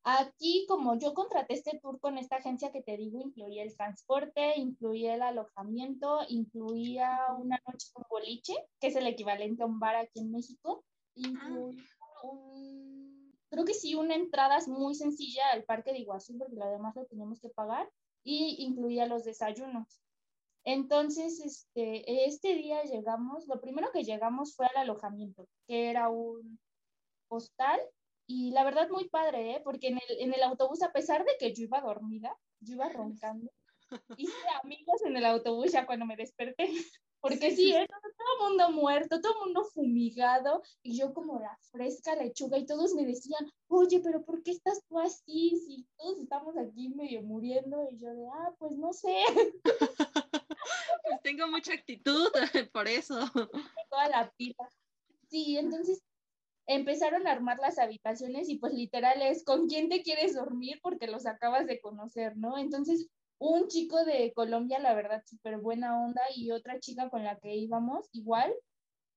aquí 0.03 0.65
como 0.67 0.97
yo 0.97 1.13
contraté 1.13 1.53
este 1.53 1.79
tour 1.79 1.99
con 1.99 2.17
esta 2.17 2.37
agencia 2.37 2.71
que 2.71 2.81
te 2.81 2.97
digo, 2.97 3.19
incluía 3.19 3.63
el 3.63 3.75
transporte, 3.75 4.57
incluía 4.57 5.15
el 5.15 5.21
alojamiento, 5.21 6.19
incluía 6.29 7.19
una 7.37 7.61
noche 7.67 7.87
con 7.93 8.05
boliche, 8.09 8.55
que 8.79 8.87
es 8.87 8.95
el 8.95 9.07
equivalente 9.07 9.63
a 9.63 9.67
un 9.67 9.79
bar 9.79 9.95
aquí 9.95 10.19
en 10.19 10.31
México, 10.31 10.83
incluía 11.15 11.83
ah. 11.99 12.27
un, 12.27 13.33
creo 13.49 13.65
que 13.65 13.73
sí, 13.73 13.95
una 13.95 14.15
entrada 14.15 14.57
muy 14.67 14.95
sencilla 14.95 15.43
al 15.51 15.63
parque 15.65 15.91
de 15.91 15.99
Iguazú, 15.99 16.37
porque 16.37 16.55
lo 16.55 16.69
demás 16.69 16.95
lo 16.95 17.05
tenemos 17.05 17.39
que 17.39 17.49
pagar, 17.49 17.89
y 18.23 18.63
incluía 18.63 19.05
los 19.07 19.23
desayunos. 19.23 20.01
Entonces, 20.63 21.39
este, 21.39 22.25
este 22.25 22.55
día 22.55 22.83
llegamos, 22.83 23.47
lo 23.47 23.59
primero 23.59 23.91
que 23.91 24.03
llegamos 24.03 24.55
fue 24.55 24.67
al 24.67 24.77
alojamiento, 24.77 25.47
que 25.67 25.89
era 25.89 26.09
un 26.09 26.59
hostal, 27.29 27.79
y 28.31 28.51
la 28.51 28.63
verdad 28.63 28.87
muy 28.89 29.09
padre, 29.09 29.55
¿eh? 29.55 29.61
porque 29.61 29.89
en 29.89 29.97
el, 29.97 30.19
en 30.19 30.33
el 30.33 30.41
autobús, 30.43 30.81
a 30.83 30.93
pesar 30.93 31.25
de 31.25 31.35
que 31.37 31.53
yo 31.53 31.63
iba 31.63 31.81
dormida, 31.81 32.33
yo 32.61 32.75
iba 32.75 32.87
roncando, 32.87 33.51
hice 34.17 34.47
amigos 34.63 35.01
en 35.05 35.17
el 35.17 35.25
autobús 35.25 35.73
ya 35.73 35.85
cuando 35.85 36.05
me 36.05 36.15
desperté. 36.15 36.69
Porque 37.19 37.51
sí, 37.55 37.71
¿eh? 37.71 37.85
todo 37.87 38.47
el 38.47 38.49
mundo 38.49 38.71
muerto, 38.71 39.21
todo 39.21 39.33
el 39.33 39.39
mundo 39.45 39.63
fumigado, 39.63 40.63
y 40.81 40.97
yo 40.97 41.13
como 41.13 41.39
la 41.39 41.55
fresca 41.71 42.15
lechuga, 42.15 42.57
y 42.57 42.65
todos 42.65 42.95
me 42.95 43.05
decían, 43.05 43.47
oye, 43.67 43.99
pero 43.99 44.25
¿por 44.25 44.41
qué 44.41 44.49
estás 44.49 44.81
tú 44.87 44.97
así? 44.97 45.55
Si 45.63 45.85
todos 45.97 46.17
estamos 46.17 46.57
aquí 46.57 46.89
medio 46.89 47.21
muriendo, 47.21 47.87
y 47.91 47.99
yo 47.99 48.09
de, 48.15 48.25
ah, 48.27 48.55
pues 48.57 48.71
no 48.71 48.91
sé. 48.91 49.13
pues 51.03 51.21
tengo 51.21 51.47
mucha 51.47 51.73
actitud, 51.73 52.31
por 52.73 52.87
eso. 52.87 53.19
Toda 53.91 54.09
la 54.09 54.31
pila. 54.35 54.67
Sí, 55.29 55.59
entonces 55.59 56.01
empezaron 56.67 57.27
a 57.27 57.31
armar 57.31 57.57
las 57.59 57.79
habitaciones 57.79 58.49
y 58.49 58.57
pues 58.57 58.73
literal 58.73 59.21
es 59.21 59.43
con 59.43 59.67
quién 59.67 59.89
te 59.89 60.03
quieres 60.03 60.35
dormir 60.35 60.79
porque 60.81 61.07
los 61.07 61.25
acabas 61.25 61.67
de 61.67 61.81
conocer, 61.81 62.37
¿no? 62.37 62.57
Entonces 62.57 63.09
un 63.41 63.67
chico 63.67 64.05
de 64.05 64.31
Colombia, 64.35 64.77
la 64.77 64.93
verdad, 64.93 65.23
súper 65.25 65.57
buena 65.57 65.99
onda, 65.99 66.21
y 66.35 66.51
otra 66.51 66.79
chica 66.79 67.09
con 67.09 67.23
la 67.23 67.39
que 67.39 67.55
íbamos, 67.55 68.07
igual. 68.11 68.53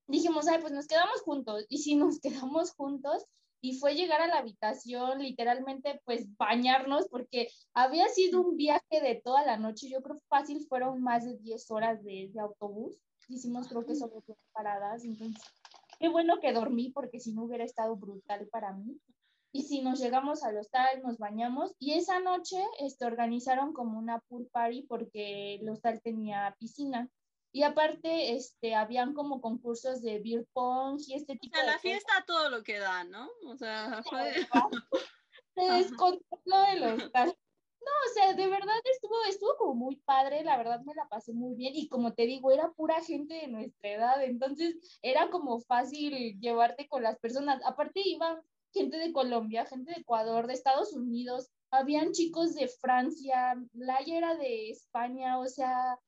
Dijimos, 0.06 0.48
ay, 0.48 0.62
pues 0.62 0.72
nos 0.72 0.86
quedamos 0.86 1.20
juntos. 1.20 1.66
Y 1.68 1.78
sí, 1.78 1.94
nos 1.94 2.20
quedamos 2.22 2.72
juntos. 2.72 3.26
Y 3.60 3.78
fue 3.78 3.94
llegar 3.94 4.22
a 4.22 4.26
la 4.26 4.38
habitación, 4.38 5.18
literalmente, 5.18 6.00
pues 6.06 6.26
bañarnos, 6.38 7.06
porque 7.08 7.48
había 7.74 8.08
sido 8.08 8.40
un 8.40 8.56
viaje 8.56 9.02
de 9.02 9.20
toda 9.22 9.44
la 9.44 9.58
noche. 9.58 9.90
Yo 9.90 10.02
creo 10.02 10.18
fácil 10.28 10.66
fueron 10.68 11.02
más 11.02 11.26
de 11.26 11.36
10 11.36 11.70
horas 11.70 12.02
de, 12.02 12.30
de 12.32 12.40
autobús. 12.40 12.96
Hicimos, 13.28 13.68
creo 13.68 13.84
que 13.84 13.94
sobre 13.94 14.20
paradas. 14.52 15.04
Entonces, 15.04 15.42
qué 16.04 16.10
bueno 16.10 16.38
que 16.38 16.52
dormí, 16.52 16.90
porque 16.90 17.18
si 17.18 17.32
no 17.32 17.44
hubiera 17.44 17.64
estado 17.64 17.96
brutal 17.96 18.46
para 18.48 18.74
mí. 18.74 19.00
Y 19.54 19.62
si 19.62 19.80
nos 19.80 20.00
llegamos 20.00 20.44
al 20.44 20.58
hostal, 20.58 21.00
nos 21.02 21.16
bañamos. 21.16 21.74
Y 21.78 21.94
esa 21.94 22.20
noche 22.20 22.62
este, 22.78 23.06
organizaron 23.06 23.72
como 23.72 23.98
una 23.98 24.20
pool 24.28 24.46
party 24.52 24.82
porque 24.82 25.54
el 25.54 25.68
hostal 25.70 26.02
tenía 26.02 26.54
piscina. 26.60 27.08
Y 27.54 27.62
aparte, 27.62 28.34
este, 28.34 28.74
habían 28.74 29.14
como 29.14 29.40
concursos 29.40 30.02
de 30.02 30.18
beer 30.18 30.46
pong 30.52 31.00
y 31.06 31.14
este 31.14 31.38
tipo 31.38 31.56
o 31.56 31.62
sea, 31.62 31.72
la 31.72 31.78
fiesta 31.78 32.12
todo 32.26 32.50
lo 32.50 32.62
que 32.62 32.78
da, 32.78 33.04
¿no? 33.04 33.30
O 33.46 33.56
sea, 33.56 34.02
fue... 34.02 34.30
Se 35.54 35.62
descontroló 35.72 36.66
el 36.70 36.82
hostal. 36.82 37.34
No, 37.84 38.10
o 38.10 38.14
sea, 38.14 38.34
de 38.34 38.46
verdad 38.48 38.74
estuvo, 38.84 39.14
estuvo 39.28 39.56
como 39.56 39.74
muy 39.74 39.96
padre, 39.96 40.42
la 40.42 40.56
verdad 40.56 40.80
me 40.82 40.94
la 40.94 41.08
pasé 41.08 41.32
muy 41.32 41.54
bien 41.54 41.74
y 41.76 41.88
como 41.88 42.14
te 42.14 42.26
digo, 42.26 42.50
era 42.50 42.72
pura 42.72 43.02
gente 43.02 43.34
de 43.34 43.48
nuestra 43.48 43.90
edad, 43.90 44.24
entonces 44.24 44.98
era 45.02 45.28
como 45.30 45.60
fácil 45.60 46.38
llevarte 46.40 46.88
con 46.88 47.02
las 47.02 47.18
personas. 47.18 47.60
Aparte 47.64 48.00
iban 48.04 48.40
gente 48.72 48.96
de 48.96 49.12
Colombia, 49.12 49.66
gente 49.66 49.92
de 49.92 50.00
Ecuador, 50.00 50.46
de 50.46 50.54
Estados 50.54 50.92
Unidos, 50.94 51.50
habían 51.70 52.12
chicos 52.12 52.54
de 52.54 52.68
Francia, 52.68 53.56
Laia 53.72 54.18
era 54.18 54.34
de 54.36 54.70
España, 54.70 55.38
o 55.38 55.46
sea, 55.46 55.98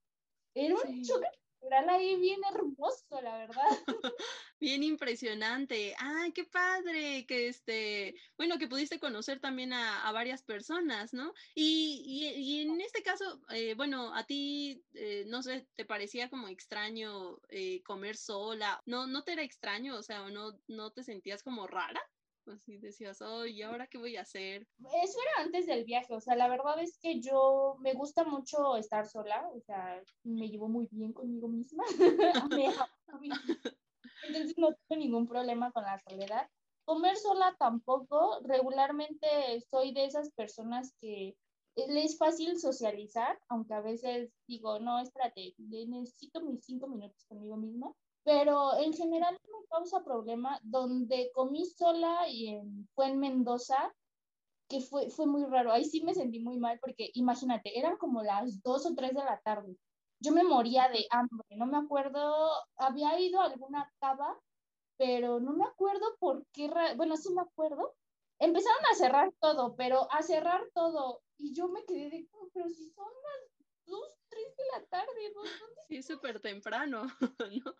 era 0.54 0.74
un 0.74 1.02
choque 1.02 1.26
cultural 1.66 1.88
ahí 1.88 2.16
bien 2.16 2.40
hermoso, 2.48 3.20
la 3.22 3.38
verdad. 3.38 3.64
bien 4.60 4.82
impresionante. 4.82 5.94
Ay, 5.98 6.32
qué 6.32 6.44
padre 6.44 7.26
que 7.26 7.48
este, 7.48 8.14
bueno, 8.36 8.58
que 8.58 8.68
pudiste 8.68 9.00
conocer 9.00 9.40
también 9.40 9.72
a, 9.72 10.10
varias 10.12 10.42
personas, 10.42 11.12
¿no? 11.12 11.34
Y, 11.54 12.02
y, 12.36 12.60
en 12.60 12.80
este 12.80 13.02
caso, 13.02 13.42
eh, 13.50 13.74
bueno, 13.74 14.14
a 14.14 14.24
ti, 14.24 14.82
eh, 14.94 15.24
no 15.26 15.42
sé, 15.42 15.68
¿te 15.74 15.84
parecía 15.84 16.30
como 16.30 16.48
extraño 16.48 17.38
eh, 17.48 17.82
comer 17.82 18.16
sola? 18.16 18.80
¿No, 18.86 19.06
¿No 19.06 19.24
te 19.24 19.32
era 19.32 19.42
extraño? 19.42 19.96
O 19.96 20.02
sea, 20.02 20.28
¿no, 20.30 20.58
no 20.68 20.92
te 20.92 21.02
sentías 21.02 21.42
como 21.42 21.66
rara? 21.66 22.00
Así 22.48 22.78
decías, 22.78 23.20
oh, 23.22 23.46
¿y 23.46 23.62
ahora 23.62 23.86
qué 23.86 23.98
voy 23.98 24.16
a 24.16 24.22
hacer? 24.22 24.66
Eso 25.02 25.18
era 25.20 25.44
antes 25.44 25.66
del 25.66 25.84
viaje, 25.84 26.14
o 26.14 26.20
sea, 26.20 26.36
la 26.36 26.48
verdad 26.48 26.78
es 26.80 26.98
que 26.98 27.20
yo 27.20 27.76
me 27.80 27.94
gusta 27.94 28.24
mucho 28.24 28.76
estar 28.76 29.06
sola, 29.06 29.48
o 29.54 29.60
sea, 29.60 30.02
me 30.24 30.48
llevo 30.48 30.68
muy 30.68 30.88
bien 30.90 31.12
conmigo 31.12 31.48
misma. 31.48 31.84
Entonces 34.26 34.56
no 34.58 34.74
tengo 34.88 35.00
ningún 35.00 35.26
problema 35.26 35.70
con 35.72 35.84
la 35.84 35.98
soledad. 36.08 36.48
Comer 36.84 37.16
sola 37.16 37.54
tampoco, 37.58 38.40
regularmente 38.44 39.26
soy 39.68 39.92
de 39.92 40.04
esas 40.04 40.30
personas 40.32 40.94
que 41.00 41.36
es 41.74 42.16
fácil 42.16 42.58
socializar, 42.58 43.38
aunque 43.48 43.74
a 43.74 43.80
veces 43.80 44.30
digo, 44.46 44.78
no, 44.78 45.00
espérate, 45.00 45.54
necesito 45.58 46.40
mis 46.40 46.64
cinco 46.64 46.86
minutos 46.86 47.24
conmigo 47.26 47.56
misma 47.56 47.92
pero 48.26 48.76
en 48.78 48.92
general 48.92 49.38
no 49.48 49.60
me 49.60 49.66
causa 49.68 50.02
problema. 50.02 50.58
Donde 50.64 51.30
comí 51.32 51.64
sola 51.64 52.28
y 52.28 52.48
en, 52.48 52.88
fue 52.92 53.06
en 53.06 53.20
Mendoza, 53.20 53.94
que 54.68 54.80
fue, 54.80 55.10
fue 55.10 55.26
muy 55.26 55.44
raro. 55.44 55.70
Ahí 55.72 55.84
sí 55.84 56.02
me 56.02 56.12
sentí 56.12 56.40
muy 56.40 56.58
mal 56.58 56.80
porque 56.80 57.08
imagínate, 57.14 57.78
eran 57.78 57.96
como 57.98 58.24
las 58.24 58.60
dos 58.64 58.84
o 58.84 58.94
tres 58.96 59.14
de 59.14 59.22
la 59.22 59.40
tarde. 59.42 59.76
Yo 60.18 60.32
me 60.32 60.42
moría 60.42 60.88
de 60.88 61.06
hambre, 61.10 61.46
no 61.56 61.66
me 61.66 61.76
acuerdo, 61.78 62.50
había 62.76 63.20
ido 63.20 63.40
a 63.40 63.44
alguna 63.46 63.92
cava, 64.00 64.36
pero 64.96 65.38
no 65.38 65.52
me 65.52 65.64
acuerdo 65.64 66.16
por 66.18 66.44
qué, 66.52 66.68
bueno, 66.96 67.16
sí 67.16 67.32
me 67.32 67.42
acuerdo. 67.42 67.94
Empezaron 68.40 68.84
a 68.90 68.94
cerrar 68.96 69.32
todo, 69.40 69.76
pero 69.76 70.08
a 70.10 70.22
cerrar 70.22 70.68
todo. 70.74 71.22
Y 71.38 71.54
yo 71.54 71.68
me 71.68 71.84
quedé 71.84 72.10
de, 72.10 72.28
pero 72.52 72.68
si 72.70 72.90
son 72.90 73.06
las 73.06 73.66
dos, 73.86 74.18
tres 74.28 74.56
de 74.56 74.64
la 74.74 74.86
tarde, 74.86 75.32
¿no? 75.32 75.42
Sí, 75.86 76.02
súper 76.02 76.40
temprano, 76.40 77.06
¿no? 77.64 77.74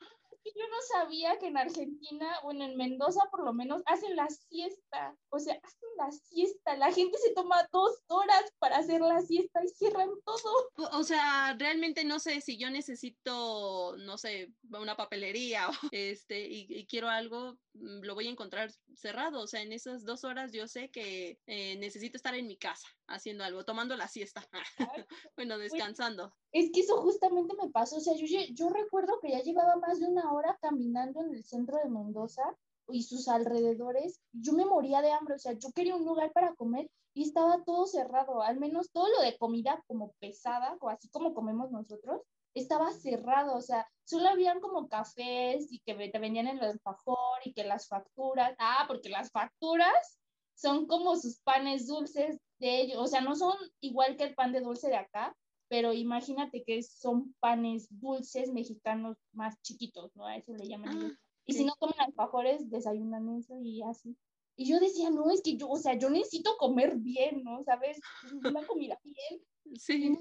Yo 0.54 0.68
no 0.68 0.76
sabía 0.92 1.38
que 1.38 1.46
en 1.46 1.56
Argentina, 1.56 2.40
bueno, 2.42 2.64
en 2.64 2.76
Mendoza 2.76 3.20
por 3.30 3.44
lo 3.44 3.52
menos, 3.52 3.82
hacen 3.86 4.16
la 4.16 4.28
siesta. 4.28 5.16
O 5.30 5.38
sea, 5.38 5.54
hacen 5.62 5.88
la 5.96 6.10
siesta. 6.12 6.76
La 6.76 6.92
gente 6.92 7.18
se 7.18 7.32
toma 7.32 7.68
dos 7.72 8.02
horas 8.08 8.52
para 8.58 8.78
hacer 8.78 9.00
la 9.00 9.20
siesta 9.22 9.64
y 9.64 9.68
cierran 9.68 10.10
todo. 10.24 10.70
O 10.92 11.02
sea, 11.02 11.54
realmente 11.58 12.04
no 12.04 12.18
sé 12.18 12.40
si 12.40 12.58
yo 12.58 12.70
necesito, 12.70 13.96
no 13.98 14.18
sé, 14.18 14.52
una 14.70 14.96
papelería 14.96 15.68
este, 15.92 16.46
y, 16.48 16.86
quiero 16.86 17.08
algo, 17.08 17.58
mm, 17.74 18.02
lo 18.02 18.14
voy 18.14 18.28
a 18.28 18.30
encontrar 18.30 18.70
cerrado. 18.94 19.40
O 19.40 19.46
sea, 19.46 19.62
en 19.62 19.72
esas 19.72 20.04
dos 20.04 20.24
horas 20.24 20.52
yo 20.52 20.68
sé 20.68 20.90
que 20.90 21.38
eh, 21.46 21.76
necesito 21.78 22.16
estar 22.16 22.34
en 22.34 22.46
mi 22.46 22.56
casa 22.56 22.86
haciendo 23.08 23.44
algo, 23.44 23.64
tomando 23.64 23.96
la 23.96 24.08
siesta. 24.08 24.42
bueno, 25.36 25.58
descansando. 25.58 26.34
Es 26.52 26.70
que 26.72 26.80
eso 26.80 27.00
justamente 27.02 27.54
me 27.60 27.70
pasó. 27.70 27.96
O 27.96 28.00
sea, 28.00 28.14
yo, 28.14 28.26
yo 28.52 28.68
recuerdo 28.70 29.18
que 29.20 29.30
ya 29.30 29.42
llevaba 29.42 29.76
más 29.76 30.00
de 30.00 30.08
una 30.08 30.32
hora 30.32 30.58
caminando 30.60 31.20
en 31.20 31.34
el 31.34 31.44
centro 31.44 31.78
de 31.78 31.88
Mendoza 31.88 32.42
y 32.88 33.02
sus 33.02 33.28
alrededores, 33.28 34.20
yo 34.32 34.52
me 34.52 34.64
moría 34.64 35.02
de 35.02 35.12
hambre, 35.12 35.34
o 35.34 35.38
sea, 35.38 35.52
yo 35.52 35.70
quería 35.74 35.96
un 35.96 36.04
lugar 36.04 36.32
para 36.32 36.54
comer 36.54 36.88
y 37.14 37.24
estaba 37.24 37.64
todo 37.64 37.86
cerrado, 37.86 38.42
al 38.42 38.58
menos 38.58 38.90
todo 38.92 39.08
lo 39.08 39.22
de 39.22 39.36
comida 39.38 39.82
como 39.86 40.12
pesada, 40.20 40.76
o 40.80 40.88
así 40.88 41.08
como 41.08 41.34
comemos 41.34 41.70
nosotros, 41.70 42.22
estaba 42.54 42.92
cerrado, 42.92 43.56
o 43.56 43.60
sea, 43.60 43.88
solo 44.04 44.28
habían 44.28 44.60
como 44.60 44.88
cafés 44.88 45.66
y 45.70 45.80
que 45.80 45.94
te 46.08 46.18
vendían 46.18 46.46
en 46.46 46.58
el 46.58 46.64
alfajor 46.64 47.40
y 47.44 47.52
que 47.52 47.64
las 47.64 47.88
facturas, 47.88 48.54
ah, 48.58 48.84
porque 48.86 49.08
las 49.08 49.30
facturas 49.30 50.18
son 50.54 50.86
como 50.86 51.16
sus 51.16 51.40
panes 51.40 51.86
dulces 51.86 52.38
de 52.58 52.80
ellos, 52.80 52.98
o 52.98 53.06
sea, 53.06 53.20
no 53.20 53.34
son 53.36 53.54
igual 53.80 54.16
que 54.16 54.24
el 54.24 54.34
pan 54.34 54.52
de 54.52 54.60
dulce 54.60 54.88
de 54.88 54.96
acá, 54.96 55.36
pero 55.68 55.92
imagínate 55.92 56.62
que 56.64 56.82
son 56.82 57.34
panes 57.40 57.88
dulces 57.90 58.52
mexicanos 58.52 59.16
más 59.32 59.60
chiquitos, 59.62 60.14
¿no? 60.14 60.26
A 60.26 60.36
eso 60.36 60.52
le 60.52 60.68
llaman. 60.68 61.02
Ah, 61.02 61.18
y 61.44 61.54
si 61.54 61.64
no 61.64 61.74
comen 61.78 62.00
alfajores, 62.00 62.70
desayunan 62.70 63.28
eso 63.36 63.58
y 63.60 63.82
así. 63.82 64.16
Y 64.56 64.70
yo 64.70 64.80
decía, 64.80 65.10
no, 65.10 65.30
es 65.30 65.42
que 65.42 65.56
yo, 65.56 65.68
o 65.68 65.76
sea, 65.76 65.98
yo 65.98 66.08
necesito 66.08 66.56
comer 66.56 66.96
bien, 66.96 67.42
¿no? 67.44 67.62
¿Sabes? 67.64 68.00
Una 68.44 68.66
comida 68.66 68.98
bien. 69.04 69.42
Sí. 69.74 70.16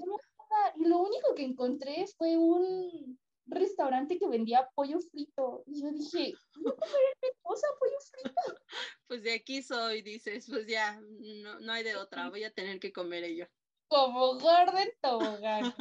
Y, 0.78 0.84
lo 0.84 0.98
único 0.98 1.34
que 1.34 1.44
encontré 1.44 2.06
fue 2.16 2.36
un 2.36 3.18
restaurante 3.46 4.18
que 4.18 4.28
vendía 4.28 4.68
pollo 4.74 5.00
frito. 5.00 5.62
Y 5.66 5.82
yo 5.82 5.90
dije, 5.90 6.34
¿no 6.56 6.74
comer 6.74 7.34
cosa 7.42 7.66
pollo 7.78 7.98
frito? 8.10 8.60
Pues 9.06 9.22
de 9.22 9.34
aquí 9.34 9.62
soy, 9.62 10.02
dices, 10.02 10.46
pues 10.48 10.66
ya, 10.66 11.00
no, 11.00 11.60
no 11.60 11.72
hay 11.72 11.84
de 11.84 11.96
otra, 11.96 12.28
voy 12.28 12.44
a 12.44 12.52
tener 12.52 12.80
que 12.80 12.92
comer 12.92 13.24
ello 13.24 13.46
como 13.88 14.38
Gordon 14.38 14.88
Tobogán, 15.00 15.74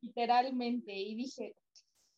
literalmente. 0.00 0.92
Y 0.92 1.14
dije, 1.14 1.54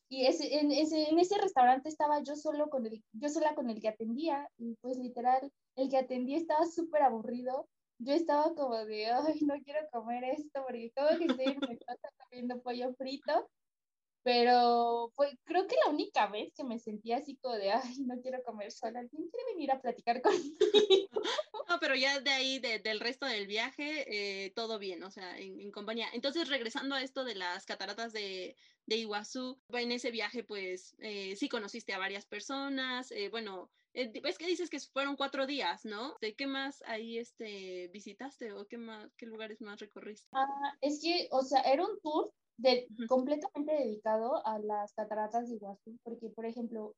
y 0.08 0.26
ese, 0.26 0.58
en, 0.58 0.70
ese, 0.70 1.08
en 1.08 1.18
ese 1.18 1.38
restaurante 1.38 1.88
estaba 1.88 2.22
yo 2.22 2.36
solo 2.36 2.68
con 2.68 2.86
el, 2.86 3.02
yo 3.12 3.28
sola 3.28 3.54
con 3.54 3.70
el 3.70 3.80
que 3.80 3.88
atendía, 3.88 4.48
y 4.56 4.76
pues 4.76 4.98
literal, 4.98 5.50
el 5.76 5.88
que 5.88 5.98
atendía 5.98 6.36
estaba 6.36 6.64
súper 6.66 7.02
aburrido. 7.02 7.68
Yo 7.98 8.12
estaba 8.12 8.54
como 8.54 8.76
de, 8.84 9.06
ay, 9.06 9.40
no 9.42 9.54
quiero 9.64 9.80
comer 9.90 10.24
esto, 10.24 10.62
porque 10.66 10.92
como 10.94 11.18
que 11.18 11.24
estoy 11.24 11.46
en 11.46 11.60
mi 11.68 11.78
casa 11.78 12.08
comiendo 12.18 12.60
pollo 12.60 12.94
frito. 12.94 13.48
Pero 14.26 15.12
fue, 15.14 15.38
creo 15.44 15.68
que 15.68 15.76
la 15.84 15.92
única 15.92 16.26
vez 16.26 16.52
que 16.52 16.64
me 16.64 16.80
sentía 16.80 17.18
así 17.18 17.36
como 17.36 17.54
de, 17.54 17.70
ay, 17.70 18.00
no 18.00 18.20
quiero 18.20 18.42
comer 18.42 18.72
sola, 18.72 18.98
¿alguien 18.98 19.28
quiere 19.28 19.52
venir 19.52 19.70
a 19.70 19.80
platicar 19.80 20.20
conmigo? 20.20 20.56
No, 21.68 21.78
pero 21.80 21.94
ya 21.94 22.20
de 22.20 22.30
ahí, 22.30 22.58
del 22.58 23.00
resto 23.00 23.26
del 23.26 23.46
viaje, 23.46 24.04
eh, 24.46 24.50
todo 24.50 24.78
bien, 24.80 25.02
o 25.02 25.10
sea, 25.10 25.36
en, 25.38 25.70
compañía. 25.70 26.08
Entonces, 26.12 26.48
regresando 26.48 26.94
a 26.94 27.02
esto 27.02 27.24
de 27.24 27.34
las 27.36 27.66
cataratas 27.66 28.12
de, 28.12 28.56
de 28.86 28.96
Iguazú, 28.96 29.60
en 29.72 29.92
ese 29.92 30.10
viaje, 30.10 30.42
pues, 30.42 30.96
eh, 30.98 31.34
sí 31.36 31.48
conociste 31.48 31.92
a 31.92 31.98
varias 31.98 32.24
personas, 32.24 33.12
eh, 33.12 33.28
bueno, 33.30 33.70
es 33.94 34.38
que 34.38 34.46
dices 34.46 34.70
que 34.70 34.80
fueron 34.80 35.16
cuatro 35.16 35.46
días, 35.46 35.84
¿no? 35.84 36.16
¿De 36.20 36.34
qué 36.34 36.46
más 36.46 36.82
ahí 36.86 37.18
este, 37.18 37.88
visitaste 37.92 38.52
o 38.52 38.66
qué, 38.66 38.78
más, 38.78 39.14
qué 39.16 39.26
lugares 39.26 39.60
más 39.60 39.78
recorriste? 39.80 40.28
Ah, 40.32 40.76
es 40.80 41.00
que, 41.00 41.28
o 41.30 41.42
sea, 41.42 41.62
era 41.62 41.84
un 41.84 41.98
tour 42.00 42.32
de, 42.56 42.86
completamente 43.08 43.72
dedicado 43.72 44.46
a 44.46 44.58
las 44.58 44.92
cataratas 44.94 45.48
de 45.48 45.56
Iguazú, 45.56 45.98
porque, 46.02 46.28
por 46.30 46.46
ejemplo, 46.46 46.94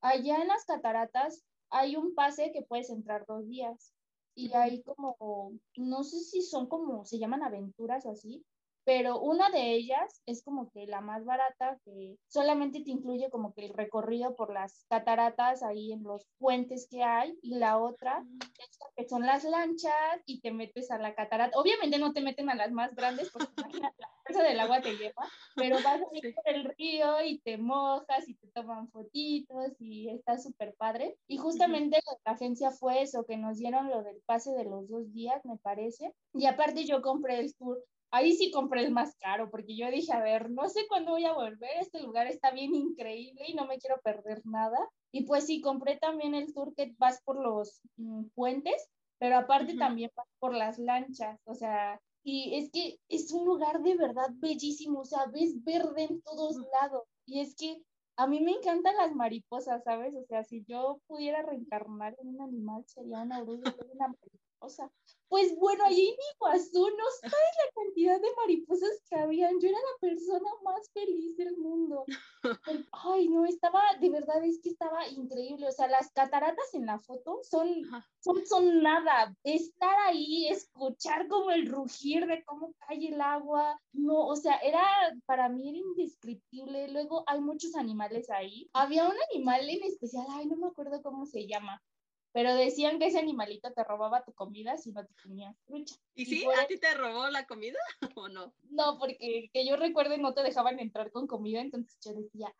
allá 0.00 0.42
en 0.42 0.48
las 0.48 0.64
cataratas 0.64 1.44
hay 1.70 1.96
un 1.96 2.14
pase 2.14 2.52
que 2.52 2.62
puedes 2.62 2.90
entrar 2.90 3.24
dos 3.26 3.46
días 3.46 3.92
y 4.34 4.52
hay 4.54 4.82
como, 4.82 5.52
no 5.76 6.04
sé 6.04 6.18
si 6.20 6.42
son 6.42 6.68
como, 6.68 7.04
se 7.04 7.18
llaman 7.18 7.42
aventuras 7.42 8.04
o 8.06 8.10
así, 8.10 8.44
pero 8.86 9.18
una 9.18 9.50
de 9.50 9.72
ellas 9.72 10.22
es 10.26 10.44
como 10.44 10.70
que 10.70 10.86
la 10.86 11.00
más 11.00 11.24
barata, 11.24 11.76
que 11.84 12.16
solamente 12.28 12.82
te 12.84 12.92
incluye 12.92 13.28
como 13.30 13.52
que 13.52 13.66
el 13.66 13.74
recorrido 13.74 14.36
por 14.36 14.54
las 14.54 14.86
cataratas 14.88 15.64
ahí 15.64 15.92
en 15.92 16.04
los 16.04 16.24
puentes 16.38 16.86
que 16.88 17.02
hay, 17.02 17.36
y 17.42 17.56
la 17.56 17.78
otra 17.78 18.24
es 18.60 18.78
que 18.96 19.08
son 19.08 19.26
las 19.26 19.42
lanchas 19.42 20.22
y 20.24 20.40
te 20.40 20.52
metes 20.52 20.92
a 20.92 20.98
la 20.98 21.16
catarata. 21.16 21.58
Obviamente 21.58 21.98
no 21.98 22.12
te 22.12 22.20
meten 22.20 22.48
a 22.48 22.54
las 22.54 22.70
más 22.70 22.94
grandes 22.94 23.28
porque 23.32 23.48
imagínate 23.58 23.96
la 23.98 24.08
fuerza 24.22 24.42
del 24.44 24.60
agua 24.60 24.80
te 24.80 24.96
lleva, 24.96 25.28
pero 25.56 25.76
vas 25.82 26.00
a 26.00 26.06
ir 26.12 26.32
por 26.32 26.48
el 26.54 26.64
río 26.78 27.24
y 27.24 27.40
te 27.40 27.58
mojas 27.58 28.28
y 28.28 28.36
te 28.36 28.46
toman 28.54 28.88
fotitos 28.90 29.72
y 29.80 30.10
está 30.10 30.38
súper 30.38 30.76
padre. 30.76 31.18
Y 31.26 31.38
justamente 31.38 31.98
la 32.24 32.32
agencia 32.32 32.70
fue 32.70 33.02
eso, 33.02 33.24
que 33.26 33.36
nos 33.36 33.58
dieron 33.58 33.90
lo 33.90 34.04
del 34.04 34.22
pase 34.26 34.52
de 34.52 34.64
los 34.64 34.88
dos 34.88 35.12
días, 35.12 35.44
me 35.44 35.56
parece. 35.58 36.14
Y 36.34 36.46
aparte 36.46 36.84
yo 36.84 37.02
compré 37.02 37.40
el 37.40 37.52
tour 37.56 37.82
Ahí 38.10 38.34
sí 38.34 38.50
compré 38.50 38.84
el 38.84 38.92
más 38.92 39.16
caro 39.16 39.50
porque 39.50 39.76
yo 39.76 39.90
dije, 39.90 40.12
a 40.12 40.22
ver, 40.22 40.50
no 40.50 40.68
sé 40.68 40.86
cuándo 40.88 41.12
voy 41.12 41.24
a 41.24 41.32
volver, 41.32 41.70
este 41.80 42.00
lugar 42.02 42.26
está 42.26 42.50
bien 42.50 42.74
increíble 42.74 43.44
y 43.48 43.54
no 43.54 43.66
me 43.66 43.78
quiero 43.78 44.00
perder 44.02 44.42
nada. 44.44 44.78
Y 45.12 45.24
pues 45.24 45.46
sí, 45.46 45.60
compré 45.60 45.96
también 45.98 46.34
el 46.34 46.52
tour 46.54 46.74
que 46.74 46.94
vas 46.98 47.20
por 47.22 47.42
los 47.42 47.80
mm, 47.96 48.26
puentes, 48.34 48.88
pero 49.18 49.38
aparte 49.38 49.76
también 49.76 50.10
vas 50.14 50.28
por 50.38 50.54
las 50.54 50.78
lanchas, 50.78 51.40
o 51.44 51.54
sea, 51.54 52.00
y 52.28 52.56
es 52.56 52.70
que 52.72 52.98
es 53.08 53.30
un 53.32 53.44
lugar 53.44 53.82
de 53.82 53.96
verdad 53.96 54.30
bellísimo, 54.34 55.00
o 55.00 55.04
sea, 55.04 55.26
ves 55.26 55.62
verde 55.62 56.08
en 56.10 56.20
todos 56.22 56.56
lados. 56.72 57.04
Y 57.24 57.38
es 57.38 57.54
que 57.54 57.80
a 58.16 58.26
mí 58.26 58.40
me 58.40 58.50
encantan 58.50 58.96
las 58.96 59.14
mariposas, 59.14 59.84
¿sabes? 59.84 60.12
O 60.16 60.24
sea, 60.24 60.42
si 60.42 60.64
yo 60.64 61.00
pudiera 61.06 61.42
reencarnar 61.42 62.16
en 62.20 62.34
un 62.34 62.40
animal, 62.40 62.84
sería 62.86 63.20
una 63.20 63.40
oruga, 63.40 63.72
una 63.92 64.08
mariposa. 64.08 64.45
Pues 65.28 65.56
bueno, 65.58 65.84
allí 65.84 66.08
en 66.08 66.16
Iguazú 66.34 66.88
no 66.88 67.04
sabes 67.20 67.32
la 67.32 67.82
cantidad 67.82 68.20
de 68.20 68.28
mariposas 68.36 69.02
que 69.08 69.16
habían. 69.16 69.58
Yo 69.60 69.68
era 69.68 69.78
la 69.78 70.08
persona 70.08 70.48
más 70.62 70.88
feliz 70.92 71.36
del 71.36 71.56
mundo. 71.56 72.04
Ay, 72.92 73.28
no, 73.28 73.44
estaba, 73.44 73.82
de 74.00 74.08
verdad 74.08 74.44
es 74.44 74.60
que 74.62 74.70
estaba 74.70 75.06
increíble. 75.08 75.66
O 75.66 75.72
sea, 75.72 75.88
las 75.88 76.12
cataratas 76.12 76.74
en 76.74 76.86
la 76.86 77.00
foto 77.00 77.40
son, 77.42 77.68
son, 78.20 78.46
son 78.46 78.82
nada. 78.82 79.36
Estar 79.42 79.96
ahí, 80.06 80.48
escuchar 80.48 81.26
como 81.26 81.50
el 81.50 81.66
rugir 81.66 82.26
de 82.26 82.44
cómo 82.44 82.72
cae 82.86 83.08
el 83.08 83.20
agua. 83.20 83.80
No, 83.92 84.26
o 84.26 84.36
sea, 84.36 84.56
era, 84.58 84.84
para 85.26 85.48
mí 85.48 85.68
era 85.68 85.78
indescriptible. 85.78 86.88
Luego 86.88 87.24
hay 87.26 87.40
muchos 87.40 87.74
animales 87.74 88.30
ahí. 88.30 88.70
Había 88.72 89.06
un 89.06 89.16
animal 89.32 89.68
en 89.68 89.82
especial, 89.82 90.26
ay, 90.30 90.46
no 90.46 90.56
me 90.56 90.68
acuerdo 90.68 91.02
cómo 91.02 91.26
se 91.26 91.48
llama 91.48 91.82
pero 92.32 92.54
decían 92.54 92.98
que 92.98 93.06
ese 93.06 93.18
animalito 93.18 93.72
te 93.72 93.84
robaba 93.84 94.24
tu 94.24 94.32
comida 94.32 94.76
si 94.76 94.92
no 94.92 95.04
te 95.04 95.14
tenías 95.22 95.56
trucha. 95.64 95.96
¿Y, 96.14 96.26
sí? 96.26 96.46
¿A 96.62 96.66
ti 96.66 96.78
te 96.78 96.94
robó 96.94 97.28
la 97.28 97.46
comida 97.46 97.78
o 98.16 98.28
no? 98.28 98.54
No, 98.70 98.98
porque 98.98 99.50
que 99.52 99.66
yo 99.66 99.76
recuerde 99.76 100.18
no 100.18 100.34
te 100.34 100.42
dejaban 100.42 100.78
entrar 100.78 101.10
con 101.10 101.26
comida, 101.26 101.60
entonces 101.60 101.96
yo 102.04 102.12
decía, 102.12 102.54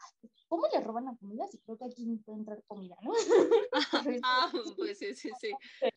¿cómo 0.49 0.67
le 0.73 0.81
roban 0.81 1.05
la 1.05 1.17
comida 1.17 1.47
si 1.47 1.59
creo 1.59 1.77
que 1.77 1.87
aquí 1.87 2.07
no 2.07 2.19
puede 2.25 2.39
entrar 2.39 2.63
comida, 2.67 2.97
no? 3.03 3.13
ah, 4.25 4.51
pues 4.77 4.99
sí, 4.99 5.15
sí, 5.15 5.31
sí. 5.41 5.51
Ay, 5.83 5.91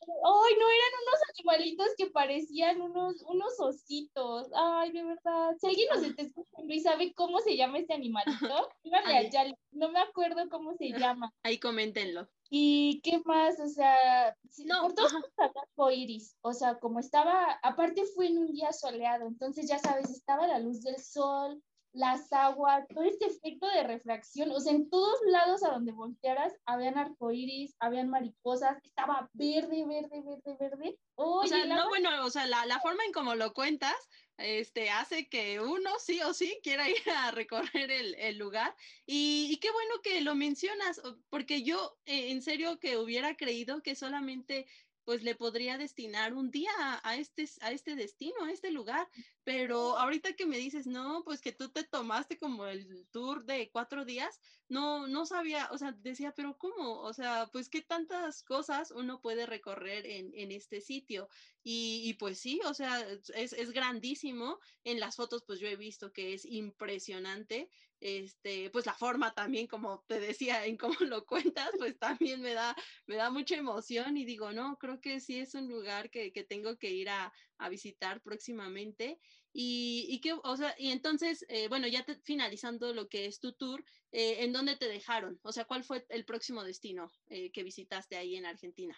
no, 0.60 0.70
eran 0.70 0.94
unos 1.04 1.22
animalitos 1.34 1.88
que 1.98 2.08
parecían 2.08 2.82
unos, 2.82 3.22
unos 3.24 3.60
ositos. 3.60 4.50
Ay, 4.54 4.92
de 4.92 5.04
verdad. 5.04 5.56
Si 5.60 5.68
alguien 5.68 5.90
nos 5.94 6.04
está 6.04 6.22
escuchando 6.24 6.74
y 6.74 6.80
sabe 6.80 7.14
cómo 7.14 7.40
se 7.40 7.56
llama 7.56 7.80
este 7.80 7.94
animalito, 7.94 8.70
allá, 9.06 9.46
no 9.72 9.92
me 9.92 10.00
acuerdo 10.00 10.50
cómo 10.50 10.76
se 10.76 10.90
llama. 10.90 11.34
Ahí 11.44 11.60
coméntenlo. 11.60 12.28
¿Y 12.50 13.00
qué 13.02 13.22
más? 13.26 13.60
O 13.60 13.68
sea, 13.68 14.36
no, 14.66 14.82
por 14.82 14.96
todos 14.96 15.14
los 15.14 15.94
iris. 15.94 16.36
O 16.42 16.54
sea, 16.54 16.80
como 16.80 17.00
estaba, 17.00 17.60
aparte 17.62 18.04
fue 18.16 18.28
en 18.28 18.40
un 18.40 18.52
día 18.52 18.74
soleado, 18.74 19.28
entonces 19.28 19.68
ya 19.68 19.78
sabes, 19.78 20.10
estaba 20.10 20.48
la 20.48 20.60
luz 20.60 20.82
del 20.82 20.98
sol, 20.98 21.62
las 21.94 22.32
aguas, 22.32 22.88
todo 22.88 23.04
este 23.04 23.26
efecto 23.26 23.68
de 23.68 23.84
refracción, 23.84 24.52
o 24.52 24.60
sea, 24.60 24.74
en 24.74 24.90
todos 24.90 25.20
lados 25.28 25.64
a 25.64 25.70
donde 25.70 25.92
voltearas 25.92 26.54
habían 26.66 26.98
arcoíris, 26.98 27.76
habían 27.80 28.10
mariposas, 28.10 28.78
estaba 28.84 29.30
verde, 29.34 29.86
verde, 29.86 30.22
verde, 30.24 30.58
verde. 30.60 31.00
o 31.16 31.46
sea, 31.48 31.66
no, 31.66 31.88
bueno, 31.90 32.10
o 32.26 32.30
sea, 32.30 32.46
la, 32.46 32.66
la, 32.66 32.80
forma 32.80 33.04
en 33.06 33.12
cómo 33.12 33.36
lo 33.36 33.54
cuentas, 33.54 33.96
este, 34.38 34.90
hace 34.90 35.28
que 35.28 35.60
uno 35.60 35.90
sí 36.00 36.22
o 36.22 36.34
sí 36.34 36.60
quiera 36.64 36.90
ir 36.90 37.10
a 37.10 37.32
recorrer 37.32 37.92
el, 37.92 38.16
el 38.16 38.38
lugar. 38.38 38.76
Y, 39.06 39.48
y, 39.52 39.58
qué 39.58 39.72
bueno 39.72 39.96
que 40.04 40.22
lo 40.22 40.36
mencionas, 40.36 41.02
porque 41.30 41.64
yo 41.64 41.98
eh, 42.06 42.32
en 42.32 42.42
serio 42.42 42.80
que 42.80 42.98
hubiera 42.98 43.36
creído 43.36 43.82
que 43.82 43.96
solamente 43.96 44.68
pues 45.10 45.24
le 45.24 45.34
podría 45.34 45.80
destinar 45.80 46.36
un 46.36 46.52
día 46.52 46.70
a, 47.02 47.16
este, 47.16 47.50
a 47.62 47.72
este 47.72 47.96
destino, 47.96 48.44
a 48.44 48.52
este 48.52 48.70
lugar. 48.70 49.10
Pero 49.44 49.98
ahorita 49.98 50.34
que 50.34 50.46
me 50.46 50.60
dices, 50.60 50.86
no, 50.86 51.24
pues 51.26 51.42
que 51.42 51.52
tú 51.52 51.72
te 51.72 51.84
tomaste 51.84 52.38
como 52.38 52.68
el 52.68 53.08
tour 53.10 53.44
de 53.44 53.72
cuatro 53.72 54.06
días, 54.06 54.40
no, 54.68 55.08
no 55.08 55.26
sabía, 55.26 55.68
o 55.72 55.80
sea, 55.80 55.94
decía, 55.94 56.36
pero 56.36 56.60
¿cómo? 56.60 57.02
O 57.02 57.12
sea, 57.12 57.50
pues 57.52 57.70
qué 57.70 57.82
tantas 57.82 58.44
cosas 58.44 58.92
uno 58.92 59.20
puede 59.20 59.48
recorrer 59.48 60.06
en, 60.06 60.32
en 60.36 60.52
este 60.52 60.80
sitio. 60.80 61.28
Y, 61.64 62.04
y, 62.06 62.14
pues 62.14 62.38
sí, 62.38 62.62
o 62.66 62.76
sea, 62.76 63.02
es, 63.34 63.54
es 63.54 63.72
grandísimo. 63.72 64.60
En 64.84 65.00
las 65.00 65.16
fotos, 65.16 65.44
pues 65.44 65.60
yo 65.60 65.68
he 65.68 65.76
visto 65.76 66.14
que 66.14 66.36
es 66.36 66.46
impresionante 66.46 67.72
este, 68.00 68.70
pues 68.70 68.86
la 68.86 68.94
forma 68.94 69.34
también, 69.34 69.68
como 69.68 70.04
te 70.08 70.20
decía, 70.20 70.66
en 70.66 70.78
cómo 70.78 70.96
lo 71.14 71.26
cuentas, 71.26 71.72
pues 71.78 71.98
también 71.98 72.42
me 72.42 72.54
da, 72.54 72.76
me 73.08 73.16
da 73.16 73.30
mucha 73.30 73.56
emoción 73.56 74.18
y 74.18 74.26
digo, 74.26 74.52
no, 74.52 74.78
creo 74.78 75.00
que 75.02 75.20
sí 75.20 75.40
es 75.40 75.54
un 75.56 75.68
lugar 75.68 76.10
que, 76.10 76.32
que 76.32 76.44
tengo 76.44 76.78
que 76.78 76.92
ir 76.92 77.10
a, 77.10 77.32
a 77.58 77.70
visitar 77.70 78.22
próximamente. 78.22 79.20
Y, 79.52 80.06
y, 80.10 80.22
que, 80.22 80.34
o 80.34 80.58
sea, 80.58 80.76
y 80.78 80.92
entonces, 80.92 81.44
eh, 81.50 81.68
bueno, 81.70 81.88
ya 81.88 82.06
finalizando 82.24 82.94
lo 82.94 83.08
que 83.08 83.26
es 83.26 83.40
tu 83.40 83.54
tour, 83.54 83.84
eh, 84.12 84.44
¿en 84.44 84.54
dónde 84.54 84.76
te 84.76 84.88
dejaron? 84.88 85.40
O 85.42 85.52
sea, 85.52 85.66
¿cuál 85.66 85.84
fue 85.84 86.06
el 86.10 86.24
próximo 86.24 86.64
destino 86.64 87.10
eh, 87.28 87.52
que 87.52 87.64
visitaste 87.64 88.16
ahí 88.16 88.36
en 88.36 88.46
Argentina? 88.46 88.96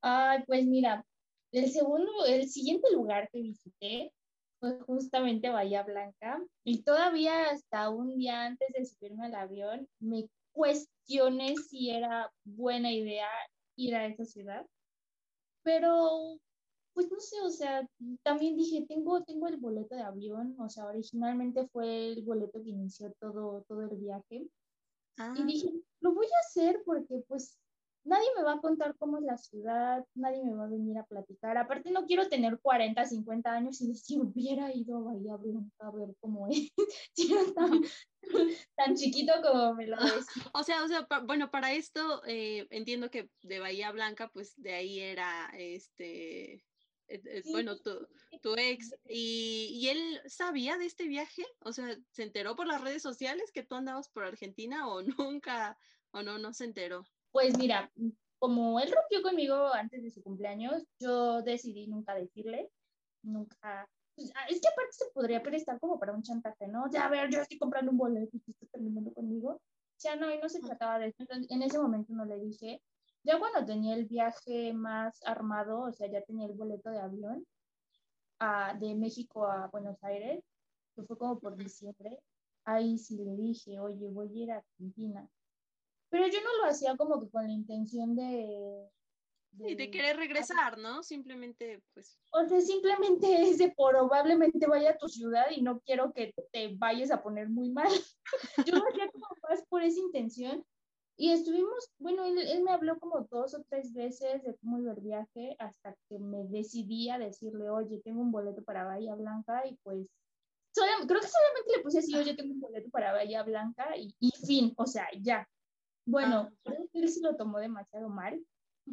Ay, 0.00 0.42
pues 0.46 0.64
mira, 0.66 1.06
el 1.52 1.70
segundo, 1.70 2.24
el 2.26 2.48
siguiente 2.48 2.90
lugar 2.92 3.28
que 3.30 3.40
visité 3.40 4.12
justamente 4.86 5.50
Bahía 5.50 5.82
Blanca 5.82 6.42
y 6.64 6.82
todavía 6.82 7.50
hasta 7.50 7.90
un 7.90 8.16
día 8.16 8.46
antes 8.46 8.68
de 8.74 8.84
subirme 8.84 9.26
al 9.26 9.34
avión 9.34 9.88
me 10.00 10.28
cuestioné 10.52 11.56
si 11.56 11.90
era 11.90 12.32
buena 12.44 12.92
idea 12.92 13.28
ir 13.76 13.94
a 13.96 14.06
esa 14.06 14.24
ciudad, 14.24 14.66
pero 15.62 16.38
pues 16.94 17.10
no 17.10 17.18
sé, 17.18 17.40
o 17.42 17.50
sea, 17.50 17.86
también 18.22 18.56
dije, 18.56 18.86
tengo, 18.88 19.24
tengo 19.24 19.48
el 19.48 19.56
boleto 19.56 19.96
de 19.96 20.02
avión, 20.02 20.54
o 20.60 20.68
sea, 20.68 20.86
originalmente 20.86 21.66
fue 21.68 22.12
el 22.12 22.22
boleto 22.22 22.62
que 22.62 22.70
inició 22.70 23.12
todo, 23.18 23.64
todo 23.66 23.82
el 23.82 23.96
viaje. 23.96 24.36
Y 24.36 24.48
ah. 25.18 25.34
dije, 25.44 25.72
lo 26.00 26.14
voy 26.14 26.26
a 26.26 26.46
hacer 26.46 26.82
porque 26.84 27.24
pues 27.26 27.58
nadie 28.04 28.28
me 28.36 28.42
va 28.42 28.54
a 28.54 28.60
contar 28.60 28.96
cómo 28.98 29.18
es 29.18 29.24
la 29.24 29.36
ciudad, 29.36 30.04
nadie 30.14 30.44
me 30.44 30.54
va 30.54 30.64
a 30.64 30.68
venir 30.68 30.96
a 30.98 31.06
platicar. 31.06 31.56
Aparte, 31.56 31.90
no 31.90 32.06
quiero 32.06 32.28
tener 32.28 32.58
40, 32.60 33.04
50 33.04 33.52
años 33.52 33.80
y 33.80 33.88
decir, 33.88 34.20
hubiera 34.20 34.72
ido 34.74 34.98
a 34.98 35.00
Bahía 35.00 35.36
Blanca 35.36 35.86
a 35.86 35.90
ver 35.90 36.14
cómo 36.20 36.46
es, 36.48 36.70
tan, 37.54 37.82
tan, 38.76 38.94
chiquito 38.94 39.32
como 39.42 39.74
me 39.74 39.86
lo 39.86 39.96
decía. 39.96 40.50
O 40.52 40.62
sea, 40.62 40.84
o 40.84 40.88
sea 40.88 41.06
bueno, 41.24 41.50
para 41.50 41.72
esto 41.72 42.22
eh, 42.26 42.66
entiendo 42.70 43.10
que 43.10 43.30
de 43.42 43.58
Bahía 43.58 43.90
Blanca, 43.90 44.28
pues 44.32 44.54
de 44.56 44.74
ahí 44.74 45.00
era 45.00 45.50
este. 45.56 46.64
Eh, 47.06 47.20
eh, 47.26 47.42
bueno, 47.50 47.76
tu, 47.76 48.08
tu 48.40 48.54
ex, 48.56 48.94
y, 49.04 49.68
y, 49.74 49.88
él 49.88 50.22
sabía 50.26 50.78
de 50.78 50.86
este 50.86 51.06
viaje? 51.06 51.44
O 51.60 51.70
sea, 51.70 51.94
¿se 52.12 52.22
enteró 52.22 52.56
por 52.56 52.66
las 52.66 52.80
redes 52.80 53.02
sociales 53.02 53.52
que 53.52 53.62
tú 53.62 53.74
andabas 53.74 54.08
por 54.08 54.24
Argentina 54.24 54.88
o 54.88 55.02
nunca, 55.18 55.78
o 56.12 56.22
no, 56.22 56.38
no 56.38 56.54
se 56.54 56.64
enteró? 56.64 57.04
Pues 57.34 57.58
mira, 57.58 57.90
como 58.38 58.78
él 58.78 58.92
rompió 58.92 59.20
conmigo 59.20 59.74
antes 59.74 60.04
de 60.04 60.10
su 60.12 60.22
cumpleaños, 60.22 60.84
yo 61.00 61.42
decidí 61.42 61.88
nunca 61.88 62.14
decirle, 62.14 62.70
nunca. 63.22 63.88
Pues, 64.14 64.30
ah, 64.36 64.46
es 64.48 64.60
que 64.60 64.68
aparte 64.68 64.92
se 64.92 65.10
podría 65.12 65.42
prestar 65.42 65.80
como 65.80 65.98
para 65.98 66.12
un 66.12 66.22
chantaje, 66.22 66.68
¿no? 66.68 66.88
Ya, 66.92 67.06
a 67.06 67.10
ver, 67.10 67.28
yo 67.30 67.40
estoy 67.40 67.58
comprando 67.58 67.90
un 67.90 67.98
boleto 67.98 68.36
y 68.36 68.38
tú 68.38 68.52
estás 68.52 68.70
terminando 68.70 69.12
conmigo. 69.12 69.60
Ya 69.98 70.14
no, 70.14 70.32
y 70.32 70.38
no 70.38 70.48
se 70.48 70.60
trataba 70.60 71.00
de 71.00 71.08
eso. 71.08 71.16
Entonces, 71.18 71.50
en 71.50 71.62
ese 71.62 71.76
momento 71.76 72.12
no 72.12 72.24
le 72.24 72.38
dije. 72.38 72.80
Ya 73.24 73.40
cuando 73.40 73.64
tenía 73.64 73.96
el 73.96 74.04
viaje 74.04 74.72
más 74.72 75.20
armado, 75.24 75.80
o 75.80 75.92
sea, 75.92 76.08
ya 76.08 76.22
tenía 76.22 76.46
el 76.46 76.52
boleto 76.52 76.90
de 76.90 77.00
avión 77.00 77.44
a, 78.38 78.74
de 78.78 78.94
México 78.94 79.44
a 79.44 79.66
Buenos 79.72 80.00
Aires, 80.04 80.44
que 80.94 81.02
fue 81.02 81.18
como 81.18 81.40
por 81.40 81.56
diciembre, 81.56 82.16
ahí 82.64 82.96
sí 82.96 83.16
le 83.16 83.34
dije, 83.34 83.80
oye, 83.80 84.08
voy 84.08 84.28
a 84.28 84.42
ir 84.44 84.52
a 84.52 84.58
Argentina 84.58 85.28
pero 86.14 86.28
yo 86.28 86.40
no 86.42 86.58
lo 86.58 86.70
hacía 86.70 86.96
como 86.96 87.20
que 87.20 87.28
con 87.28 87.44
la 87.44 87.52
intención 87.52 88.14
de... 88.14 88.88
De, 89.50 89.74
de 89.74 89.90
querer 89.90 90.16
regresar, 90.16 90.78
¿no? 90.78 91.02
Simplemente, 91.02 91.82
pues... 91.92 92.20
O 92.30 92.46
sea, 92.46 92.60
simplemente 92.60 93.26
es 93.50 93.58
de 93.58 93.74
probablemente 93.76 94.64
vaya 94.68 94.90
a 94.90 94.96
tu 94.96 95.08
ciudad 95.08 95.46
y 95.50 95.60
no 95.60 95.80
quiero 95.80 96.12
que 96.12 96.32
te 96.52 96.72
vayas 96.76 97.10
a 97.10 97.20
poner 97.20 97.48
muy 97.48 97.68
mal. 97.70 97.88
yo 98.64 98.76
lo 98.76 98.88
hacía 98.88 99.10
como 99.10 99.26
más 99.42 99.64
por 99.68 99.82
esa 99.82 99.98
intención. 99.98 100.64
Y 101.16 101.32
estuvimos, 101.32 101.90
bueno, 101.98 102.24
él, 102.26 102.38
él, 102.38 102.62
me 102.62 102.70
habló 102.70 102.96
como 103.00 103.26
dos 103.28 103.52
o 103.54 103.64
tres 103.68 103.92
veces 103.92 104.44
de 104.44 104.54
cómo 104.58 104.78
iba 104.78 104.92
el 104.92 105.00
viaje 105.00 105.56
hasta 105.58 105.96
que 106.08 106.20
me 106.20 106.44
decidí 106.44 107.10
a 107.10 107.18
decirle, 107.18 107.70
oye, 107.70 108.00
tengo 108.04 108.20
un 108.20 108.30
boleto 108.30 108.62
para 108.62 108.84
Bahía 108.84 109.16
Blanca 109.16 109.66
y 109.66 109.74
pues 109.82 110.06
creo 111.06 111.20
que 111.20 111.26
solamente 111.26 111.76
le 111.76 111.82
puse 111.82 111.98
así, 111.98 112.14
oye, 112.14 112.34
tengo 112.34 112.54
un 112.54 112.60
boleto 112.60 112.88
para 112.90 113.12
Bahía 113.12 113.42
Blanca 113.42 113.96
y, 113.96 114.14
y 114.20 114.30
fin, 114.46 114.72
o 114.76 114.86
sea, 114.86 115.08
ya, 115.20 115.48
bueno, 116.04 116.50
ah. 116.50 116.54
creo 116.64 116.88
que 116.92 116.98
él 117.00 117.08
se 117.08 117.20
lo 117.20 117.36
tomó 117.36 117.58
demasiado 117.58 118.08
mal. 118.08 118.44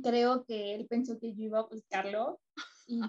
Creo 0.02 0.46
que 0.46 0.76
él 0.76 0.88
pensó 0.88 1.20
que 1.20 1.34
yo 1.36 1.44
iba 1.44 1.60
a 1.60 1.68
buscarlo. 1.68 2.40
Y 2.88 3.00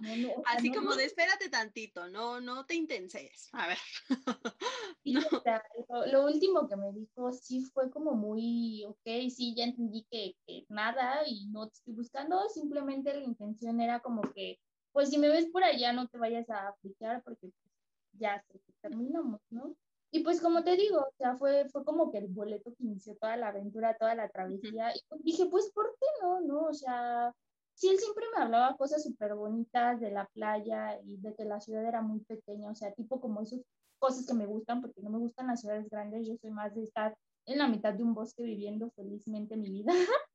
Así 0.47 0.71
como 0.73 0.95
de 0.95 1.05
espérate 1.05 1.49
tantito, 1.49 2.09
no, 2.09 2.41
no 2.41 2.65
te 2.67 2.75
intenses. 2.75 3.49
A 3.53 3.67
ver. 3.69 3.79
lo, 5.05 6.25
último 6.27 6.69
que 6.69 6.77
me 6.77 6.93
dijo 6.93 7.33
sí 7.33 7.65
fue 7.73 7.91
como 7.91 8.13
muy, 8.15 8.85
ok, 8.85 9.31
sí, 9.35 9.55
ya 9.57 9.65
entendí 9.65 10.07
que, 10.11 10.37
que, 10.47 10.67
nada 10.69 11.27
y 11.27 11.47
no 11.47 11.69
te 11.69 11.75
estoy 11.75 11.95
buscando, 11.95 12.49
simplemente 12.49 13.15
la 13.15 13.25
intención 13.25 13.81
era 13.81 14.01
como 14.01 14.23
que, 14.33 14.61
pues 14.93 15.11
si 15.11 15.19
me 15.19 15.29
ves 15.29 15.47
por 15.47 15.65
allá 15.65 15.93
no 15.93 16.07
te 16.07 16.19
vayas 16.19 16.49
a 16.51 16.69
aplicar 16.69 17.23
porque 17.25 17.49
pues, 17.49 17.73
ya 18.13 18.45
se 18.53 18.61
terminamos, 18.81 19.41
¿no? 19.51 19.75
Y 20.15 20.23
pues 20.23 20.43
como 20.43 20.63
te 20.63 20.77
digo, 20.77 20.99
o 20.99 21.13
sea, 21.17 21.37
fue, 21.39 21.67
fue 21.71 21.85
como 21.85 22.11
que 22.13 22.19
el 22.19 22.29
boleto 22.29 22.75
que 22.75 22.85
inició 22.85 23.17
toda 23.17 23.37
la 23.39 23.49
aventura, 23.49 23.97
toda 23.99 24.15
la 24.15 24.29
travesía. 24.29 24.95
Y 24.95 25.01
pues 25.09 25.25
dije, 25.25 25.47
pues, 25.47 25.71
¿por 25.73 25.97
qué 25.99 26.07
no? 26.21 26.41
¿No? 26.43 26.67
O 26.67 26.75
sea, 26.75 27.33
sí, 27.75 27.89
él 27.89 27.99
siempre 27.99 28.27
me 28.37 28.43
hablaba 28.43 28.77
cosas 28.77 29.03
súper 29.03 29.35
bonitas 29.35 30.01
de 30.01 30.11
la 30.11 30.27
playa 30.35 31.01
y 31.03 31.17
de 31.17 31.35
que 31.35 31.47
la 31.47 31.63
ciudad 31.63 31.87
era 31.87 32.03
muy 32.03 32.21
pequeña, 32.21 32.71
o 32.71 32.75
sea, 32.75 32.93
tipo 32.93 33.23
como 33.23 33.41
esas 33.41 33.63
cosas 33.99 34.27
que 34.27 34.35
me 34.35 34.45
gustan, 34.45 34.83
porque 34.83 35.01
no 35.01 35.09
me 35.09 35.19
gustan 35.19 35.47
las 35.47 35.63
ciudades 35.63 35.89
grandes, 35.89 36.29
yo 36.29 36.37
soy 36.37 36.51
más 36.51 36.75
de 36.75 36.83
estar 36.83 37.17
en 37.47 37.59
la 37.59 37.67
mitad 37.67 37.95
de 37.95 38.03
un 38.03 38.13
bosque 38.13 38.43
viviendo 38.43 38.91
felizmente 38.91 39.57
mi 39.57 39.71
vida. 39.71 39.95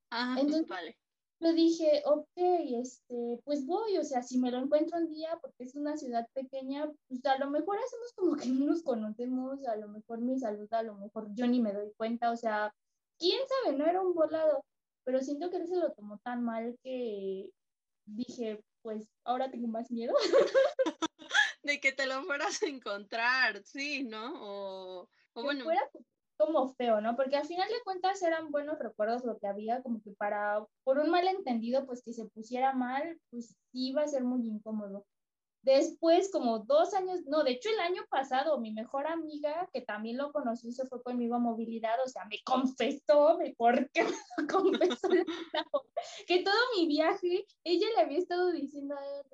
Ajá, 0.09 0.39
Entonces, 0.41 0.67
vale 0.67 0.97
le 1.39 1.53
dije, 1.53 2.01
ok, 2.05 2.27
este, 2.35 3.39
pues 3.43 3.65
voy, 3.65 3.97
o 3.97 4.03
sea, 4.03 4.23
si 4.23 4.39
me 4.39 4.51
lo 4.51 4.57
encuentro 4.57 4.97
un 4.97 5.07
día, 5.07 5.37
porque 5.41 5.63
es 5.63 5.75
una 5.75 5.95
ciudad 5.97 6.27
pequeña, 6.33 6.91
pues 7.07 7.23
a 7.25 7.37
lo 7.37 7.49
mejor 7.49 7.77
hacemos 7.77 8.13
como 8.15 8.35
que 8.35 8.47
no 8.47 8.65
nos 8.65 8.81
conocemos, 8.81 9.65
a 9.67 9.75
lo 9.75 9.87
mejor 9.87 10.19
me 10.21 10.39
saluda, 10.39 10.79
a 10.79 10.83
lo 10.83 10.95
mejor 10.95 11.27
yo 11.33 11.45
ni 11.47 11.61
me 11.61 11.73
doy 11.73 11.91
cuenta, 11.95 12.31
o 12.31 12.37
sea, 12.37 12.73
quién 13.19 13.39
sabe, 13.63 13.77
no 13.77 13.85
era 13.85 14.01
un 14.01 14.13
volado, 14.13 14.65
pero 15.03 15.21
siento 15.21 15.49
que 15.51 15.57
él 15.57 15.67
se 15.67 15.75
lo 15.75 15.91
tomó 15.93 16.17
tan 16.19 16.43
mal 16.43 16.75
que 16.83 17.51
dije, 18.05 18.63
pues 18.81 19.07
ahora 19.23 19.51
tengo 19.51 19.67
más 19.67 19.91
miedo. 19.91 20.15
de 21.61 21.79
que 21.79 21.91
te 21.91 22.07
lo 22.07 22.23
fueras 22.23 22.63
a 22.63 22.67
encontrar, 22.67 23.61
sí, 23.63 24.03
¿no? 24.03 24.33
O, 24.41 25.09
o 25.33 25.43
bueno 25.43 25.65
como 26.37 26.73
feo, 26.75 27.01
¿no? 27.01 27.15
Porque 27.15 27.35
al 27.35 27.45
final 27.45 27.67
de 27.67 27.83
cuentas 27.83 28.21
eran 28.21 28.51
buenos 28.51 28.79
recuerdos 28.79 29.25
lo 29.25 29.37
que 29.39 29.47
había, 29.47 29.81
como 29.81 30.01
que 30.01 30.11
para, 30.11 30.65
por 30.83 30.99
un 30.99 31.09
malentendido, 31.09 31.85
pues 31.85 32.03
que 32.03 32.13
se 32.13 32.25
pusiera 32.25 32.73
mal, 32.73 33.19
pues 33.31 33.55
iba 33.73 34.03
a 34.03 34.07
ser 34.07 34.23
muy 34.23 34.47
incómodo. 34.47 35.05
Después, 35.63 36.31
como 36.31 36.59
dos 36.59 36.93
años, 36.93 37.25
no, 37.25 37.43
de 37.43 37.51
hecho 37.51 37.69
el 37.69 37.79
año 37.79 38.03
pasado, 38.09 38.57
mi 38.59 38.71
mejor 38.71 39.05
amiga, 39.05 39.67
que 39.73 39.81
también 39.81 40.17
lo 40.17 40.31
conocí, 40.31 40.71
se 40.71 40.85
fue 40.85 41.03
conmigo 41.03 41.35
a 41.35 41.39
movilidad, 41.39 41.95
o 42.05 42.07
sea, 42.07 42.23
me 42.25 42.39
confesó, 42.45 43.37
me 43.37 43.53
porque 43.57 44.03
me 44.03 44.47
confesó 44.47 45.09
que 46.25 46.43
todo 46.43 46.55
mi 46.77 46.87
viaje, 46.87 47.45
ella 47.65 47.87
le 47.95 48.01
había 48.01 48.19
estado 48.19 48.51
diciendo 48.51 48.95
a 48.95 49.05
él, 49.05 49.25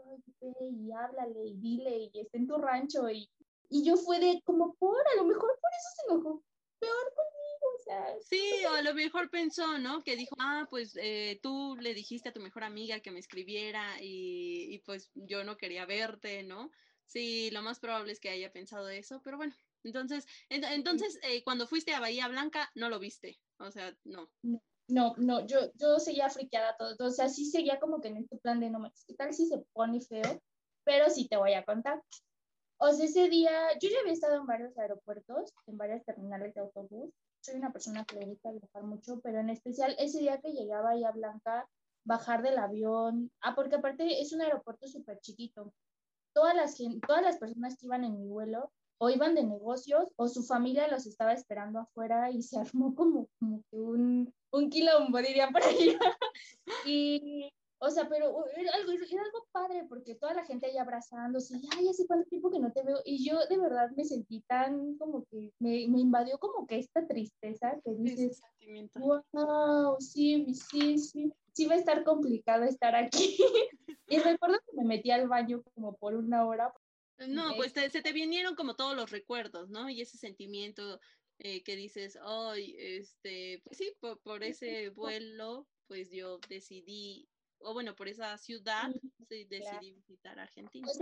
y 0.71 0.91
háblale, 0.91 1.45
y 1.45 1.55
dile, 1.57 2.09
y 2.11 2.19
está 2.19 2.37
en 2.37 2.47
tu 2.47 2.57
rancho, 2.57 3.09
y, 3.09 3.29
y 3.69 3.83
yo 3.83 3.95
fue 3.95 4.19
de 4.19 4.41
como 4.43 4.73
por, 4.75 4.97
a 4.97 5.15
lo 5.17 5.25
mejor 5.25 5.59
por 5.61 5.71
eso 5.77 5.89
se 5.95 6.13
enojó, 6.13 6.43
peor 6.85 7.13
conmigo, 7.15 7.65
o 7.75 7.83
sea. 7.83 8.15
Sí, 8.21 8.65
o 8.65 8.73
a 8.73 8.81
lo 8.81 8.93
mejor 8.93 9.29
pensó, 9.29 9.77
¿no? 9.79 10.03
Que 10.03 10.15
dijo, 10.15 10.35
ah, 10.39 10.67
pues 10.69 10.97
eh, 11.01 11.39
tú 11.41 11.77
le 11.79 11.93
dijiste 11.93 12.29
a 12.29 12.33
tu 12.33 12.39
mejor 12.39 12.63
amiga 12.63 12.99
que 12.99 13.11
me 13.11 13.19
escribiera 13.19 14.01
y, 14.01 14.73
y, 14.73 14.79
pues 14.79 15.11
yo 15.15 15.43
no 15.43 15.57
quería 15.57 15.85
verte, 15.85 16.43
¿no? 16.43 16.71
Sí, 17.05 17.51
lo 17.51 17.61
más 17.61 17.79
probable 17.79 18.11
es 18.11 18.19
que 18.19 18.29
haya 18.29 18.51
pensado 18.51 18.89
eso, 18.89 19.21
pero 19.23 19.37
bueno, 19.37 19.53
Entonces, 19.83 20.25
entonces 20.49 21.19
eh, 21.23 21.43
cuando 21.43 21.67
fuiste 21.67 21.93
a 21.93 21.99
Bahía 21.99 22.27
Blanca, 22.27 22.71
no 22.73 22.89
lo 22.89 22.99
viste. 22.99 23.39
O 23.59 23.69
sea, 23.69 23.95
no. 24.03 24.29
No, 24.87 25.13
no, 25.17 25.45
yo, 25.45 25.71
yo 25.75 25.99
seguía 25.99 26.29
friqueada 26.29 26.75
todo. 26.77 26.95
O 26.99 27.11
sea, 27.11 27.29
sí 27.29 27.45
seguía 27.45 27.79
como 27.79 28.01
que 28.01 28.09
en 28.09 28.17
este 28.17 28.37
plan 28.37 28.59
de 28.59 28.69
no 28.69 28.79
manches, 28.79 29.05
¿qué 29.05 29.13
tal 29.13 29.33
si 29.33 29.45
se 29.47 29.59
pone 29.73 30.01
feo? 30.01 30.41
Pero 30.83 31.09
sí 31.09 31.27
te 31.27 31.37
voy 31.37 31.53
a 31.53 31.63
contar. 31.63 32.01
O 32.77 32.91
sea, 32.91 33.05
ese 33.05 33.29
día, 33.29 33.51
yo 33.79 33.89
ya 33.89 33.99
había 34.01 34.13
estado 34.13 34.35
en 34.35 34.45
varios 34.45 34.77
aeropuertos, 34.77 35.53
en 35.67 35.77
varias 35.77 36.03
terminales 36.05 36.53
de 36.53 36.61
autobús. 36.61 37.13
Soy 37.41 37.55
una 37.55 37.71
persona 37.71 38.05
que 38.05 38.17
le 38.17 38.25
gusta 38.25 38.51
viajar 38.51 38.83
mucho, 38.83 39.19
pero 39.21 39.39
en 39.39 39.49
especial 39.49 39.95
ese 39.99 40.19
día 40.19 40.39
que 40.41 40.53
llegaba 40.53 40.89
a 40.89 40.93
Bahía 40.93 41.11
Blanca, 41.11 41.67
bajar 42.05 42.41
del 42.41 42.57
avión. 42.57 43.31
Ah, 43.41 43.55
porque 43.55 43.75
aparte 43.75 44.21
es 44.21 44.33
un 44.33 44.41
aeropuerto 44.41 44.87
súper 44.87 45.19
chiquito. 45.19 45.73
Todas 46.33 46.55
las, 46.55 46.77
todas 47.07 47.21
las 47.21 47.37
personas 47.37 47.77
que 47.77 47.85
iban 47.85 48.03
en 48.03 48.19
mi 48.19 48.27
vuelo 48.27 48.71
o 48.97 49.09
iban 49.09 49.35
de 49.35 49.43
negocios 49.43 50.11
o 50.15 50.27
su 50.27 50.43
familia 50.43 50.87
los 50.87 51.05
estaba 51.05 51.33
esperando 51.33 51.79
afuera 51.79 52.31
y 52.31 52.41
se 52.41 52.59
armó 52.59 52.95
como, 52.95 53.27
como 53.39 53.63
que 53.69 53.79
un, 53.79 54.33
un 54.51 54.69
quilombo, 54.69 55.17
diría 55.19 55.49
por 55.49 55.63
ahí. 55.63 55.97
y, 56.85 57.53
o 57.85 57.91
sea, 57.91 58.07
pero 58.07 58.45
era 58.55 58.71
algo, 58.75 58.91
era 58.91 59.23
algo 59.23 59.45
padre 59.51 59.85
porque 59.89 60.15
toda 60.15 60.33
la 60.33 60.45
gente 60.45 60.67
ahí 60.67 60.77
abrazándose, 60.77 61.57
y, 61.57 61.67
ay, 61.77 61.89
hace 61.89 62.07
cuánto 62.07 62.29
tiempo 62.29 62.49
que 62.49 62.59
no 62.59 62.71
te 62.71 62.81
veo. 62.83 63.01
Y 63.03 63.27
yo 63.27 63.37
de 63.47 63.57
verdad 63.57 63.89
me 63.95 64.05
sentí 64.05 64.41
tan 64.41 64.97
como 64.97 65.25
que 65.25 65.51
me, 65.59 65.87
me 65.89 65.99
invadió 65.99 66.37
como 66.39 66.65
que 66.65 66.79
esta 66.79 67.05
tristeza 67.05 67.79
que 67.83 67.93
dices, 67.95 68.41
wow, 68.95 69.97
sí, 69.99 70.45
sí, 70.53 70.97
sí, 70.97 71.31
sí 71.51 71.65
va 71.65 71.75
a 71.75 71.79
estar 71.79 72.03
complicado 72.03 72.63
estar 72.63 72.95
aquí. 72.95 73.37
y 74.07 74.19
recuerdo 74.19 74.59
que 74.65 74.77
me 74.77 74.85
metí 74.85 75.11
al 75.11 75.27
baño 75.27 75.61
como 75.75 75.95
por 75.97 76.15
una 76.15 76.45
hora 76.45 76.73
no, 77.27 77.55
pues 77.55 77.73
se 77.73 78.01
te 78.01 78.11
vinieron 78.11 78.55
como 78.55 78.75
todos 78.75 78.95
los 78.95 79.11
recuerdos, 79.11 79.69
¿no? 79.69 79.89
Y 79.89 80.01
ese 80.01 80.17
sentimiento 80.17 80.99
eh, 81.39 81.63
que 81.63 81.75
dices, 81.75 82.17
ay, 82.21 82.75
este, 82.77 83.61
pues 83.63 83.77
sí, 83.77 83.93
por, 84.23 84.43
ese 84.43 84.89
vuelo, 84.89 85.67
pues 85.87 86.11
yo 86.11 86.39
decidí, 86.49 87.27
o 87.63 87.73
bueno, 87.73 87.95
por 87.95 88.07
esa 88.07 88.37
ciudad, 88.37 88.91
sí, 89.29 89.45
decidí 89.45 89.91
visitar 89.91 90.39
Argentina. 90.39 90.85
Pues 90.85 90.99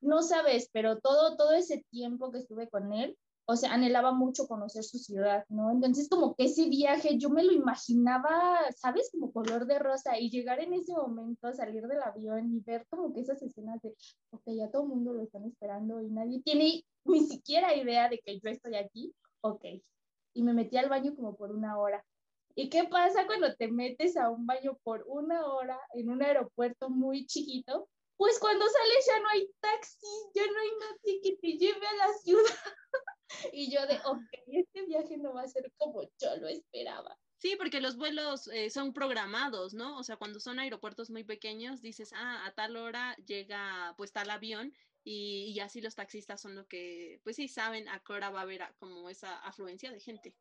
no 0.00 0.22
sabes, 0.22 0.70
pero 0.72 0.98
todo, 0.98 1.36
todo 1.36 1.52
ese 1.52 1.84
tiempo 1.90 2.30
que 2.30 2.38
estuve 2.38 2.68
con 2.68 2.92
él, 2.92 3.16
o 3.46 3.56
sea, 3.56 3.72
anhelaba 3.72 4.12
mucho 4.12 4.46
conocer 4.46 4.84
su 4.84 4.98
ciudad, 4.98 5.44
¿no? 5.48 5.72
Entonces, 5.72 6.08
como 6.08 6.36
que 6.36 6.44
ese 6.44 6.68
viaje 6.68 7.18
yo 7.18 7.30
me 7.30 7.42
lo 7.42 7.52
imaginaba, 7.52 8.60
¿sabes? 8.76 9.10
Como 9.10 9.32
color 9.32 9.66
de 9.66 9.78
rosa 9.78 10.18
y 10.18 10.30
llegar 10.30 10.60
en 10.60 10.72
ese 10.72 10.92
momento, 10.92 11.52
salir 11.52 11.86
del 11.86 12.00
avión 12.00 12.54
y 12.54 12.60
ver 12.60 12.86
como 12.88 13.12
que 13.12 13.20
esas 13.20 13.42
escenas 13.42 13.82
de, 13.82 13.94
ok, 14.30 14.42
ya 14.56 14.70
todo 14.70 14.82
el 14.84 14.88
mundo 14.90 15.12
lo 15.12 15.22
están 15.24 15.44
esperando 15.44 16.00
y 16.00 16.10
nadie 16.10 16.40
tiene 16.42 16.84
ni 17.04 17.26
siquiera 17.26 17.74
idea 17.74 18.08
de 18.08 18.20
que 18.20 18.38
yo 18.38 18.50
estoy 18.50 18.76
aquí, 18.76 19.12
ok. 19.40 19.64
Y 20.32 20.42
me 20.44 20.54
metí 20.54 20.76
al 20.76 20.88
baño 20.88 21.16
como 21.16 21.36
por 21.36 21.50
una 21.50 21.76
hora. 21.76 22.04
¿Y 22.54 22.68
qué 22.68 22.84
pasa 22.84 23.26
cuando 23.26 23.54
te 23.54 23.68
metes 23.68 24.16
a 24.16 24.30
un 24.30 24.46
baño 24.46 24.78
por 24.82 25.04
una 25.06 25.46
hora 25.46 25.80
en 25.94 26.10
un 26.10 26.22
aeropuerto 26.22 26.90
muy 26.90 27.26
chiquito? 27.26 27.88
Pues 28.16 28.38
cuando 28.38 28.66
sales 28.66 29.06
ya 29.06 29.20
no 29.20 29.28
hay 29.30 29.50
taxi, 29.60 30.06
ya 30.34 30.46
no 30.46 30.58
hay 30.60 30.70
nadie 30.80 31.20
que 31.22 31.36
te 31.36 31.58
lleve 31.58 31.86
a 31.86 32.06
la 32.06 32.12
ciudad. 32.18 32.44
y 33.52 33.70
yo 33.70 33.86
de, 33.86 33.98
ok, 34.04 34.20
este 34.48 34.84
viaje 34.86 35.16
no 35.16 35.32
va 35.32 35.42
a 35.42 35.48
ser 35.48 35.72
como 35.78 36.02
yo 36.02 36.36
lo 36.36 36.48
esperaba. 36.48 37.16
Sí, 37.38 37.56
porque 37.56 37.80
los 37.80 37.96
vuelos 37.96 38.48
eh, 38.48 38.68
son 38.68 38.92
programados, 38.92 39.72
¿no? 39.72 39.98
O 39.98 40.02
sea, 40.02 40.18
cuando 40.18 40.40
son 40.40 40.58
aeropuertos 40.58 41.08
muy 41.08 41.24
pequeños, 41.24 41.80
dices, 41.80 42.12
ah, 42.14 42.44
a 42.44 42.52
tal 42.52 42.76
hora 42.76 43.16
llega 43.24 43.94
pues 43.96 44.12
tal 44.12 44.28
avión 44.28 44.74
y, 45.02 45.58
así 45.60 45.80
los 45.80 45.94
taxistas 45.94 46.42
son 46.42 46.54
los 46.54 46.66
que, 46.66 47.20
pues 47.24 47.36
sí, 47.36 47.48
saben 47.48 47.88
a 47.88 48.00
qué 48.00 48.12
hora 48.12 48.28
va 48.28 48.40
a 48.40 48.42
haber 48.42 48.62
como 48.78 49.08
esa 49.08 49.38
afluencia 49.38 49.90
de 49.90 50.00
gente. 50.00 50.36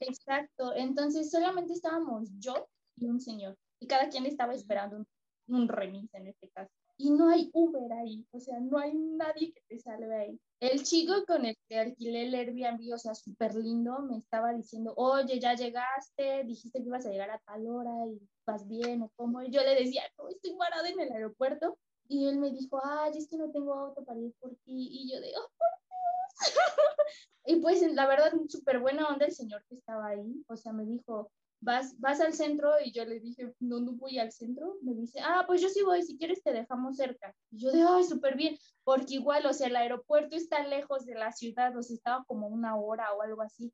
Exacto, 0.00 0.74
entonces 0.74 1.30
solamente 1.30 1.72
estábamos 1.72 2.30
yo 2.38 2.68
y 2.96 3.06
un 3.06 3.20
señor 3.20 3.56
y 3.80 3.86
cada 3.86 4.08
quien 4.08 4.26
estaba 4.26 4.54
esperando 4.54 4.96
un, 4.96 5.06
un 5.48 5.68
remis 5.68 6.12
en 6.14 6.28
este 6.28 6.48
caso 6.50 6.72
y 7.02 7.10
no 7.10 7.28
hay 7.28 7.50
Uber 7.52 7.92
ahí, 7.92 8.24
o 8.30 8.38
sea, 8.38 8.60
no 8.60 8.78
hay 8.78 8.94
nadie 8.94 9.52
que 9.52 9.60
te 9.68 9.78
salve 9.78 10.14
ahí. 10.14 10.40
El 10.60 10.84
chico 10.84 11.24
con 11.26 11.44
el 11.44 11.56
que 11.68 11.78
alquilé 11.78 12.26
el 12.26 12.34
Airbnb, 12.34 12.94
o 12.94 12.98
sea, 12.98 13.14
súper 13.14 13.56
lindo, 13.56 13.98
me 14.02 14.18
estaba 14.18 14.52
diciendo, 14.52 14.94
oye, 14.96 15.40
ya 15.40 15.54
llegaste, 15.54 16.44
dijiste 16.44 16.80
que 16.80 16.86
ibas 16.86 17.04
a 17.06 17.10
llegar 17.10 17.30
a 17.30 17.40
tal 17.40 17.66
hora 17.66 17.90
y 18.06 18.20
vas 18.46 18.68
bien 18.68 19.02
o 19.02 19.10
cómo. 19.16 19.42
Y 19.42 19.50
yo 19.50 19.62
le 19.62 19.74
decía, 19.74 20.02
no, 20.16 20.28
estoy 20.28 20.54
parada 20.56 20.88
en 20.88 21.00
el 21.00 21.12
aeropuerto. 21.12 21.76
Y 22.12 22.28
él 22.28 22.38
me 22.38 22.50
dijo, 22.50 22.78
ay, 22.84 23.12
es 23.16 23.26
que 23.26 23.38
no 23.38 23.50
tengo 23.50 23.72
auto 23.72 24.04
para 24.04 24.20
ir 24.20 24.34
por 24.38 24.50
ti. 24.66 24.88
Y 24.90 25.10
yo 25.10 25.18
de, 25.18 25.32
oh, 25.34 25.50
por 25.56 25.68
Dios. 25.88 26.50
y 27.46 27.56
pues 27.56 27.80
la 27.94 28.06
verdad, 28.06 28.32
súper 28.48 28.80
buena 28.80 29.06
onda 29.06 29.24
el 29.24 29.32
señor 29.32 29.64
que 29.66 29.76
estaba 29.76 30.08
ahí. 30.08 30.44
O 30.46 30.56
sea, 30.56 30.74
me 30.74 30.84
dijo, 30.84 31.32
vas, 31.62 31.98
vas 31.98 32.20
al 32.20 32.34
centro 32.34 32.72
y 32.84 32.92
yo 32.92 33.06
le 33.06 33.18
dije, 33.18 33.54
no, 33.60 33.80
no 33.80 33.92
voy 33.92 34.18
al 34.18 34.30
centro. 34.30 34.76
Me 34.82 34.92
dice, 34.92 35.20
ah, 35.24 35.44
pues 35.46 35.62
yo 35.62 35.70
sí 35.70 35.82
voy, 35.82 36.02
si 36.02 36.18
quieres 36.18 36.42
te 36.42 36.52
dejamos 36.52 36.96
cerca. 36.96 37.34
Y 37.50 37.60
yo 37.60 37.72
de, 37.72 37.82
ay, 37.82 38.04
súper 38.04 38.36
bien, 38.36 38.58
porque 38.84 39.14
igual, 39.14 39.46
o 39.46 39.54
sea, 39.54 39.68
el 39.68 39.76
aeropuerto 39.76 40.36
está 40.36 40.66
lejos 40.66 41.06
de 41.06 41.14
la 41.14 41.32
ciudad, 41.32 41.74
o 41.74 41.82
sea, 41.82 41.94
estaba 41.94 42.24
como 42.26 42.48
una 42.48 42.76
hora 42.76 43.10
o 43.14 43.22
algo 43.22 43.40
así. 43.40 43.72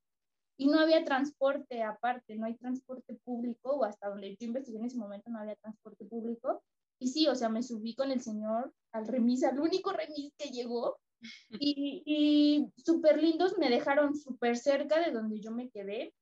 Y 0.56 0.68
no 0.68 0.78
había 0.78 1.04
transporte 1.04 1.82
aparte, 1.82 2.36
no 2.36 2.46
hay 2.46 2.56
transporte 2.56 3.14
público, 3.24 3.70
o 3.70 3.84
hasta 3.84 4.08
donde 4.08 4.36
yo 4.36 4.46
investigué 4.46 4.78
en 4.78 4.84
ese 4.84 4.96
momento 4.96 5.28
no 5.28 5.40
había 5.40 5.56
transporte 5.56 6.04
público. 6.04 6.62
Y 6.98 7.08
sí, 7.08 7.28
o 7.28 7.34
sea, 7.34 7.48
me 7.48 7.62
subí 7.62 7.94
con 7.94 8.10
el 8.10 8.20
señor 8.20 8.72
al 8.92 9.06
remis, 9.06 9.44
al 9.44 9.60
único 9.60 9.92
remis 9.92 10.32
que 10.36 10.50
llegó. 10.50 10.98
Y, 11.60 12.02
y 12.06 12.72
súper 12.80 13.20
lindos, 13.20 13.58
me 13.58 13.68
dejaron 13.68 14.14
súper 14.14 14.56
cerca 14.56 15.00
de 15.00 15.10
donde 15.10 15.40
yo 15.40 15.50
me 15.50 15.68
quedé 15.68 16.14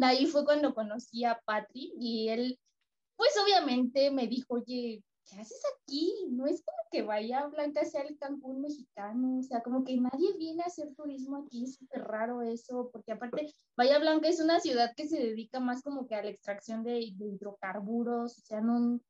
ahí 0.00 0.26
fue 0.26 0.44
cuando 0.44 0.74
conocí 0.74 1.24
a 1.24 1.40
Patri 1.44 1.92
y 1.98 2.28
él, 2.28 2.58
pues 3.16 3.30
obviamente 3.42 4.10
me 4.10 4.26
dijo, 4.26 4.54
oye, 4.54 5.02
¿qué 5.24 5.40
haces 5.40 5.62
aquí? 5.76 6.12
No 6.30 6.46
es 6.46 6.62
como 6.64 6.78
que 6.90 7.02
vaya 7.02 7.46
Blanca 7.46 7.84
sea 7.84 8.02
el 8.02 8.18
Cancún 8.18 8.62
mexicano, 8.62 9.38
o 9.38 9.42
sea, 9.42 9.62
como 9.62 9.84
que 9.84 9.96
nadie 9.96 10.36
viene 10.38 10.62
a 10.62 10.66
hacer 10.66 10.94
turismo 10.94 11.44
aquí, 11.44 11.64
es 11.64 11.74
súper 11.74 12.02
raro 12.02 12.42
eso, 12.42 12.90
porque 12.92 13.12
aparte, 13.12 13.52
Bahía 13.76 13.98
Blanca 13.98 14.28
es 14.28 14.40
una 14.40 14.60
ciudad 14.60 14.92
que 14.96 15.08
se 15.08 15.18
dedica 15.18 15.60
más 15.60 15.82
como 15.82 16.06
que 16.06 16.14
a 16.14 16.22
la 16.22 16.30
extracción 16.30 16.82
de, 16.82 17.12
de 17.16 17.26
hidrocarburos, 17.26 18.38
o 18.38 18.40
sea, 18.42 18.60
no, 18.60 19.00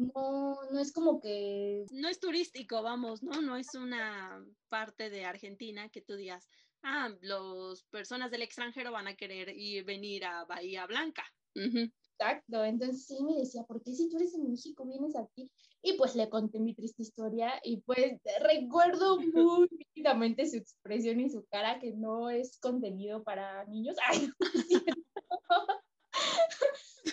no, 0.00 0.56
no 0.70 0.80
es 0.80 0.92
como 0.92 1.20
que... 1.20 1.84
No 1.90 2.08
es 2.08 2.20
turístico, 2.20 2.82
vamos, 2.82 3.22
¿no? 3.22 3.40
No 3.42 3.56
es 3.56 3.74
una 3.74 4.44
parte 4.68 5.10
de 5.10 5.24
Argentina 5.24 5.88
que 5.88 6.00
tú 6.00 6.16
digas, 6.16 6.48
ah, 6.82 7.10
las 7.20 7.82
personas 7.90 8.30
del 8.30 8.42
extranjero 8.42 8.92
van 8.92 9.08
a 9.08 9.16
querer 9.16 9.50
ir, 9.50 9.84
venir 9.84 10.24
a 10.24 10.44
Bahía 10.44 10.86
Blanca. 10.86 11.24
Exacto, 11.54 12.64
entonces 12.64 13.06
sí 13.06 13.22
me 13.22 13.34
decía, 13.34 13.64
¿por 13.64 13.82
qué 13.82 13.94
si 13.94 14.08
tú 14.08 14.16
eres 14.16 14.34
en 14.34 14.50
México 14.50 14.86
vienes 14.86 15.16
aquí? 15.16 15.50
Y 15.82 15.94
pues 15.94 16.14
le 16.14 16.28
conté 16.28 16.60
mi 16.60 16.74
triste 16.74 17.02
historia 17.02 17.60
y 17.64 17.80
pues 17.80 18.20
recuerdo 18.40 19.18
muy 19.34 19.68
vívidamente 19.70 20.46
su 20.46 20.56
expresión 20.56 21.20
y 21.20 21.30
su 21.30 21.44
cara 21.46 21.78
que 21.78 21.92
no 21.92 22.30
es 22.30 22.58
contenido 22.58 23.22
para 23.22 23.64
niños. 23.66 23.96
Ay, 24.06 24.30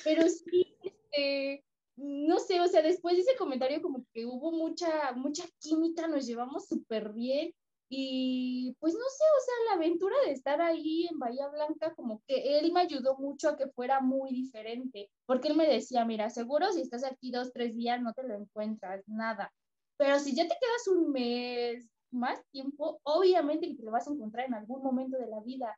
Pero 0.03 0.27
sí, 0.27 0.75
este, 0.83 1.63
no 1.97 2.39
sé, 2.39 2.61
o 2.61 2.67
sea, 2.67 2.81
después 2.81 3.15
de 3.15 3.21
ese 3.23 3.35
comentario 3.35 3.81
como 3.81 4.05
que 4.13 4.25
hubo 4.25 4.51
mucha, 4.51 5.11
mucha 5.13 5.43
química, 5.59 6.07
nos 6.07 6.25
llevamos 6.25 6.67
súper 6.67 7.11
bien 7.11 7.53
y 7.89 8.75
pues 8.79 8.93
no 8.93 8.99
sé, 8.99 9.23
o 9.23 9.45
sea, 9.45 9.53
la 9.69 9.73
aventura 9.75 10.15
de 10.25 10.31
estar 10.31 10.61
ahí 10.61 11.07
en 11.09 11.19
Bahía 11.19 11.47
Blanca, 11.47 11.95
como 11.95 12.21
que 12.27 12.59
él 12.59 12.71
me 12.71 12.81
ayudó 12.81 13.17
mucho 13.17 13.49
a 13.49 13.57
que 13.57 13.67
fuera 13.69 14.01
muy 14.01 14.31
diferente, 14.31 15.09
porque 15.25 15.47
él 15.47 15.55
me 15.55 15.67
decía, 15.67 16.05
mira, 16.05 16.29
seguro 16.29 16.71
si 16.71 16.81
estás 16.81 17.03
aquí 17.03 17.31
dos, 17.31 17.51
tres 17.53 17.75
días 17.75 18.01
no 18.01 18.13
te 18.13 18.23
lo 18.23 18.35
encuentras, 18.35 19.03
nada. 19.07 19.51
Pero 19.97 20.19
si 20.19 20.35
ya 20.35 20.43
te 20.43 20.55
quedas 20.59 20.87
un 20.89 21.11
mes, 21.11 21.89
más 22.11 22.41
tiempo, 22.51 22.99
obviamente 23.03 23.67
que 23.67 23.75
te 23.75 23.83
lo 23.83 23.91
vas 23.91 24.07
a 24.07 24.11
encontrar 24.11 24.45
en 24.45 24.53
algún 24.53 24.83
momento 24.83 25.17
de 25.17 25.27
la 25.27 25.39
vida 25.41 25.77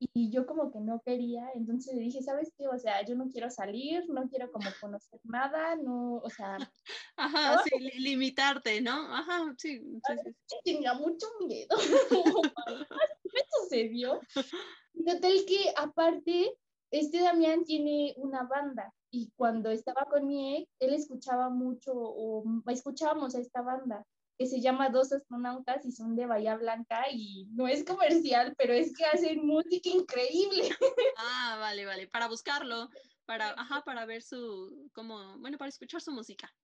y 0.00 0.30
yo 0.30 0.46
como 0.46 0.70
que 0.70 0.80
no 0.80 1.00
quería, 1.00 1.50
entonces 1.54 1.94
le 1.94 2.02
dije, 2.02 2.22
¿sabes 2.22 2.52
qué? 2.56 2.68
O 2.68 2.78
sea, 2.78 3.04
yo 3.04 3.16
no 3.16 3.28
quiero 3.28 3.50
salir, 3.50 4.08
no 4.08 4.28
quiero 4.28 4.50
como 4.52 4.70
conocer 4.80 5.20
nada, 5.24 5.74
no, 5.76 6.16
o 6.16 6.30
sea... 6.30 6.56
Ajá, 7.16 7.62
sí, 7.64 7.78
limitarte, 7.98 8.80
¿no? 8.80 9.12
Ajá, 9.12 9.54
sí. 9.58 9.80
sí, 10.06 10.56
Tenía 10.64 10.94
mucho 10.94 11.26
miedo. 11.40 11.76
me 13.24 13.40
sucedió. 13.60 14.20
Total 14.34 15.44
que 15.46 15.72
aparte, 15.76 16.54
este 16.90 17.20
Damián 17.20 17.64
tiene 17.64 18.14
una 18.18 18.44
banda 18.44 18.94
y 19.10 19.30
cuando 19.36 19.70
estaba 19.70 20.04
con 20.04 20.26
mi 20.26 20.58
ex, 20.58 20.70
él 20.78 20.94
escuchaba 20.94 21.48
mucho 21.50 21.92
o 21.94 22.44
escuchábamos 22.68 23.34
a 23.34 23.40
esta 23.40 23.62
banda 23.62 24.06
que 24.38 24.46
se 24.46 24.60
llama 24.60 24.88
Dos 24.88 25.12
Astronautas 25.12 25.84
y 25.84 25.90
son 25.90 26.14
de 26.14 26.26
Bahía 26.26 26.56
Blanca 26.56 27.06
y 27.10 27.46
no 27.50 27.66
es 27.66 27.84
comercial, 27.84 28.54
pero 28.56 28.72
es 28.72 28.96
que 28.96 29.04
hacen 29.04 29.44
música 29.44 29.88
increíble. 29.88 30.70
Ah, 31.16 31.56
vale, 31.58 31.84
vale, 31.84 32.06
para 32.06 32.28
buscarlo, 32.28 32.88
para, 33.26 33.50
ajá, 33.50 33.82
para 33.84 34.06
ver 34.06 34.22
su, 34.22 34.88
como, 34.94 35.38
bueno, 35.40 35.58
para 35.58 35.68
escuchar 35.68 36.00
su 36.00 36.12
música. 36.12 36.54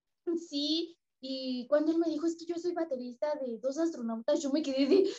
Sí, 0.49 0.97
y 1.21 1.67
cuando 1.67 1.91
él 1.91 1.99
me 1.99 2.09
dijo, 2.09 2.27
es 2.27 2.37
que 2.37 2.47
yo 2.47 2.55
soy 2.57 2.73
baterista 2.73 3.35
de 3.45 3.59
Dos 3.59 3.77
Astronautas, 3.79 4.41
yo 4.41 4.51
me 4.51 4.63
quedé 4.63 4.87
de, 4.87 5.13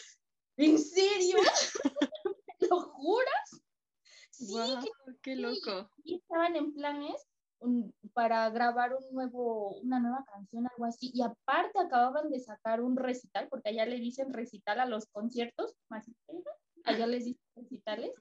¿en 0.57 0.79
serio? 0.79 1.37
¿Me 2.61 2.67
lo 2.69 2.79
juras? 2.79 3.61
Sí, 4.31 4.55
qué 5.21 5.35
loco. 5.35 5.91
Y 6.03 6.15
estaban 6.15 6.55
en 6.55 6.73
planes 6.73 7.27
para 8.13 8.49
grabar 8.49 8.93
un 8.93 9.13
nuevo, 9.13 9.77
una 9.79 9.99
nueva 9.99 10.25
canción, 10.31 10.67
algo 10.67 10.85
así. 10.85 11.11
Y 11.13 11.21
aparte 11.21 11.79
acababan 11.79 12.29
de 12.29 12.39
sacar 12.39 12.81
un 12.81 12.95
recital, 12.95 13.47
porque 13.49 13.69
allá 13.69 13.85
le 13.85 13.99
dicen 13.99 14.33
recital 14.33 14.79
a 14.79 14.85
los 14.85 15.05
conciertos, 15.07 15.73
más 15.89 16.05
allá 16.83 17.07
les 17.07 17.25
dicen 17.25 17.45
recitales. 17.55 18.11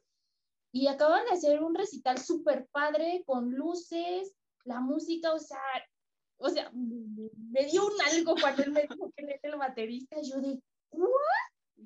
Y 0.73 0.89
acaban 0.89 1.25
de 1.27 1.33
hacer 1.33 1.63
un 1.63 1.75
recital 1.75 2.19
súper 2.19 2.67
padre, 2.73 3.23
con 3.27 3.53
luces, 3.53 4.35
la 4.65 4.81
música, 4.81 5.33
o 5.33 5.39
sea, 5.39 5.59
o 6.37 6.49
sea, 6.49 6.71
me 6.73 7.65
dio 7.67 7.87
un 7.87 7.93
algo 8.13 8.35
cuando 8.41 8.63
él 8.65 8.73
me 8.73 8.83
dijo 8.83 9.13
que 9.15 9.25
él 9.25 9.31
es 9.31 9.45
el 9.45 9.57
baterista. 9.57 10.17
Yo 10.23 10.41
de, 10.41 10.61
¿what? 10.91 11.09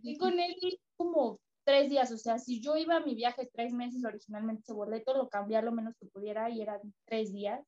Y 0.03 0.17
con 0.17 0.39
él 0.39 0.57
como 0.97 1.39
tres 1.69 1.91
días, 1.91 2.11
o 2.12 2.16
sea, 2.16 2.39
si 2.39 2.62
yo 2.62 2.77
iba 2.77 2.97
a 2.97 3.01
mi 3.01 3.14
viaje 3.14 3.47
tres 3.53 3.75
meses 3.75 4.03
originalmente 4.03 4.62
ese 4.62 4.73
boleto, 4.73 5.14
lo 5.14 5.29
cambié 5.29 5.61
lo 5.61 5.71
menos 5.71 5.95
que 5.99 6.07
pudiera 6.07 6.49
y 6.49 6.62
eran 6.62 6.81
tres 7.05 7.31
días. 7.31 7.61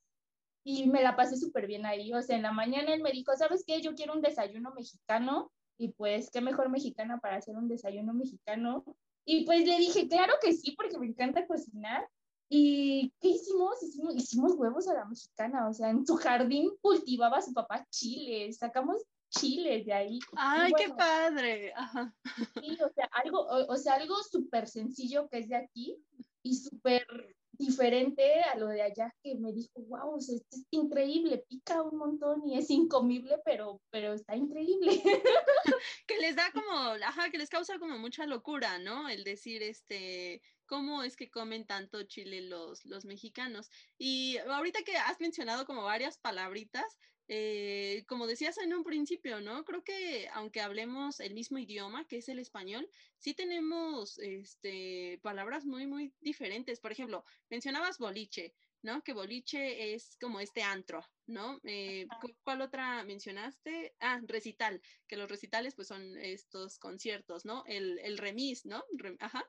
Y 0.64 0.88
me 0.88 1.02
la 1.02 1.16
pasé 1.16 1.36
súper 1.36 1.66
bien 1.66 1.84
ahí, 1.84 2.10
o 2.14 2.22
sea, 2.22 2.34
en 2.36 2.42
la 2.42 2.52
mañana 2.52 2.94
él 2.94 3.02
me 3.02 3.12
dijo, 3.12 3.36
¿sabes 3.36 3.62
qué? 3.66 3.82
Yo 3.82 3.94
quiero 3.94 4.14
un 4.14 4.22
desayuno 4.22 4.72
mexicano 4.72 5.52
y 5.76 5.88
pues, 5.88 6.30
¿qué 6.30 6.40
mejor 6.40 6.70
mexicana 6.70 7.18
para 7.18 7.36
hacer 7.36 7.58
un 7.58 7.68
desayuno 7.68 8.14
mexicano? 8.14 8.84
Y 9.26 9.44
pues 9.44 9.66
le 9.66 9.76
dije, 9.76 10.08
claro 10.08 10.32
que 10.42 10.54
sí, 10.54 10.72
porque 10.72 10.98
me 10.98 11.06
encanta 11.06 11.46
cocinar. 11.46 12.08
¿Y 12.48 13.12
qué 13.20 13.28
hicimos? 13.28 13.82
Hicimos, 13.82 14.16
hicimos 14.16 14.54
huevos 14.54 14.88
a 14.88 14.94
la 14.94 15.04
mexicana, 15.04 15.68
o 15.68 15.74
sea, 15.74 15.90
en 15.90 16.06
su 16.06 16.16
jardín 16.16 16.70
cultivaba 16.80 17.42
su 17.42 17.52
papá 17.52 17.86
chiles, 17.90 18.56
sacamos 18.56 19.02
chiles 19.30 19.86
de 19.86 19.92
ahí. 19.92 20.18
¡Ay, 20.36 20.72
qué 20.76 20.88
padre! 20.90 21.72
Ajá. 21.74 22.14
Sí, 22.60 22.78
o 22.82 22.92
sea, 22.92 23.08
algo, 23.12 23.46
o, 23.46 23.76
sea, 23.76 23.94
algo 23.94 24.22
súper 24.22 24.68
sencillo 24.68 25.28
que 25.28 25.38
es 25.38 25.48
de 25.48 25.56
aquí 25.56 25.96
y 26.42 26.54
súper 26.54 27.06
diferente 27.52 28.40
a 28.42 28.56
lo 28.56 28.68
de 28.68 28.82
allá 28.82 29.14
que 29.22 29.34
me 29.34 29.52
dijo, 29.52 29.72
wow, 29.74 30.16
es 30.16 30.42
increíble, 30.70 31.44
pica 31.48 31.82
un 31.82 31.98
montón 31.98 32.46
y 32.46 32.56
es 32.56 32.70
incomible, 32.70 33.36
pero, 33.44 33.82
pero 33.90 34.14
está 34.14 34.34
increíble. 34.34 34.90
que 36.06 36.18
les 36.18 36.36
da 36.36 36.50
como, 36.52 36.72
ajá, 37.04 37.30
que 37.30 37.38
les 37.38 37.50
causa 37.50 37.78
como 37.78 37.98
mucha 37.98 38.26
locura, 38.26 38.78
¿no? 38.78 39.08
El 39.08 39.24
decir, 39.24 39.62
este, 39.62 40.40
cómo 40.66 41.02
es 41.02 41.16
que 41.16 41.30
comen 41.30 41.66
tanto 41.66 42.02
chile 42.04 42.40
los, 42.40 42.84
los 42.86 43.04
mexicanos. 43.04 43.68
Y 43.98 44.38
ahorita 44.38 44.82
que 44.82 44.96
has 44.96 45.20
mencionado 45.20 45.66
como 45.66 45.82
varias 45.82 46.16
palabritas, 46.16 46.96
eh, 47.32 48.04
como 48.08 48.26
decías 48.26 48.58
en 48.58 48.74
un 48.74 48.82
principio, 48.82 49.40
¿no? 49.40 49.64
Creo 49.64 49.84
que 49.84 50.28
aunque 50.32 50.60
hablemos 50.60 51.20
el 51.20 51.32
mismo 51.32 51.58
idioma, 51.58 52.04
que 52.08 52.16
es 52.16 52.28
el 52.28 52.40
español, 52.40 52.90
sí 53.18 53.34
tenemos 53.34 54.18
este, 54.18 55.20
palabras 55.22 55.64
muy, 55.64 55.86
muy 55.86 56.12
diferentes. 56.20 56.80
Por 56.80 56.90
ejemplo, 56.90 57.24
mencionabas 57.48 57.98
boliche, 57.98 58.52
¿no? 58.82 59.02
Que 59.02 59.12
boliche 59.12 59.94
es 59.94 60.16
como 60.20 60.40
este 60.40 60.62
antro, 60.62 61.02
¿no? 61.26 61.58
Eh, 61.64 62.06
¿Cuál 62.42 62.62
otra 62.62 63.04
mencionaste? 63.04 63.94
Ah, 64.00 64.20
recital, 64.26 64.80
que 65.06 65.16
los 65.16 65.28
recitales 65.28 65.74
pues 65.74 65.88
son 65.88 66.16
estos 66.18 66.78
conciertos, 66.78 67.44
¿no? 67.44 67.64
El, 67.66 67.98
el 68.00 68.18
remis, 68.18 68.66
¿no? 68.66 68.82
ajá. 69.18 69.44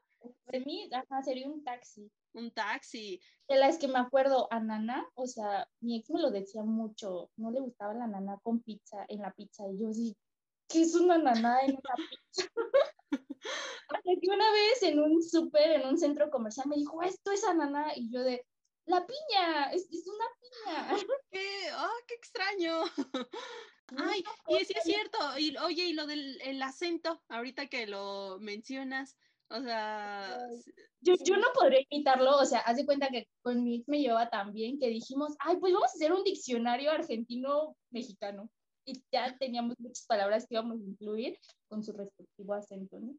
Remis, 0.45 0.91
ajá, 0.93 1.23
sería 1.23 1.47
un 1.47 1.63
taxi 1.63 2.11
un 2.33 2.51
taxi. 2.51 3.19
De 3.47 3.57
las 3.57 3.77
que 3.77 3.87
me 3.87 3.99
acuerdo, 3.99 4.47
a 4.51 4.59
Nana, 4.59 5.05
o 5.15 5.27
sea, 5.27 5.67
mi 5.81 5.97
ex 5.97 6.09
me 6.09 6.21
lo 6.21 6.31
decía 6.31 6.63
mucho, 6.63 7.29
no 7.37 7.51
le 7.51 7.59
gustaba 7.59 7.93
la 7.93 8.07
nana 8.07 8.39
con 8.43 8.61
pizza, 8.61 9.05
en 9.07 9.21
la 9.21 9.31
pizza, 9.31 9.63
y 9.67 9.79
yo 9.79 9.93
sí, 9.93 10.15
¿qué 10.67 10.81
es 10.81 10.95
una 10.95 11.17
nana 11.17 11.59
en 11.61 11.71
una 11.71 11.95
pizza? 11.95 12.47
Hasta 13.89 14.09
que 14.21 14.29
una 14.29 14.51
vez 14.53 14.83
en 14.83 14.99
un 14.99 15.21
súper, 15.21 15.71
en 15.71 15.87
un 15.87 15.97
centro 15.97 16.29
comercial, 16.29 16.67
me 16.69 16.77
dijo, 16.77 17.01
esto 17.03 17.31
es 17.31 17.43
ananá, 17.43 17.91
y 17.95 18.09
yo 18.11 18.21
de, 18.21 18.45
la 18.85 19.05
piña, 19.05 19.71
es, 19.71 19.87
es 19.91 20.07
una 20.07 20.25
piña. 20.39 21.05
¿Qué? 21.29 21.71
¡Oh, 21.77 21.99
qué 22.07 22.13
extraño! 22.15 22.83
Ay, 23.97 24.23
y 24.47 24.65
sí 24.65 24.73
es 24.75 24.83
cierto, 24.83 25.17
y 25.37 25.55
oye, 25.57 25.85
y 25.85 25.93
lo 25.93 26.07
del 26.07 26.39
el 26.41 26.61
acento, 26.61 27.21
ahorita 27.27 27.67
que 27.67 27.87
lo 27.87 28.37
mencionas, 28.39 29.17
o 29.49 29.61
sea... 29.61 30.39
Yo, 31.01 31.15
yo 31.25 31.35
no 31.35 31.47
podría 31.53 31.81
imitarlo, 31.89 32.37
o 32.37 32.45
sea, 32.45 32.59
haz 32.59 32.77
de 32.77 32.85
cuenta 32.85 33.09
que 33.09 33.27
con 33.41 33.63
mi 33.63 33.83
me 33.87 33.99
lleva 33.99 34.29
tan 34.29 34.53
bien 34.53 34.79
que 34.79 34.87
dijimos, 34.87 35.35
ay, 35.39 35.57
pues 35.57 35.73
vamos 35.73 35.89
a 35.91 35.95
hacer 35.95 36.13
un 36.13 36.23
diccionario 36.23 36.91
argentino-mexicano. 36.91 38.49
Y 38.85 39.03
ya 39.11 39.35
teníamos 39.37 39.75
muchas 39.79 40.05
palabras 40.05 40.45
que 40.47 40.55
íbamos 40.55 40.79
a 40.79 40.83
incluir 40.83 41.37
con 41.67 41.83
su 41.83 41.91
respectivo 41.91 42.53
acento, 42.53 42.99
¿no? 42.99 43.15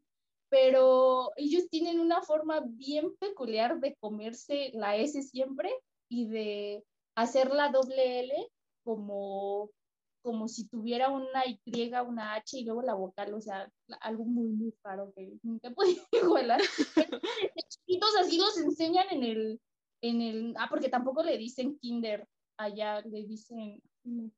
Pero 0.53 1.31
ellos 1.35 1.67
tienen 1.67 1.99
una 1.99 2.21
forma 2.21 2.61
bien 2.63 3.15
peculiar 3.17 3.79
de 3.79 3.95
comerse 3.95 4.69
la 4.75 4.95
S 4.97 5.19
siempre 5.23 5.73
y 6.07 6.27
de 6.27 6.83
hacer 7.15 7.49
la 7.49 7.69
doble 7.69 8.19
L 8.19 8.47
como 8.83 9.71
como 10.21 10.47
si 10.47 10.67
tuviera 10.67 11.09
una 11.09 11.43
Y, 11.47 11.59
una 12.03 12.35
H 12.35 12.59
y 12.59 12.65
luego 12.65 12.83
la 12.83 12.93
vocal, 12.93 13.33
o 13.33 13.41
sea, 13.41 13.67
algo 13.99 14.25
muy, 14.25 14.47
muy 14.49 14.71
raro 14.83 15.11
que 15.15 15.33
nunca 15.41 15.69
he 15.69 15.73
podido 15.73 16.03
igualar. 16.11 16.61
chiquitos 17.67 18.15
así 18.21 18.37
los 18.37 18.55
enseñan 18.59 19.07
en 19.09 19.23
el, 19.23 19.61
en 20.01 20.21
el, 20.21 20.53
ah, 20.59 20.67
porque 20.69 20.87
tampoco 20.87 21.23
le 21.23 21.35
dicen 21.39 21.79
kinder 21.79 22.27
allá, 22.57 23.01
le 23.01 23.23
dicen 23.23 23.81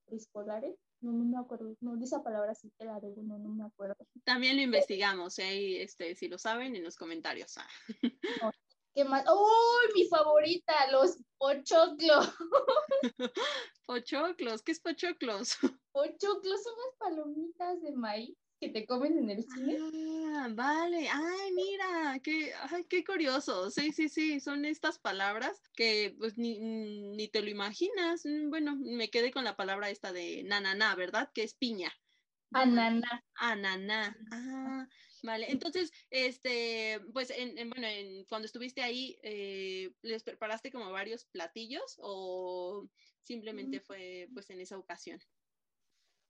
escolares. 0.08 0.78
No, 1.02 1.12
no 1.12 1.26
me 1.26 1.38
acuerdo, 1.38 1.76
no, 1.82 2.02
esa 2.02 2.24
palabra 2.24 2.56
sí 2.56 2.72
te 2.78 2.86
la 2.86 3.00
debo, 3.00 3.22
no, 3.22 3.38
no 3.38 3.50
me 3.50 3.66
acuerdo. 3.66 3.96
También 4.24 4.56
lo 4.56 4.62
investigamos, 4.64 5.38
¿eh? 5.40 5.84
este, 5.84 6.16
si 6.16 6.28
lo 6.28 6.38
saben, 6.38 6.76
en 6.76 6.84
los 6.84 6.96
comentarios. 6.96 7.58
Ah. 7.58 8.52
¿Qué 8.96 9.04
más? 9.04 9.26
¡Uy, 9.28 9.94
mi 9.94 10.08
favorita! 10.08 10.74
Los 10.90 11.18
pochoclos. 11.38 12.34
¿Pochoclos? 13.86 14.62
¿Qué 14.64 14.72
es 14.72 14.80
pochoclos? 14.80 15.58
Pochoclos 15.92 16.64
son 16.64 16.74
las 16.78 16.96
palomitas 16.98 17.82
de 17.82 17.92
maíz 17.92 18.38
que 18.60 18.70
te 18.70 18.86
comen 18.86 19.18
en 19.18 19.30
el 19.30 19.44
cine. 19.44 19.78
Ah, 20.38 20.48
vale. 20.52 21.08
Ay, 21.10 21.52
mira, 21.54 22.20
qué, 22.24 22.54
ay, 22.70 22.84
qué 22.90 23.04
curioso. 23.04 23.70
Sí, 23.72 23.92
sí, 23.92 24.10
sí, 24.10 24.40
son 24.40 24.66
estas 24.66 25.00
palabras 25.00 25.62
que 25.76 26.16
pues 26.18 26.38
ni, 26.38 26.60
ni 26.60 27.28
te 27.28 27.42
lo 27.42 27.50
imaginas. 27.50 28.24
Bueno, 28.50 28.76
me 28.76 29.10
quedé 29.10 29.32
con 29.32 29.44
la 29.44 29.56
palabra 29.56 29.90
esta 29.90 30.14
de 30.14 30.44
nananá, 30.44 30.96
¿verdad? 30.96 31.30
Que 31.34 31.44
es 31.44 31.54
piña. 31.56 31.94
Ananá. 32.52 33.24
Ananá. 33.36 34.18
Ah, 34.32 34.88
vale. 35.24 35.52
Entonces, 35.52 35.92
este, 36.10 37.02
pues, 37.12 37.32
en, 37.32 37.70
bueno, 37.70 37.88
cuando 38.30 38.46
estuviste 38.46 38.82
ahí, 38.82 39.18
eh, 39.24 39.92
¿les 40.02 40.24
preparaste 40.24 40.72
como 40.72 40.90
varios 40.92 41.26
platillos 41.26 41.98
o 42.00 42.88
simplemente 43.24 43.80
mm. 43.80 43.84
fue, 43.84 44.30
pues, 44.34 44.50
en 44.52 44.62
esa 44.62 44.78
ocasión? 44.78 45.20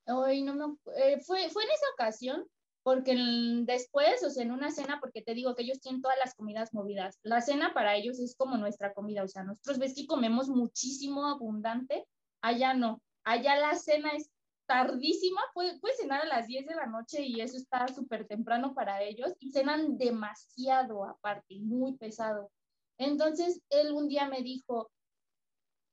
Hoy 0.08 0.42
no, 0.42 0.56
no 0.56 0.78
eh, 0.96 1.20
fue, 1.22 1.50
fue 1.50 1.64
en 1.64 1.70
esa 1.72 1.86
ocasión, 1.94 2.46
porque 2.84 3.16
después, 3.64 4.24
o 4.24 4.30
sea, 4.30 4.44
en 4.44 4.52
una 4.52 4.70
cena, 4.70 5.00
porque 5.00 5.24
te 5.24 5.34
digo 5.34 5.56
que 5.56 5.64
ellos 5.64 5.82
tienen 5.82 6.04
todas 6.04 6.18
las 6.24 6.36
comidas 6.36 6.72
movidas. 6.72 7.18
La 7.24 7.42
cena 7.42 7.74
para 7.74 7.96
ellos 7.96 8.20
es 8.20 8.36
como 8.36 8.58
nuestra 8.58 8.94
comida, 8.94 9.24
o 9.24 9.28
sea, 9.28 9.44
nosotros 9.44 9.80
ves 9.80 9.96
que 9.96 10.06
comemos 10.06 10.50
muchísimo 10.50 11.26
abundante, 11.26 12.06
allá 12.42 12.76
no. 12.76 13.02
Allá 13.24 13.56
la 13.56 13.74
cena 13.74 14.12
es 14.12 14.30
tardísima, 14.68 15.42
puede, 15.54 15.80
cenar 15.98 16.22
a 16.22 16.28
las 16.28 16.48
10 16.48 16.68
de 16.68 16.76
la 16.76 16.86
noche 16.86 17.24
y 17.24 17.42
eso 17.42 17.58
está 17.58 17.88
súper 17.88 18.28
temprano 18.28 18.74
para 18.74 19.02
ellos 19.02 19.34
y 19.40 19.52
cenan 19.52 19.98
demasiado 19.98 21.06
aparte, 21.06 21.60
muy 21.60 21.98
pesado. 21.98 22.52
Entonces, 22.98 23.62
él 23.70 23.94
un 23.94 24.08
día 24.08 24.28
me 24.28 24.42
dijo, 24.42 24.92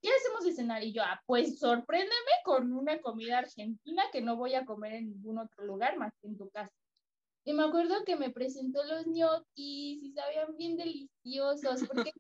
¿qué 0.03 0.11
hacemos 0.11 0.45
de 0.45 0.53
cenar? 0.53 0.83
Y 0.83 0.93
yo, 0.93 1.03
ah, 1.03 1.23
pues 1.27 1.59
sorpréndeme 1.59 2.33
con 2.45 2.73
una 2.73 3.01
comida 3.01 3.39
argentina 3.39 4.03
que 4.13 4.21
no 4.21 4.37
voy 4.37 4.55
a 4.55 4.67
comer 4.67 4.95
en 4.95 5.11
ningún 5.11 5.39
otro 5.39 5.65
lugar 5.65 5.97
más 5.97 6.13
que 6.21 6.29
en 6.29 6.37
tu 6.37 6.51
casa. 6.51 6.73
Y 7.45 7.55
me 7.55 7.65
acuerdo 7.65 8.05
que 8.05 8.17
me 8.17 8.31
presentó 8.31 8.85
los 8.85 9.07
ñoquis 9.07 10.03
y 10.03 10.13
sabían 10.13 10.57
bien 10.57 10.77
deliciosos, 10.77 11.85
porque 11.89 12.13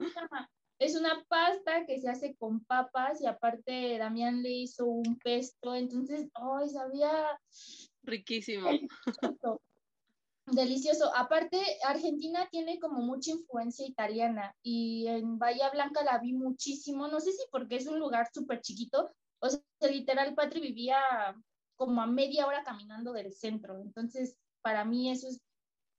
es 0.79 0.97
una 0.97 1.25
pasta 1.29 1.85
que 1.87 2.01
se 2.01 2.09
hace 2.09 2.35
con 2.37 2.65
papas 2.65 3.21
y 3.21 3.27
aparte 3.27 3.99
Damián 3.99 4.43
le 4.43 4.51
hizo 4.51 4.87
un 4.87 5.19
pesto, 5.19 5.75
entonces, 5.75 6.29
¡ay, 6.35 6.69
sabía! 6.71 7.39
Riquísimo. 8.03 8.69
Delicioso. 10.47 11.15
Aparte, 11.15 11.59
Argentina 11.85 12.49
tiene 12.51 12.81
como 12.81 13.01
mucha 13.01 13.31
influencia 13.31 13.87
italiana 13.87 14.55
y 14.63 15.07
en 15.07 15.39
Bahía 15.39 15.71
Blanca 15.71 16.03
la 16.03 16.19
vi 16.19 16.33
muchísimo, 16.33 17.07
no 17.09 17.21
sé 17.21 17.33
si 17.33 17.45
porque 17.51 17.77
es 17.77 17.87
un 17.87 17.99
lugar 17.99 18.29
súper 18.33 18.61
chiquito, 18.61 19.13
o 19.39 19.49
sea, 19.49 19.61
literal, 19.91 20.35
Patri 20.35 20.61
vivía 20.61 20.99
como 21.77 22.03
a 22.03 22.07
media 22.07 22.47
hora 22.47 22.63
caminando 22.65 23.13
del 23.13 23.33
centro, 23.33 23.81
entonces 23.81 24.37
para 24.63 24.85
mí 24.85 25.11
eso 25.11 25.29
es 25.29 25.41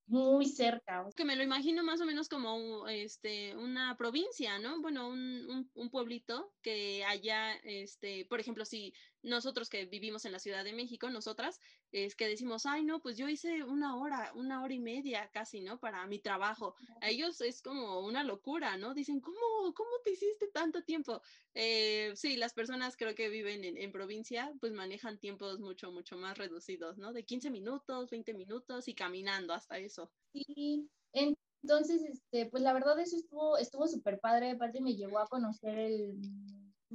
muy 0.07 0.45
cerca. 0.45 1.07
Que 1.15 1.25
me 1.25 1.35
lo 1.35 1.43
imagino 1.43 1.83
más 1.83 2.01
o 2.01 2.05
menos 2.05 2.27
como 2.27 2.87
este, 2.87 3.55
una 3.55 3.95
provincia, 3.97 4.59
¿no? 4.59 4.81
Bueno, 4.81 5.07
un, 5.07 5.69
un, 5.73 5.89
pueblito 5.89 6.53
que 6.61 7.03
haya, 7.05 7.53
este, 7.63 8.25
por 8.25 8.39
ejemplo, 8.39 8.65
si 8.65 8.93
nosotros 9.23 9.69
que 9.69 9.85
vivimos 9.85 10.25
en 10.25 10.31
la 10.31 10.39
Ciudad 10.39 10.63
de 10.63 10.73
México, 10.73 11.09
nosotras, 11.09 11.59
es 11.91 12.15
que 12.15 12.27
decimos, 12.27 12.65
ay, 12.65 12.83
no, 12.83 13.01
pues 13.01 13.17
yo 13.17 13.29
hice 13.29 13.63
una 13.63 13.95
hora, 13.95 14.31
una 14.35 14.61
hora 14.61 14.73
y 14.73 14.79
media 14.79 15.29
casi, 15.31 15.61
¿no? 15.61 15.79
Para 15.79 16.05
mi 16.05 16.19
trabajo. 16.19 16.75
A 17.01 17.09
ellos 17.09 17.41
es 17.41 17.61
como 17.61 18.01
una 18.01 18.23
locura, 18.23 18.77
¿no? 18.77 18.93
Dicen, 18.93 19.21
¿cómo, 19.21 19.73
cómo 19.73 19.89
te 20.03 20.11
hiciste 20.11 20.47
tanto 20.47 20.83
tiempo? 20.83 21.21
Eh, 21.53 22.11
sí, 22.15 22.35
las 22.35 22.53
personas 22.53 22.97
creo 22.97 23.15
que 23.15 23.29
viven 23.29 23.63
en, 23.63 23.77
en, 23.77 23.91
provincia, 23.91 24.53
pues 24.59 24.73
manejan 24.73 25.19
tiempos 25.19 25.59
mucho, 25.59 25.91
mucho 25.91 26.17
más 26.17 26.37
reducidos, 26.37 26.97
¿no? 26.97 27.13
De 27.13 27.23
15 27.23 27.49
minutos, 27.49 28.09
20 28.09 28.33
minutos 28.33 28.87
y 28.87 28.93
caminando 28.93 29.53
hasta 29.53 29.77
eso. 29.77 30.11
Sí, 30.33 30.89
entonces, 31.13 32.03
este, 32.03 32.47
pues 32.47 32.61
la 32.61 32.73
verdad 32.73 32.99
eso 32.99 33.15
estuvo 33.15 33.57
estuvo 33.57 33.87
súper 33.87 34.19
padre, 34.19 34.51
aparte 34.51 34.81
me 34.81 34.95
llevó 34.95 35.19
a 35.19 35.27
conocer 35.27 35.77
el, 35.77 36.17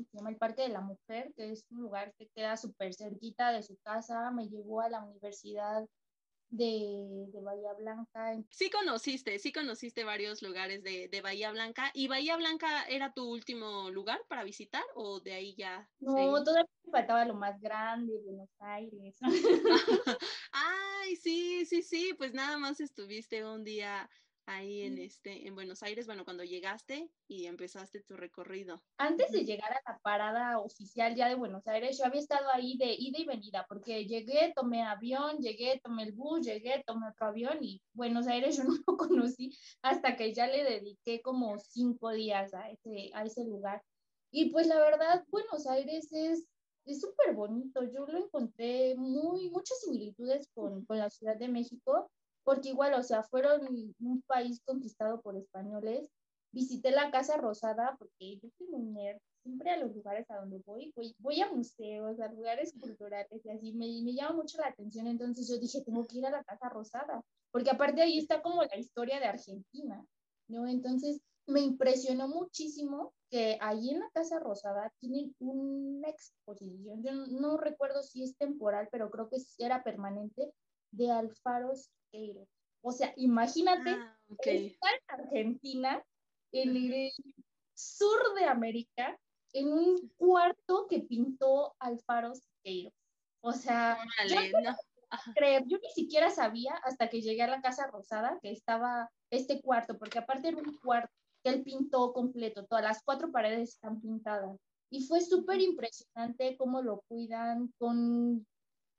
se 0.04 0.16
llama 0.16 0.30
el 0.30 0.36
Parque 0.36 0.62
de 0.62 0.68
la 0.68 0.80
Mujer, 0.80 1.32
que 1.36 1.50
es 1.50 1.64
un 1.70 1.80
lugar 1.80 2.12
que 2.14 2.28
queda 2.34 2.56
súper 2.56 2.94
cerquita 2.94 3.52
de 3.52 3.62
su 3.62 3.76
casa, 3.78 4.30
me 4.30 4.48
llevó 4.48 4.80
a 4.80 4.88
la 4.88 5.02
Universidad 5.02 5.86
de, 6.50 7.26
de, 7.32 7.40
Bahía 7.40 7.72
Blanca. 7.74 8.42
Sí 8.50 8.70
conociste, 8.70 9.38
sí 9.38 9.52
conociste 9.52 10.04
varios 10.04 10.42
lugares 10.42 10.82
de, 10.82 11.08
de, 11.08 11.20
Bahía 11.20 11.50
Blanca. 11.50 11.90
¿Y 11.94 12.08
Bahía 12.08 12.36
Blanca 12.36 12.84
era 12.88 13.12
tu 13.12 13.30
último 13.30 13.90
lugar 13.90 14.20
para 14.28 14.44
visitar 14.44 14.82
o 14.94 15.20
de 15.20 15.34
ahí 15.34 15.54
ya? 15.56 15.88
No, 16.00 16.42
todavía 16.42 16.66
me 16.84 16.92
faltaba 16.92 17.24
lo 17.24 17.34
más 17.34 17.60
grande, 17.60 18.14
Buenos 18.24 18.50
Aires. 18.60 19.16
Ay, 20.52 21.16
sí, 21.16 21.66
sí, 21.66 21.82
sí, 21.82 22.14
pues 22.16 22.32
nada 22.32 22.56
más 22.56 22.80
estuviste 22.80 23.44
un 23.44 23.64
día 23.64 24.08
ahí 24.48 24.82
en 24.82 24.98
este 24.98 25.46
en 25.46 25.54
Buenos 25.54 25.82
Aires, 25.82 26.06
bueno, 26.06 26.24
cuando 26.24 26.42
llegaste 26.42 27.10
y 27.28 27.46
empezaste 27.46 28.00
tu 28.00 28.16
recorrido. 28.16 28.82
Antes 28.96 29.30
de 29.32 29.44
llegar 29.44 29.72
a 29.72 29.92
la 29.92 29.98
parada 29.98 30.58
oficial 30.58 31.14
ya 31.14 31.28
de 31.28 31.34
Buenos 31.34 31.66
Aires, 31.66 31.98
yo 31.98 32.06
había 32.06 32.20
estado 32.20 32.48
ahí 32.52 32.76
de 32.78 32.94
ida 32.98 33.18
y 33.18 33.24
venida, 33.24 33.66
porque 33.68 34.06
llegué, 34.06 34.52
tomé 34.54 34.82
avión, 34.82 35.38
llegué, 35.38 35.80
tomé 35.82 36.04
el 36.04 36.12
bus, 36.12 36.46
llegué, 36.46 36.82
tomé 36.86 37.08
otro 37.08 37.26
avión 37.26 37.58
y 37.62 37.82
Buenos 37.92 38.26
Aires 38.26 38.56
yo 38.56 38.64
no 38.68 38.76
lo 38.86 38.96
conocí 38.96 39.56
hasta 39.82 40.16
que 40.16 40.32
ya 40.32 40.46
le 40.46 40.64
dediqué 40.64 41.20
como 41.22 41.58
cinco 41.58 42.10
días 42.10 42.54
a 42.54 42.70
ese, 42.70 43.10
a 43.14 43.24
ese 43.24 43.44
lugar. 43.44 43.82
Y 44.30 44.50
pues 44.50 44.66
la 44.66 44.78
verdad, 44.78 45.24
Buenos 45.28 45.66
Aires 45.66 46.12
es 46.12 46.46
es 46.84 47.02
súper 47.02 47.34
bonito. 47.34 47.82
Yo 47.84 48.06
lo 48.06 48.18
encontré 48.18 48.94
muy, 48.96 49.50
muchas 49.50 49.78
similitudes 49.80 50.48
con, 50.54 50.86
con 50.86 50.98
la 50.98 51.10
Ciudad 51.10 51.36
de 51.36 51.48
México 51.48 52.10
porque 52.48 52.70
igual, 52.70 52.94
o 52.94 53.02
sea, 53.02 53.22
fueron 53.24 53.60
un 54.00 54.22
país 54.22 54.62
conquistado 54.64 55.20
por 55.20 55.36
españoles. 55.36 56.08
Visité 56.50 56.90
la 56.90 57.10
Casa 57.10 57.36
Rosada 57.36 57.94
porque 57.98 58.38
yo 58.38 58.48
soy 58.56 58.68
muy 58.68 58.84
nerd, 58.84 59.18
siempre 59.42 59.68
a 59.68 59.76
los 59.76 59.94
lugares 59.94 60.30
a 60.30 60.36
donde 60.36 60.62
voy, 60.64 60.90
voy, 60.96 61.14
voy 61.18 61.42
a 61.42 61.52
museos, 61.52 62.18
a 62.20 62.32
lugares 62.32 62.72
culturales 62.80 63.44
y 63.44 63.50
así, 63.50 63.74
me, 63.74 64.02
me 64.02 64.14
llama 64.14 64.36
mucho 64.36 64.56
la 64.56 64.68
atención, 64.68 65.06
entonces 65.08 65.46
yo 65.46 65.58
dije, 65.58 65.82
tengo 65.84 66.06
que 66.06 66.16
ir 66.16 66.26
a 66.26 66.30
la 66.30 66.42
Casa 66.42 66.70
Rosada, 66.70 67.22
porque 67.50 67.68
aparte 67.68 68.00
ahí 68.00 68.16
está 68.16 68.40
como 68.40 68.62
la 68.62 68.78
historia 68.78 69.20
de 69.20 69.26
Argentina, 69.26 70.02
¿no? 70.48 70.66
Entonces 70.66 71.20
me 71.46 71.60
impresionó 71.60 72.28
muchísimo 72.28 73.12
que 73.28 73.58
ahí 73.60 73.90
en 73.90 74.00
la 74.00 74.08
Casa 74.14 74.38
Rosada 74.38 74.90
tienen 75.00 75.34
una 75.38 76.08
exposición, 76.08 77.02
yo 77.02 77.12
no, 77.12 77.26
no 77.26 77.56
recuerdo 77.58 78.02
si 78.02 78.22
es 78.22 78.38
temporal, 78.38 78.88
pero 78.90 79.10
creo 79.10 79.28
que 79.28 79.36
era 79.58 79.84
permanente, 79.84 80.50
de 80.90 81.10
Alfaro 81.10 81.74
Siqueiros. 81.74 82.48
O 82.82 82.92
sea, 82.92 83.12
imagínate 83.16 83.90
ah, 83.90 84.18
okay. 84.28 84.66
estar 84.66 84.90
en 84.94 85.20
Argentina, 85.20 86.02
en 86.52 86.76
el 86.76 87.12
sur 87.74 88.34
de 88.36 88.44
América, 88.44 89.18
en 89.52 89.72
un 89.72 90.12
cuarto 90.16 90.86
que 90.88 91.00
pintó 91.00 91.74
Alfaro 91.78 92.34
Siqueiros. 92.34 92.94
O 93.40 93.52
sea, 93.52 93.98
yo, 94.28 94.36
no. 94.60 94.76
creer, 95.34 95.64
yo 95.66 95.78
ni 95.78 95.90
siquiera 95.90 96.30
sabía 96.30 96.74
hasta 96.84 97.08
que 97.08 97.22
llegué 97.22 97.42
a 97.42 97.48
la 97.48 97.60
Casa 97.60 97.86
Rosada 97.86 98.38
que 98.42 98.50
estaba 98.50 99.10
este 99.30 99.60
cuarto, 99.60 99.98
porque 99.98 100.18
aparte 100.18 100.48
era 100.48 100.58
un 100.58 100.76
cuarto 100.78 101.12
que 101.42 101.50
él 101.50 101.62
pintó 101.62 102.12
completo, 102.12 102.66
todas 102.66 102.84
las 102.84 103.02
cuatro 103.02 103.30
paredes 103.30 103.70
están 103.70 104.00
pintadas. 104.00 104.56
Y 104.90 105.06
fue 105.06 105.20
súper 105.20 105.60
impresionante 105.60 106.56
cómo 106.56 106.82
lo 106.82 107.02
cuidan, 107.08 107.72
con 107.78 108.46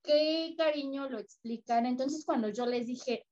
qué 0.04 0.56
cariño 0.58 1.10
lo 1.10 1.20
explican. 1.20 1.86
Entonces, 1.86 2.26
cuando 2.26 2.50
yo 2.50 2.66
les 2.66 2.88
dije, 2.88 3.26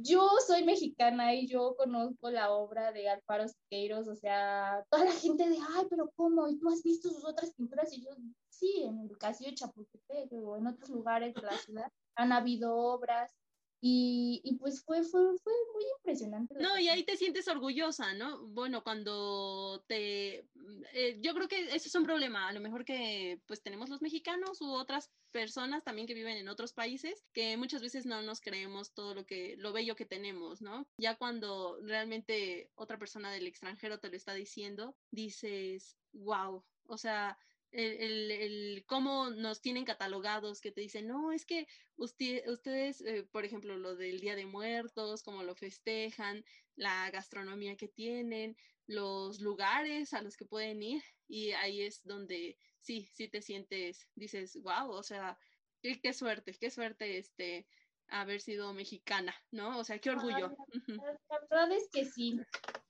yo 0.00 0.28
soy 0.46 0.64
mexicana 0.64 1.34
y 1.34 1.48
yo 1.48 1.74
conozco 1.76 2.30
la 2.30 2.52
obra 2.52 2.92
de 2.92 3.08
Alfaro 3.08 3.48
Siqueiros, 3.48 4.06
o 4.06 4.14
sea, 4.14 4.84
toda 4.90 5.06
la 5.06 5.12
gente 5.12 5.48
de, 5.48 5.56
ay, 5.56 5.86
pero 5.90 6.10
¿cómo? 6.14 6.48
¿Y 6.48 6.58
tú 6.58 6.68
has 6.68 6.82
visto 6.82 7.10
sus 7.10 7.24
otras 7.24 7.52
pinturas? 7.54 7.92
Y 7.92 8.04
yo, 8.04 8.10
sí, 8.48 8.82
en 8.84 9.00
el 9.00 9.18
Castillo 9.18 9.50
de 9.50 9.56
Chapultepec 9.56 10.32
o 10.32 10.56
en 10.56 10.68
otros 10.68 10.90
lugares 10.90 11.34
de 11.34 11.42
la 11.42 11.56
ciudad 11.58 11.90
han 12.14 12.32
habido 12.32 12.76
obras. 12.76 13.34
Y, 13.80 14.40
y, 14.42 14.56
pues 14.56 14.82
fue, 14.84 15.04
fue, 15.04 15.20
fue 15.38 15.52
muy 15.72 15.84
impresionante. 15.98 16.54
No, 16.58 16.76
y 16.78 16.88
ahí 16.88 17.04
te 17.04 17.16
sientes 17.16 17.46
orgullosa, 17.46 18.12
¿no? 18.14 18.46
Bueno, 18.48 18.82
cuando 18.82 19.84
te... 19.86 20.48
Eh, 20.94 21.18
yo 21.20 21.32
creo 21.34 21.46
que 21.46 21.64
ese 21.66 21.88
es 21.88 21.94
un 21.94 22.04
problema, 22.04 22.48
a 22.48 22.52
lo 22.52 22.60
mejor 22.60 22.84
que 22.84 23.40
pues 23.46 23.62
tenemos 23.62 23.88
los 23.88 24.02
mexicanos 24.02 24.60
u 24.60 24.72
otras 24.72 25.10
personas 25.30 25.84
también 25.84 26.08
que 26.08 26.14
viven 26.14 26.36
en 26.36 26.48
otros 26.48 26.72
países, 26.72 27.24
que 27.32 27.56
muchas 27.56 27.82
veces 27.82 28.04
no 28.04 28.20
nos 28.22 28.40
creemos 28.40 28.92
todo 28.92 29.14
lo 29.14 29.26
que, 29.26 29.54
lo 29.58 29.72
bello 29.72 29.94
que 29.94 30.06
tenemos, 30.06 30.60
¿no? 30.60 30.88
Ya 30.98 31.16
cuando 31.16 31.78
realmente 31.82 32.70
otra 32.74 32.98
persona 32.98 33.30
del 33.30 33.46
extranjero 33.46 34.00
te 34.00 34.08
lo 34.08 34.16
está 34.16 34.34
diciendo, 34.34 34.96
dices, 35.12 35.96
wow, 36.12 36.64
o 36.86 36.98
sea, 36.98 37.38
el, 37.72 38.30
el, 38.30 38.84
cómo 38.86 39.30
nos 39.30 39.60
tienen 39.60 39.84
catalogados, 39.84 40.60
que 40.60 40.72
te 40.72 40.80
dicen, 40.80 41.06
no, 41.06 41.32
es 41.32 41.44
que 41.44 41.66
usted, 41.96 42.48
ustedes, 42.48 43.00
eh, 43.02 43.24
por 43.30 43.44
ejemplo, 43.44 43.76
lo 43.76 43.94
del 43.94 44.20
Día 44.20 44.36
de 44.36 44.46
Muertos, 44.46 45.22
cómo 45.22 45.42
lo 45.42 45.54
festejan, 45.54 46.44
la 46.76 47.10
gastronomía 47.10 47.76
que 47.76 47.88
tienen, 47.88 48.56
los 48.86 49.40
lugares 49.40 50.14
a 50.14 50.22
los 50.22 50.36
que 50.36 50.46
pueden 50.46 50.82
ir, 50.82 51.02
y 51.26 51.52
ahí 51.52 51.82
es 51.82 52.02
donde 52.04 52.56
sí, 52.80 53.10
sí 53.14 53.28
te 53.28 53.42
sientes, 53.42 54.08
dices, 54.14 54.58
wow, 54.62 54.90
o 54.90 55.02
sea, 55.02 55.38
qué, 55.82 56.00
qué 56.00 56.12
suerte, 56.12 56.54
qué 56.58 56.70
suerte 56.70 57.18
este 57.18 57.66
haber 58.10 58.40
sido 58.40 58.72
mexicana, 58.72 59.34
¿no? 59.50 59.78
O 59.78 59.84
sea, 59.84 59.98
qué 59.98 60.10
orgullo. 60.10 60.56
la 60.86 61.40
verdad 61.50 61.72
es 61.72 61.88
que 61.92 62.06
sí, 62.06 62.40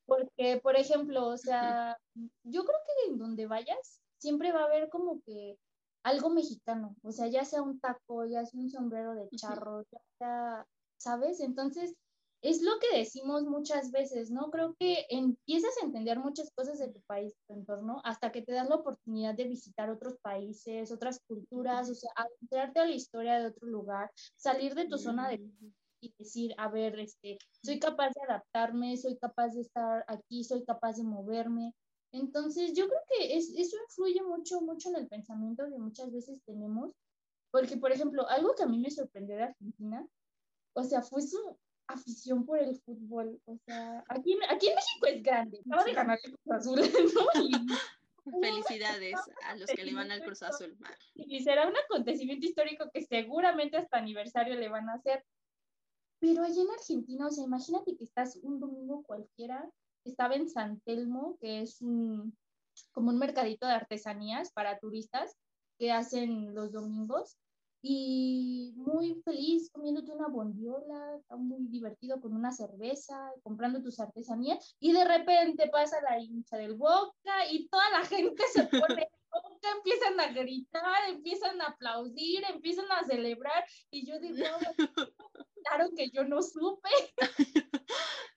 porque, 0.07 0.59
por 0.63 0.77
ejemplo, 0.77 1.27
o 1.27 1.37
sea, 1.37 1.99
yo 2.45 2.65
creo 2.65 2.79
que 2.87 3.11
en 3.11 3.19
donde 3.19 3.47
vayas, 3.47 4.01
siempre 4.19 4.53
va 4.53 4.63
a 4.63 4.65
haber 4.65 4.89
como 4.89 5.21
que 5.23 5.57
algo 6.05 6.31
mexicano, 6.31 6.97
o 7.03 7.13
sea, 7.13 7.27
ya 7.29 7.45
sea 7.45 7.63
un 7.63 7.81
taco, 7.81 8.25
ya 8.25 8.45
sea 8.45 8.61
un 8.61 8.71
sombrero 8.71 9.15
de 9.15 9.29
charro, 9.37 9.83
ya 9.91 10.01
sea, 10.19 10.67
¿sabes? 10.97 11.41
Entonces, 11.41 11.95
es 12.41 12.63
lo 12.63 12.79
que 12.79 12.97
decimos 12.97 13.43
muchas 13.45 13.91
veces, 13.91 14.31
¿no? 14.31 14.51
Creo 14.51 14.75
que 14.79 15.07
empiezas 15.11 15.75
a 15.77 15.87
entender 15.87 16.21
muchas 16.21 16.51
cosas 16.55 16.79
de 16.79 16.89
tu 16.89 17.01
país, 17.03 17.35
tu 17.49 17.55
entorno, 17.55 18.01
hasta 18.05 18.31
que 18.31 18.43
te 18.43 18.53
das 18.53 18.69
la 18.69 18.77
oportunidad 18.77 19.35
de 19.35 19.49
visitar 19.49 19.91
otros 19.91 20.15
países, 20.23 20.93
otras 20.93 21.21
culturas, 21.27 21.91
o 21.91 21.95
sea, 21.95 22.11
adentrarte 22.15 22.81
a 22.81 22.87
la 22.87 22.95
historia 22.95 23.41
de 23.41 23.49
otro 23.49 23.67
lugar, 23.67 24.11
salir 24.37 24.75
de 24.75 24.87
tu 24.87 24.99
zona 24.99 25.29
de 25.29 25.43
y 26.01 26.15
decir, 26.17 26.55
a 26.59 26.69
ver, 26.69 26.99
este, 27.01 27.39
soy 27.61 27.81
capaz 27.81 28.11
de 28.15 28.23
adaptarme, 28.29 28.97
soy 28.97 29.19
capaz 29.19 29.49
de 29.49 29.63
estar 29.63 30.05
aquí, 30.07 30.45
soy 30.45 30.65
capaz 30.65 30.97
de 30.97 31.03
moverme, 31.03 31.75
entonces, 32.13 32.73
yo 32.75 32.89
creo 32.89 33.01
que 33.09 33.37
es, 33.37 33.51
eso 33.51 33.77
influye 33.89 34.23
mucho, 34.23 34.61
mucho 34.61 34.89
en 34.91 34.97
el 34.97 35.09
pensamiento 35.09 35.69
que 35.69 35.79
muchas 35.79 36.11
veces 36.13 36.41
tenemos, 36.45 36.93
porque, 37.51 37.77
por 37.77 37.93
ejemplo, 37.93 38.29
algo 38.29 38.55
que 38.55 38.63
a 38.63 38.67
mí 38.67 38.79
me 38.79 38.91
sorprendió 38.91 39.37
de 39.37 39.45
Argentina, 39.45 40.07
o 40.75 40.85
sea, 40.85 41.03
fue 41.03 41.23
su 41.23 41.59
afición 41.89 42.45
por 42.45 42.59
el 42.59 42.77
fútbol. 42.81 43.41
O 43.47 43.57
sea, 43.65 44.05
aquí, 44.09 44.39
aquí 44.49 44.69
en 44.69 44.75
México 44.75 45.07
es 45.07 45.23
grande. 45.23 45.61
Acaba 45.67 45.85
de 45.85 45.93
ganar 45.93 46.19
el 46.23 46.33
Cruz 46.33 46.51
Azul, 46.51 46.81
¿no? 47.15 47.77
Felicidades 48.43 49.15
a 49.45 49.57
los 49.57 49.71
que 49.71 49.85
le 49.85 49.95
van 49.95 50.11
al 50.11 50.23
Cruz 50.23 50.43
Azul. 50.43 50.77
Y 51.15 51.43
será 51.43 51.67
un 51.67 51.77
acontecimiento 51.77 52.47
histórico 52.47 52.91
que 52.93 53.03
seguramente 53.03 53.77
hasta 53.77 53.99
aniversario 53.99 54.55
le 54.55 54.69
van 54.69 54.89
a 54.89 54.95
hacer. 54.95 55.25
Pero 56.21 56.43
allá 56.43 56.63
en 56.63 56.71
Argentina, 56.71 57.27
o 57.27 57.31
sea, 57.31 57.45
imagínate 57.45 57.97
que 57.97 58.05
estás 58.05 58.37
un 58.43 58.61
domingo 58.61 59.03
cualquiera 59.05 59.71
estaba 60.09 60.35
en 60.35 60.49
San 60.49 60.81
Telmo, 60.81 61.37
que 61.41 61.63
es 61.63 61.81
un, 61.81 62.37
como 62.93 63.11
un 63.11 63.19
mercadito 63.19 63.67
de 63.67 63.75
artesanías 63.75 64.53
para 64.53 64.79
turistas 64.79 65.37
que 65.79 65.93
hacen 65.93 66.55
los 66.55 66.73
domingos. 66.73 67.39
Y 67.81 68.73
muy 68.77 69.23
feliz 69.25 69.71
comiéndote 69.71 70.11
una 70.11 70.27
bondiola, 70.27 71.21
muy 71.37 71.69
divertido 71.69 72.21
con 72.21 72.35
una 72.35 72.51
cerveza, 72.51 73.33
comprando 73.45 73.81
tus 73.81 74.01
artesanías. 74.01 74.75
Y 74.81 74.93
de 74.93 75.05
repente 75.05 75.69
pasa 75.71 76.01
la 76.03 76.19
hincha 76.19 76.57
del 76.57 76.75
Boca 76.75 77.47
y 77.51 77.69
toda 77.69 77.89
la 77.91 78.05
gente 78.05 78.43
se 78.53 78.65
pone 78.83 79.09
Boca, 79.43 79.69
empiezan 79.77 80.19
a 80.21 80.33
gritar, 80.33 81.09
empiezan 81.09 81.61
a 81.63 81.67
aplaudir, 81.69 82.45
empiezan 82.49 82.91
a 82.93 83.05
celebrar. 83.05 83.65
Y 83.91 84.07
yo 84.07 84.19
digo, 84.21 84.45
claro 85.65 85.89
que 85.97 86.11
yo 86.11 86.25
no 86.25 86.43
supe. 86.43 86.91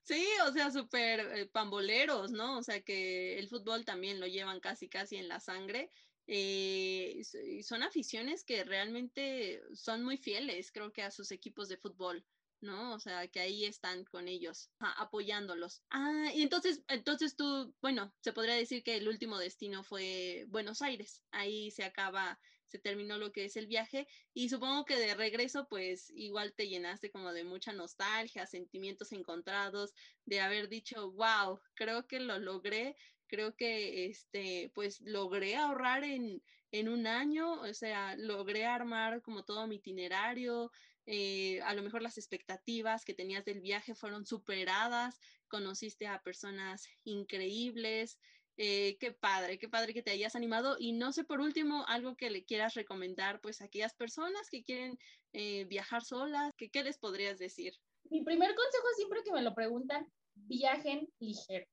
Sí, 0.04 0.26
o 0.48 0.52
sea, 0.52 0.72
súper 0.72 1.20
eh, 1.38 1.46
pamboleros, 1.48 2.32
¿no? 2.32 2.58
O 2.58 2.64
sea, 2.64 2.82
que 2.82 3.40
el 3.40 3.48
fútbol 3.48 3.86
también 3.86 4.20
lo 4.20 4.28
llevan 4.28 4.60
casi, 4.60 4.90
casi 4.90 5.16
en 5.18 5.28
la 5.28 5.40
sangre. 5.40 5.90
eh, 6.28 7.22
son 7.64 7.84
aficiones 7.84 8.44
que 8.44 8.64
realmente 8.64 9.62
son 9.74 10.04
muy 10.04 10.18
fieles, 10.18 10.72
creo 10.72 10.92
que 10.92 11.04
a 11.04 11.12
sus 11.12 11.32
equipos 11.32 11.68
de 11.70 11.78
fútbol. 11.78 12.26
¿No? 12.62 12.94
O 12.94 13.00
sea, 13.00 13.28
que 13.28 13.40
ahí 13.40 13.66
están 13.66 14.06
con 14.06 14.28
ellos, 14.28 14.72
apoyándolos. 14.80 15.84
Ah, 15.90 16.32
y 16.34 16.44
entonces, 16.44 16.84
entonces 16.88 17.36
tú, 17.36 17.76
bueno, 17.82 18.14
se 18.22 18.34
podría 18.34 18.56
decir 18.56 18.84
que 18.84 18.96
el 18.96 19.08
último 19.08 19.38
destino 19.38 19.84
fue 19.84 20.46
Buenos 20.50 20.82
Aires. 20.82 21.24
Ahí 21.32 21.72
se 21.72 21.84
acaba, 21.84 22.40
se 22.68 22.80
terminó 22.80 23.18
lo 23.18 23.32
que 23.32 23.46
es 23.46 23.58
el 23.58 23.68
viaje 23.68 24.08
y 24.34 24.50
supongo 24.50 24.86
que 24.86 24.98
de 24.98 25.16
regreso, 25.16 25.68
pues 25.68 26.12
igual 26.16 26.54
te 26.54 26.70
llenaste 26.70 27.12
como 27.12 27.34
de 27.34 27.44
mucha 27.44 27.74
nostalgia, 27.74 28.46
sentimientos 28.46 29.12
encontrados, 29.12 29.94
de 30.26 30.40
haber 30.40 30.70
dicho, 30.70 31.12
wow, 31.12 31.60
creo 31.76 32.08
que 32.08 32.20
lo 32.20 32.40
logré, 32.40 32.96
creo 33.28 33.56
que 33.56 34.06
este, 34.06 34.72
pues 34.76 35.02
logré 35.02 35.56
ahorrar 35.56 36.04
en, 36.04 36.44
en 36.72 36.90
un 36.90 37.08
año, 37.08 37.62
o 37.62 37.74
sea, 37.74 38.16
logré 38.18 38.66
armar 38.66 39.22
como 39.22 39.44
todo 39.44 39.68
mi 39.68 39.78
itinerario, 39.78 40.72
eh, 41.06 41.62
a 41.62 41.74
lo 41.74 41.82
mejor 41.82 42.02
las 42.02 42.18
expectativas 42.18 43.06
que 43.06 43.14
tenías 43.14 43.44
del 43.46 43.62
viaje 43.62 43.96
fueron 43.96 44.26
superadas, 44.26 45.20
conociste 45.48 46.08
a 46.08 46.22
personas 46.22 46.88
increíbles, 47.04 48.20
eh, 48.58 48.98
qué 49.00 49.12
padre, 49.12 49.58
qué 49.58 49.68
padre 49.70 49.94
que 49.94 50.04
te 50.04 50.12
hayas 50.12 50.36
animado. 50.36 50.76
Y 50.80 50.94
no 50.94 51.12
sé, 51.12 51.24
por 51.24 51.42
último, 51.42 51.86
algo 51.88 52.16
que 52.16 52.30
le 52.30 52.46
quieras 52.46 52.76
recomendar, 52.76 53.42
pues 53.42 53.62
a 53.62 53.66
aquellas 53.66 53.96
personas 53.96 54.50
que 54.50 54.64
quieren 54.64 54.98
eh, 55.34 55.66
viajar 55.66 56.04
solas, 56.04 56.54
¿qué, 56.58 56.70
¿qué 56.70 56.84
les 56.84 56.98
podrías 56.98 57.40
decir? 57.40 57.74
Mi 58.10 58.24
primer 58.24 58.54
consejo 58.54 58.88
siempre 58.96 59.24
que 59.24 59.32
me 59.32 59.42
lo 59.42 59.56
preguntan, 59.56 60.06
viajen 60.36 61.08
ligero. 61.20 61.66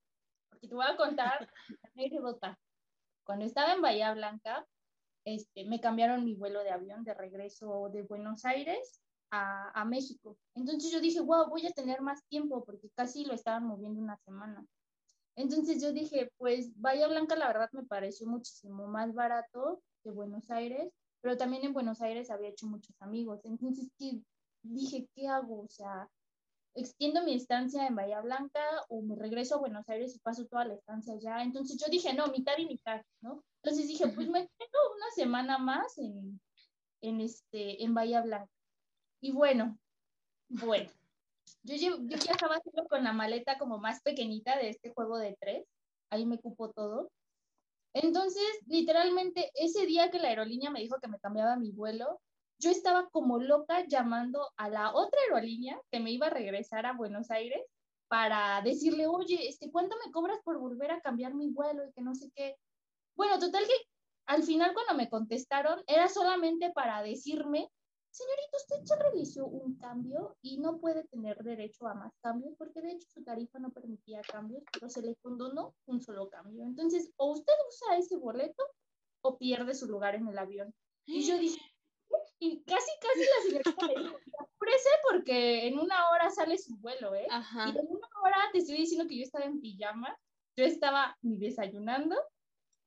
Porque 0.49 0.69
te 0.69 0.75
voy 0.75 0.87
a 0.87 0.97
contar 0.97 1.53
Cuando 3.25 3.45
estaba 3.45 3.75
en 3.75 3.83
Bahía 3.83 4.15
Blanca, 4.15 4.67
este, 5.25 5.67
me 5.67 5.81
cambiaron 5.81 6.25
mi 6.25 6.35
vuelo 6.35 6.63
de 6.63 6.71
avión 6.71 7.05
de 7.05 7.13
regreso 7.13 7.91
de 7.93 8.03
Buenos 8.03 8.47
Aires 8.47 9.03
a, 9.31 9.85
México. 9.85 10.37
Entonces 10.55 10.91
yo 10.91 11.01
dije, 11.01 11.21
wow, 11.21 11.49
voy 11.49 11.67
a 11.67 11.73
tener 11.73 12.01
más 12.01 12.25
tiempo 12.29 12.65
porque 12.65 12.89
casi 12.95 13.25
lo 13.25 13.35
estaban 13.35 13.65
moviendo 13.65 14.01
una 14.01 14.17
semana. 14.19 14.65
Entonces 15.37 15.81
yo 15.83 15.93
dije, 15.93 16.33
pues 16.37 16.73
Bahía 16.81 17.09
Blanca 17.09 17.37
la 17.37 17.47
verdad 17.47 17.69
me 17.73 17.85
pareció 17.85 18.27
muchísimo 18.27 18.87
más 18.87 19.15
barato 19.15 19.81
que 20.03 20.11
Buenos 20.11 20.51
Aires, 20.51 20.93
pero 21.21 21.37
también 21.37 21.65
en 21.65 21.73
Buenos 21.73 22.01
Aires 22.01 22.31
había 22.31 22.49
hecho 22.49 22.67
muchos 22.67 23.01
amigos. 23.01 23.41
Entonces 23.45 23.89
dije, 24.63 25.09
¿qué 25.15 25.29
hago? 25.29 25.63
O 25.63 25.69
sea, 25.69 26.09
extiendo 26.75 27.23
mi 27.23 27.35
estancia 27.35 27.87
en 27.87 27.95
Bahía 27.95 28.21
Blanca 28.21 28.63
o 28.89 29.03
me 29.03 29.17
regreso 29.17 29.57
a 29.57 29.59
Buenos 29.59 29.89
Aires 29.89 30.15
y 30.15 30.19
paso 30.21 30.47
toda 30.47 30.65
la 30.65 30.75
estancia 30.75 31.15
allá. 31.15 31.43
Entonces 31.43 31.79
yo 31.79 31.87
dije, 31.91 32.15
no, 32.15 32.29
mitad 32.29 32.57
y 32.59 32.67
mitad, 32.67 33.03
¿no? 33.21 33.45
Entonces 33.63 33.89
dije, 33.89 34.09
pues 34.09 34.29
me 34.29 34.49
quedo 34.59 34.95
una 34.97 35.11
semana 35.15 35.59
más 35.59 35.99
en, 35.99 36.41
en, 37.01 37.21
este, 37.21 37.83
en 37.83 37.95
Bahía 37.95 38.23
Blanca. 38.23 38.58
Y 39.21 39.33
bueno, 39.33 39.79
bueno, 40.49 40.91
yo, 41.63 41.77
yo 41.77 41.99
viajaba 41.99 42.61
solo 42.61 42.89
con 42.89 43.05
la 43.05 43.13
maleta 43.13 43.59
como 43.59 43.79
más 43.79 44.01
pequeñita 44.03 44.57
de 44.57 44.71
este 44.71 44.93
juego 44.93 45.19
de 45.19 45.37
tres, 45.41 45.67
ahí 46.11 46.25
me 46.27 46.39
cupo 46.39 46.71
todo. 46.71 47.11
Entonces, 47.95 48.45
literalmente, 48.67 49.51
ese 49.55 49.87
día 49.87 50.11
que 50.11 50.19
la 50.19 50.29
aerolínea 50.29 50.71
me 50.71 50.81
dijo 50.81 50.99
que 51.01 51.09
me 51.09 51.19
cambiaba 51.19 51.57
mi 51.57 51.73
vuelo, 51.73 52.21
yo 52.59 52.71
estaba 52.71 53.09
como 53.11 53.39
loca 53.39 53.85
llamando 53.87 54.51
a 54.57 54.69
la 54.69 54.95
otra 54.95 55.21
aerolínea 55.23 55.81
que 55.91 56.01
me 56.01 56.11
iba 56.11 56.27
a 56.27 56.31
regresar 56.31 56.87
a 56.87 56.93
Buenos 56.93 57.31
Aires 57.31 57.63
para 58.09 58.61
decirle, 58.63 59.07
oye, 59.07 59.49
este, 59.49 59.71
¿cuánto 59.71 59.97
me 60.05 60.11
cobras 60.13 60.39
por 60.43 60.59
volver 60.59 60.91
a 60.91 61.01
cambiar 61.01 61.35
mi 61.35 61.51
vuelo 61.51 61.87
y 61.87 61.93
que 61.93 62.03
no 62.03 62.15
sé 62.15 62.31
qué? 62.35 62.57
Bueno, 63.15 63.39
total 63.39 63.65
que 63.67 63.75
al 64.27 64.43
final 64.43 64.75
cuando 64.75 64.95
me 64.95 65.09
contestaron 65.09 65.83
era 65.87 66.09
solamente 66.09 66.71
para 66.73 67.03
decirme 67.03 67.71
señorita, 68.19 68.57
usted 68.57 68.77
ya 68.85 68.97
realizó 68.97 69.47
un 69.47 69.77
cambio 69.77 70.37
y 70.43 70.59
no 70.59 70.79
puede 70.79 71.05
tener 71.05 71.39
derecho 71.39 71.87
a 71.87 71.95
más 71.95 72.13
cambios 72.21 72.55
porque 72.59 72.81
de 72.81 72.93
hecho 72.93 73.07
su 73.09 73.23
tarifa 73.23 73.59
no 73.59 73.71
permitía 73.71 74.21
cambios, 74.23 74.65
pero 74.73 74.89
se 74.89 75.03
le 75.03 75.15
condonó 75.17 75.75
un 75.87 76.01
solo 76.01 76.29
cambio. 76.29 76.65
Entonces, 76.65 77.13
o 77.17 77.33
usted 77.33 77.53
usa 77.69 77.97
ese 77.97 78.17
boleto 78.17 78.63
o 79.23 79.39
pierde 79.39 79.75
su 79.75 79.87
lugar 79.87 80.15
en 80.17 80.29
el 80.29 80.39
avión. 80.39 80.75
Y 81.07 81.23
yo 81.27 81.39
dije, 81.39 81.61
y 82.41 82.63
casi, 82.65 82.91
casi 83.01 83.21
la 83.21 83.63
señorita 83.63 83.87
me 83.87 84.03
dijo, 84.03 84.17
apúrese 84.39 84.89
porque 85.11 85.67
en 85.67 85.79
una 85.79 86.11
hora 86.11 86.31
sale 86.31 86.59
su 86.59 86.77
vuelo, 86.79 87.15
¿eh? 87.15 87.27
Y 87.29 87.79
en 87.79 87.87
una 87.89 88.09
hora 88.23 88.37
te 88.53 88.59
estoy 88.59 88.77
diciendo 88.77 89.09
que 89.09 89.19
yo 89.19 89.25
estaba 89.25 89.45
en 89.45 89.61
pijama, 89.61 90.17
yo 90.57 90.65
estaba 90.65 91.17
ni 91.23 91.39
desayunando 91.39 92.17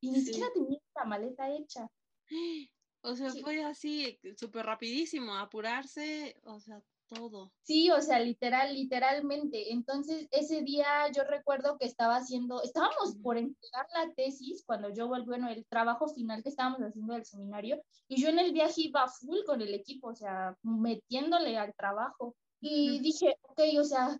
y 0.02 0.12
ni 0.12 0.22
siquiera 0.22 0.52
tenía 0.54 0.80
la 0.96 1.06
maleta 1.06 1.50
hecha. 1.50 1.88
O 3.02 3.16
sea, 3.16 3.32
fue 3.32 3.64
así, 3.64 4.20
súper 4.38 4.66
rapidísimo, 4.66 5.36
apurarse, 5.36 6.36
o 6.46 6.60
sea, 6.60 6.82
todo. 7.08 7.52
Sí, 7.64 7.90
o 7.92 8.02
sea, 8.02 8.20
literal, 8.20 8.74
literalmente. 8.74 9.74
Entonces, 9.74 10.28
ese 10.32 10.62
día 10.62 11.12
yo 11.14 11.24
recuerdo 11.24 11.78
que 11.78 11.86
estaba 11.86 12.16
haciendo, 12.16 12.62
estábamos 12.62 13.16
por 13.22 13.38
entregar 13.38 13.86
la 13.94 14.14
tesis 14.14 14.64
cuando 14.66 14.94
yo, 14.94 15.08
bueno, 15.08 15.50
el 15.50 15.66
trabajo 15.66 16.08
final 16.08 16.42
que 16.44 16.50
estábamos 16.50 16.82
haciendo 16.82 17.14
del 17.14 17.26
seminario, 17.26 17.82
y 18.08 18.22
yo 18.22 18.30
en 18.30 18.40
el 18.40 18.54
viaje 18.54 18.82
iba 18.82 19.08
full 19.08 19.40
con 19.46 19.62
el 19.62 19.74
equipo, 19.74 20.10
o 20.10 20.16
sea, 20.16 20.56
metiéndole 20.64 21.58
al 21.58 21.74
trabajo. 21.76 22.36
Y 22.62 23.00
dije, 23.00 23.36
ok, 23.42 23.60
o 23.80 23.84
sea, 23.84 24.20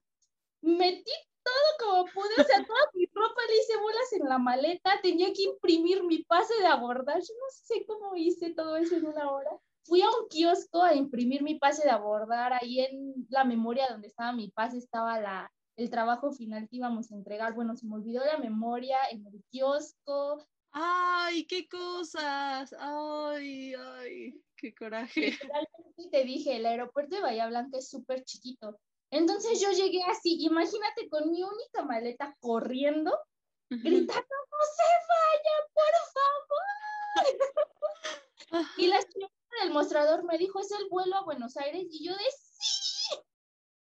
metí 0.62 1.12
todo 1.44 1.54
como 1.80 2.06
pude, 2.12 2.34
o 2.40 2.44
sea, 2.44 2.66
toda 2.66 2.80
mi 2.94 3.06
ropa 3.14 3.42
le 3.48 3.58
hice 3.58 3.78
bolas 3.78 4.14
en 4.14 4.30
la 4.30 4.38
maleta, 4.38 5.00
tenía 5.02 5.34
que 5.34 5.44
imprimir 5.44 6.04
mi 6.04 6.24
pase 6.24 6.54
de 6.60 6.68
abordar, 6.68 7.18
yo 7.18 7.34
no 7.34 7.50
sé 7.50 7.86
cómo 7.86 8.16
hice 8.16 8.54
todo 8.54 8.78
eso 8.78 8.96
en 8.96 9.08
una 9.08 9.32
hora. 9.32 9.52
Fui 9.84 10.02
a 10.02 10.10
un 10.10 10.28
kiosco 10.30 10.84
a 10.84 10.94
imprimir 10.94 11.42
mi 11.42 11.56
pase 11.56 11.84
de 11.84 11.90
abordar, 11.90 12.54
ahí 12.54 12.82
en 12.82 13.26
la 13.30 13.44
memoria 13.44 13.88
donde 13.90 14.08
estaba 14.08 14.32
mi 14.32 14.50
pase 14.50 14.78
estaba 14.78 15.20
la, 15.20 15.52
el 15.76 15.90
trabajo 15.90 16.32
final 16.32 16.68
que 16.70 16.78
íbamos 16.78 17.12
a 17.12 17.16
entregar, 17.16 17.54
bueno, 17.54 17.76
se 17.76 17.88
me 17.88 17.96
olvidó 17.96 18.24
la 18.26 18.38
memoria 18.38 18.98
en 19.12 19.26
el 19.26 19.44
kiosco. 19.50 20.46
¡Ay, 20.72 21.46
qué 21.48 21.68
cosas! 21.68 22.74
¡Ay, 22.80 23.74
ay! 23.74 24.42
¡Qué 24.56 24.74
coraje! 24.74 25.38
te 26.12 26.24
dije, 26.24 26.58
el 26.58 26.66
aeropuerto 26.66 27.16
de 27.16 27.22
Bahía 27.22 27.48
Blanca 27.48 27.78
es 27.78 27.90
súper 27.90 28.24
chiquito. 28.24 28.80
Entonces 29.12 29.60
yo 29.60 29.72
llegué 29.72 30.02
así, 30.04 30.38
imagínate 30.40 31.10
con 31.10 31.30
mi 31.30 31.44
única 31.44 31.84
maleta 31.84 32.36
corriendo, 32.40 33.18
gritando, 33.70 34.36
no 34.52 34.58
se 34.76 34.90
vaya, 35.12 35.56
por 35.74 35.94
favor. 36.16 36.66
y 38.78 38.88
la 38.88 39.02
señora 39.02 39.34
del 39.62 39.74
mostrador 39.74 40.24
me 40.24 40.38
dijo, 40.38 40.62
es 40.62 40.72
el 40.72 40.88
vuelo 40.90 41.18
a 41.18 41.26
Buenos 41.26 41.58
Aires, 41.58 41.86
y 41.90 42.06
yo 42.06 42.14
de 42.14 42.20
sí. 42.20 42.41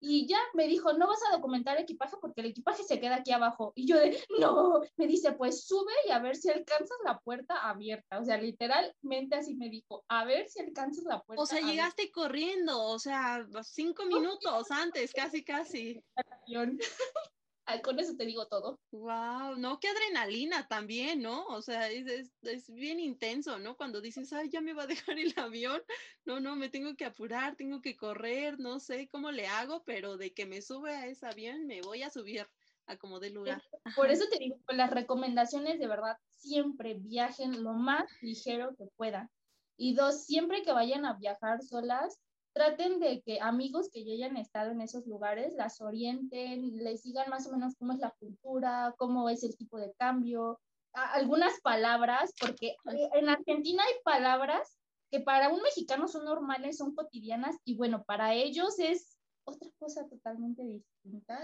Y 0.10 0.26
ya 0.26 0.40
me 0.56 0.68
dijo, 0.68 0.94
no 0.94 1.08
vas 1.08 1.20
a 1.28 1.36
documentar 1.36 1.80
equipaje 1.80 2.18
porque 2.20 2.42
el 2.42 2.48
equipaje 2.48 2.84
se 2.84 3.00
queda 3.00 3.18
aquí 3.18 3.32
abajo. 3.32 3.74
Y 3.76 3.86
yo 3.86 3.96
de, 4.00 4.20
no, 4.40 4.82
me 4.98 5.06
dice, 5.06 5.34
pues 5.34 5.68
sube 5.68 5.94
y 6.08 6.10
a 6.10 6.18
ver 6.18 6.36
si 6.36 6.50
alcanzas 6.50 6.98
la 7.06 7.20
puerta 7.20 7.70
abierta. 7.70 8.20
O 8.20 8.26
sea, 8.26 8.38
literalmente 8.38 9.36
así 9.36 9.54
me 9.56 9.70
dijo, 9.70 10.04
a 10.08 10.26
ver 10.26 10.50
si 10.50 10.62
alcanzas 10.62 11.04
la 11.04 11.22
puerta. 11.22 11.44
O 11.44 11.46
sea, 11.46 11.62
llegaste 11.62 12.10
corriendo, 12.12 12.82
o 12.82 12.98
sea, 12.98 13.46
cinco 13.62 14.06
minutos 14.08 14.72
antes, 14.72 15.14
casi, 15.14 15.44
casi. 15.44 16.04
con 17.84 18.00
eso 18.00 18.16
te 18.16 18.26
digo 18.26 18.48
todo. 18.48 18.80
Wow, 18.92 19.56
no, 19.58 19.80
qué 19.80 19.90
adrenalina 19.90 20.68
también, 20.68 21.22
¿no? 21.22 21.46
O 21.48 21.62
sea, 21.62 21.90
es, 21.90 22.32
es, 22.42 22.70
bien 22.70 23.00
intenso, 23.00 23.60
¿no? 23.60 23.78
Cuando 23.78 24.02
dices, 24.02 24.34
ay, 24.34 24.50
ya 24.50 24.62
me 24.62 24.74
va 24.74 24.84
a 24.84 24.88
dejar 24.88 25.20
el 25.20 25.34
avión, 25.38 25.82
no, 26.26 26.40
no, 26.40 26.56
me 26.56 26.70
tengo 26.70 26.96
que 26.96 27.06
apurar, 27.06 27.56
tengo 27.56 27.82
que 27.82 27.96
correr, 27.96 28.60
no 28.60 28.80
sé 28.80 29.08
cómo 29.08 29.32
le 29.32 29.48
hago, 29.48 29.84
pero 29.86 30.18
de 30.18 30.34
que 30.34 30.46
me 30.46 30.62
sube 30.62 30.92
a 30.92 31.08
ese 31.08 31.28
avión, 31.28 31.68
me 31.68 31.82
voy 31.82 32.04
a 32.04 32.10
subir 32.10 32.48
a 32.88 32.98
como 32.98 33.20
de 33.20 33.30
lugar. 33.30 33.62
Por 33.96 34.10
eso 34.10 34.26
te 34.32 34.40
digo, 34.40 34.58
las 34.70 34.90
recomendaciones 34.90 35.80
de 35.80 35.88
verdad, 35.88 36.18
siempre 36.30 36.96
viajen 36.96 37.64
lo 37.64 37.74
más 37.74 38.06
ligero 38.22 38.76
que 38.76 38.88
puedan. 38.98 39.30
Y 39.78 39.94
dos, 39.94 40.26
siempre 40.26 40.64
que 40.64 40.72
vayan 40.72 41.06
a 41.06 41.14
viajar 41.14 41.62
solas, 41.62 42.20
traten 42.54 43.00
de 43.00 43.22
que 43.22 43.40
amigos 43.42 43.90
que 43.92 44.04
ya 44.04 44.14
hayan 44.14 44.38
estado 44.38 44.72
en 44.72 44.82
esos 44.82 45.06
lugares 45.06 45.54
las 45.54 45.82
orienten, 45.82 46.76
les 46.78 47.04
digan 47.04 47.30
más 47.30 47.48
o 47.48 47.52
menos 47.52 47.76
cómo 47.78 47.94
es 47.94 48.00
la 48.00 48.14
cultura, 48.20 48.94
cómo 48.98 49.30
es 49.30 49.44
el 49.44 49.56
tipo 49.56 49.78
de 49.80 49.94
cambio, 49.94 50.60
algunas 50.94 51.60
palabras, 51.62 52.34
porque 52.40 52.76
en 53.14 53.30
Argentina 53.30 53.84
hay 53.84 53.94
palabras 54.04 54.78
que 55.12 55.20
para 55.20 55.50
un 55.50 55.62
mexicano 55.62 56.08
son 56.08 56.26
normales, 56.26 56.78
son 56.78 56.94
cotidianas, 56.94 57.56
y 57.64 57.76
bueno, 57.76 58.04
para 58.04 58.34
ellos 58.34 58.78
es 58.80 59.18
otra 59.44 59.70
cosa 59.80 60.08
totalmente 60.08 60.64
distinta. 60.64 61.42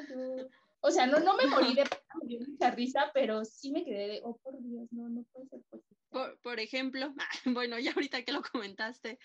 o 0.82 0.92
sea, 0.92 1.08
no, 1.08 1.20
no 1.20 1.36
me 1.36 1.48
morí 1.48 1.74
de 1.74 1.86
mucha 2.48 2.72
risa, 2.72 3.12
pero 3.14 3.44
sí 3.46 3.72
me 3.72 3.84
quedé 3.84 4.08
de, 4.08 4.22
oh, 4.24 4.38
por 4.38 4.62
Dios, 4.62 4.88
no, 4.92 5.10
no 5.10 5.24
puede 5.32 5.48
ser 5.48 5.62
posible. 5.70 5.98
Por, 6.10 6.40
por 6.42 6.60
ejemplo, 6.60 7.14
bueno, 7.46 7.80
ya 7.80 7.92
ahorita 7.94 8.24
que 8.24 8.32
lo 8.32 8.42
comentaste, 8.42 9.20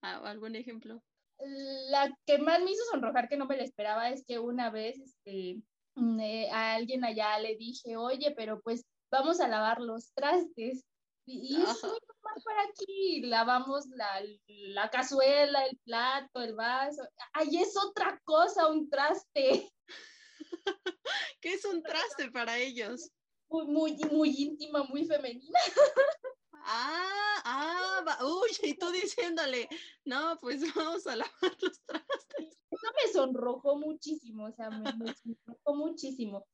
¿algún 0.00 0.56
ejemplo? 0.56 1.02
La 1.38 2.16
que 2.26 2.38
más 2.38 2.60
me 2.62 2.70
hizo 2.70 2.82
sonrojar 2.90 3.28
que 3.28 3.36
no 3.36 3.46
me 3.46 3.56
lo 3.56 3.62
esperaba 3.62 4.10
es 4.10 4.24
que 4.24 4.38
una 4.38 4.70
vez 4.70 4.98
este, 4.98 5.62
mm, 5.94 6.20
eh, 6.20 6.50
a 6.50 6.74
alguien 6.74 7.04
allá 7.04 7.38
le 7.38 7.56
dije, 7.56 7.96
oye, 7.96 8.32
pero 8.36 8.60
pues 8.60 8.84
vamos 9.10 9.40
a 9.40 9.48
lavar 9.48 9.80
los 9.80 10.12
trastes. 10.12 10.84
Y, 11.28 11.56
es 11.56 11.82
muy 11.82 11.90
normal 11.90 12.42
para 12.44 12.62
aquí. 12.70 13.22
Lavamos 13.22 13.86
la, 13.88 14.22
la 14.46 14.90
cazuela, 14.90 15.66
el 15.66 15.76
plato, 15.78 16.40
el 16.40 16.54
vaso. 16.54 17.02
Ahí 17.32 17.56
es 17.56 17.74
otra 17.76 18.20
cosa, 18.24 18.68
un 18.68 18.88
traste. 18.88 19.68
¿Qué 21.40 21.52
es 21.54 21.64
un 21.64 21.82
traste 21.82 22.30
para 22.30 22.58
ellos? 22.58 23.10
Muy, 23.48 23.66
muy, 23.66 23.96
muy 24.12 24.30
íntima, 24.30 24.84
muy 24.84 25.04
femenina. 25.04 25.58
Ah, 26.68 27.42
ah, 27.44 28.18
uy, 28.24 28.50
y 28.68 28.74
tú 28.74 28.90
diciéndole, 28.90 29.68
no, 30.04 30.36
pues 30.40 30.60
vamos 30.76 31.06
a 31.06 31.16
lavar 31.16 31.56
los 31.60 31.80
trastes. 31.82 32.58
Eso 32.70 32.86
me 33.04 33.12
sonrojó 33.12 33.76
muchísimo, 33.76 34.46
o 34.46 34.52
sea, 34.52 34.70
me, 34.70 34.92
me 34.94 35.14
sonrojó 35.14 35.74
muchísimo. 35.74 36.44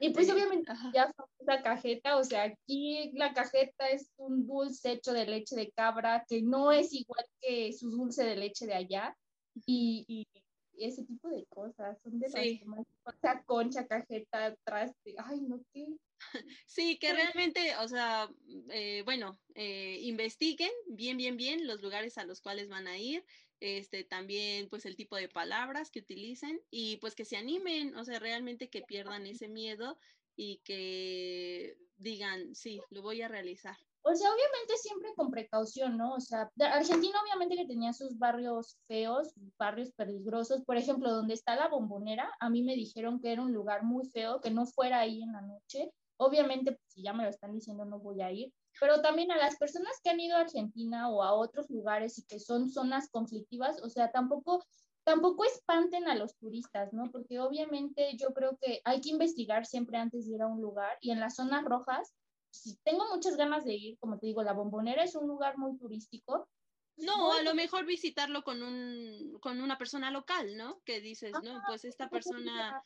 Y 0.00 0.10
pues 0.10 0.30
obviamente 0.30 0.72
ya 0.94 1.12
la 1.40 1.62
cajeta, 1.62 2.16
o 2.16 2.24
sea, 2.24 2.44
aquí 2.44 3.10
la 3.14 3.34
cajeta 3.34 3.88
es 3.88 4.10
un 4.16 4.46
dulce 4.46 4.92
hecho 4.92 5.12
de 5.12 5.26
leche 5.26 5.56
de 5.56 5.72
cabra 5.72 6.24
que 6.28 6.40
no 6.40 6.70
es 6.70 6.92
igual 6.92 7.24
que 7.40 7.72
su 7.72 7.90
dulce 7.90 8.24
de 8.24 8.36
leche 8.36 8.66
de 8.66 8.74
allá. 8.74 9.16
Y, 9.66 10.26
ese 10.78 11.04
tipo 11.04 11.28
de 11.28 11.44
cosas 11.46 12.00
son 12.04 12.20
de 12.20 12.28
sí. 12.28 12.62
las 12.64 12.86
o 13.02 13.18
sea, 13.20 13.42
concha, 13.42 13.84
cajeta, 13.88 14.54
traste, 14.62 15.16
ay, 15.18 15.40
no, 15.40 15.60
qué. 15.72 15.88
Sí, 16.66 16.98
que 16.98 17.12
realmente, 17.12 17.76
o 17.76 17.88
sea, 17.88 18.28
eh, 18.70 19.02
bueno, 19.04 19.40
eh, 19.54 19.98
investiguen 20.02 20.70
bien, 20.86 21.16
bien, 21.16 21.36
bien 21.36 21.66
los 21.66 21.82
lugares 21.82 22.18
a 22.18 22.24
los 22.24 22.40
cuales 22.40 22.68
van 22.68 22.86
a 22.86 22.98
ir, 22.98 23.24
este, 23.60 24.04
también 24.04 24.68
pues 24.68 24.86
el 24.86 24.96
tipo 24.96 25.16
de 25.16 25.28
palabras 25.28 25.90
que 25.90 26.00
utilicen 26.00 26.60
y 26.70 26.96
pues 26.98 27.14
que 27.14 27.24
se 27.24 27.36
animen, 27.36 27.96
o 27.96 28.04
sea, 28.04 28.18
realmente 28.18 28.70
que 28.70 28.82
pierdan 28.82 29.26
ese 29.26 29.48
miedo 29.48 29.98
y 30.36 30.58
que 30.58 31.76
digan, 31.96 32.54
sí, 32.54 32.80
lo 32.90 33.02
voy 33.02 33.22
a 33.22 33.28
realizar. 33.28 33.76
O 34.02 34.14
sea, 34.14 34.30
obviamente 34.30 34.76
siempre 34.80 35.12
con 35.14 35.30
precaución, 35.30 35.98
¿no? 35.98 36.14
O 36.14 36.20
sea, 36.20 36.50
Argentina 36.60 37.18
obviamente 37.22 37.56
que 37.56 37.66
tenía 37.66 37.92
sus 37.92 38.16
barrios 38.16 38.78
feos, 38.86 39.34
barrios 39.58 39.90
peligrosos. 39.92 40.64
Por 40.64 40.76
ejemplo, 40.78 41.10
donde 41.10 41.34
está 41.34 41.56
la 41.56 41.68
bombonera, 41.68 42.32
a 42.40 42.48
mí 42.48 42.62
me 42.62 42.74
dijeron 42.74 43.20
que 43.20 43.32
era 43.32 43.42
un 43.42 43.52
lugar 43.52 43.82
muy 43.82 44.08
feo, 44.08 44.40
que 44.40 44.50
no 44.50 44.64
fuera 44.64 45.00
ahí 45.00 45.22
en 45.22 45.32
la 45.32 45.42
noche. 45.42 45.92
Obviamente, 46.18 46.72
pues, 46.72 46.92
si 46.92 47.02
ya 47.02 47.12
me 47.12 47.24
lo 47.24 47.30
están 47.30 47.54
diciendo, 47.54 47.84
no 47.84 47.98
voy 47.98 48.20
a 48.22 48.30
ir 48.30 48.52
pero 48.80 49.00
también 49.00 49.30
a 49.30 49.36
las 49.36 49.56
personas 49.56 50.00
que 50.02 50.10
han 50.10 50.20
ido 50.20 50.36
a 50.36 50.40
Argentina 50.40 51.08
o 51.08 51.22
a 51.22 51.32
otros 51.32 51.68
lugares 51.70 52.18
y 52.18 52.24
que 52.24 52.38
son 52.38 52.70
zonas 52.70 53.10
conflictivas, 53.10 53.82
o 53.82 53.88
sea, 53.88 54.10
tampoco, 54.10 54.64
tampoco 55.04 55.44
espanten 55.44 56.08
a 56.08 56.14
los 56.14 56.36
turistas, 56.36 56.92
¿no? 56.92 57.10
Porque 57.10 57.40
obviamente 57.40 58.16
yo 58.16 58.32
creo 58.32 58.56
que 58.60 58.80
hay 58.84 59.00
que 59.00 59.10
investigar 59.10 59.66
siempre 59.66 59.98
antes 59.98 60.26
de 60.26 60.34
ir 60.34 60.42
a 60.42 60.46
un 60.46 60.60
lugar 60.60 60.96
y 61.00 61.10
en 61.10 61.20
las 61.20 61.36
zonas 61.36 61.64
rojas, 61.64 62.14
si 62.50 62.76
tengo 62.84 63.04
muchas 63.12 63.36
ganas 63.36 63.64
de 63.64 63.74
ir, 63.74 63.98
como 63.98 64.18
te 64.18 64.26
digo, 64.26 64.42
la 64.42 64.52
bombonera 64.52 65.02
es 65.04 65.14
un 65.14 65.26
lugar 65.26 65.58
muy 65.58 65.76
turístico. 65.76 66.48
No, 66.96 67.32
a 67.32 67.42
lo 67.42 67.54
mejor 67.54 67.86
visitarlo 67.86 68.42
con, 68.42 68.60
un, 68.60 69.38
con 69.40 69.60
una 69.60 69.78
persona 69.78 70.10
local, 70.10 70.56
¿no? 70.56 70.80
Que 70.84 71.00
dices, 71.00 71.32
no, 71.44 71.62
pues 71.68 71.84
esta 71.84 72.08
persona 72.08 72.82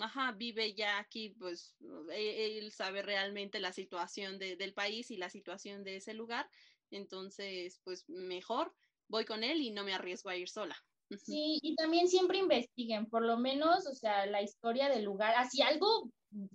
ajá, 0.00 0.32
vive 0.32 0.74
ya 0.74 0.98
aquí, 0.98 1.30
pues 1.30 1.76
e, 2.12 2.58
él 2.58 2.72
sabe 2.72 3.02
realmente 3.02 3.60
la 3.60 3.72
situación 3.72 4.38
del 4.38 4.74
país 4.74 5.10
y 5.10 5.16
la 5.16 5.30
situación 5.30 5.84
de 5.84 5.96
ese 5.96 6.14
lugar, 6.14 6.48
entonces, 6.90 7.80
pues 7.84 8.08
mejor 8.08 8.74
voy 9.08 9.24
con 9.24 9.44
él 9.44 9.60
y 9.60 9.70
no 9.70 9.84
me 9.84 9.94
arriesgo 9.94 10.30
a 10.30 10.36
ir 10.36 10.48
sola. 10.48 10.76
Sí, 11.10 11.58
y 11.62 11.74
también 11.74 12.08
siempre 12.08 12.38
investiguen, 12.38 13.06
por 13.06 13.22
lo 13.24 13.36
menos, 13.36 13.86
o 13.86 13.94
sea, 13.94 14.24
la 14.26 14.42
historia 14.42 14.88
del 14.88 15.04
lugar, 15.04 15.34
así 15.36 15.60
algo, 15.60 16.10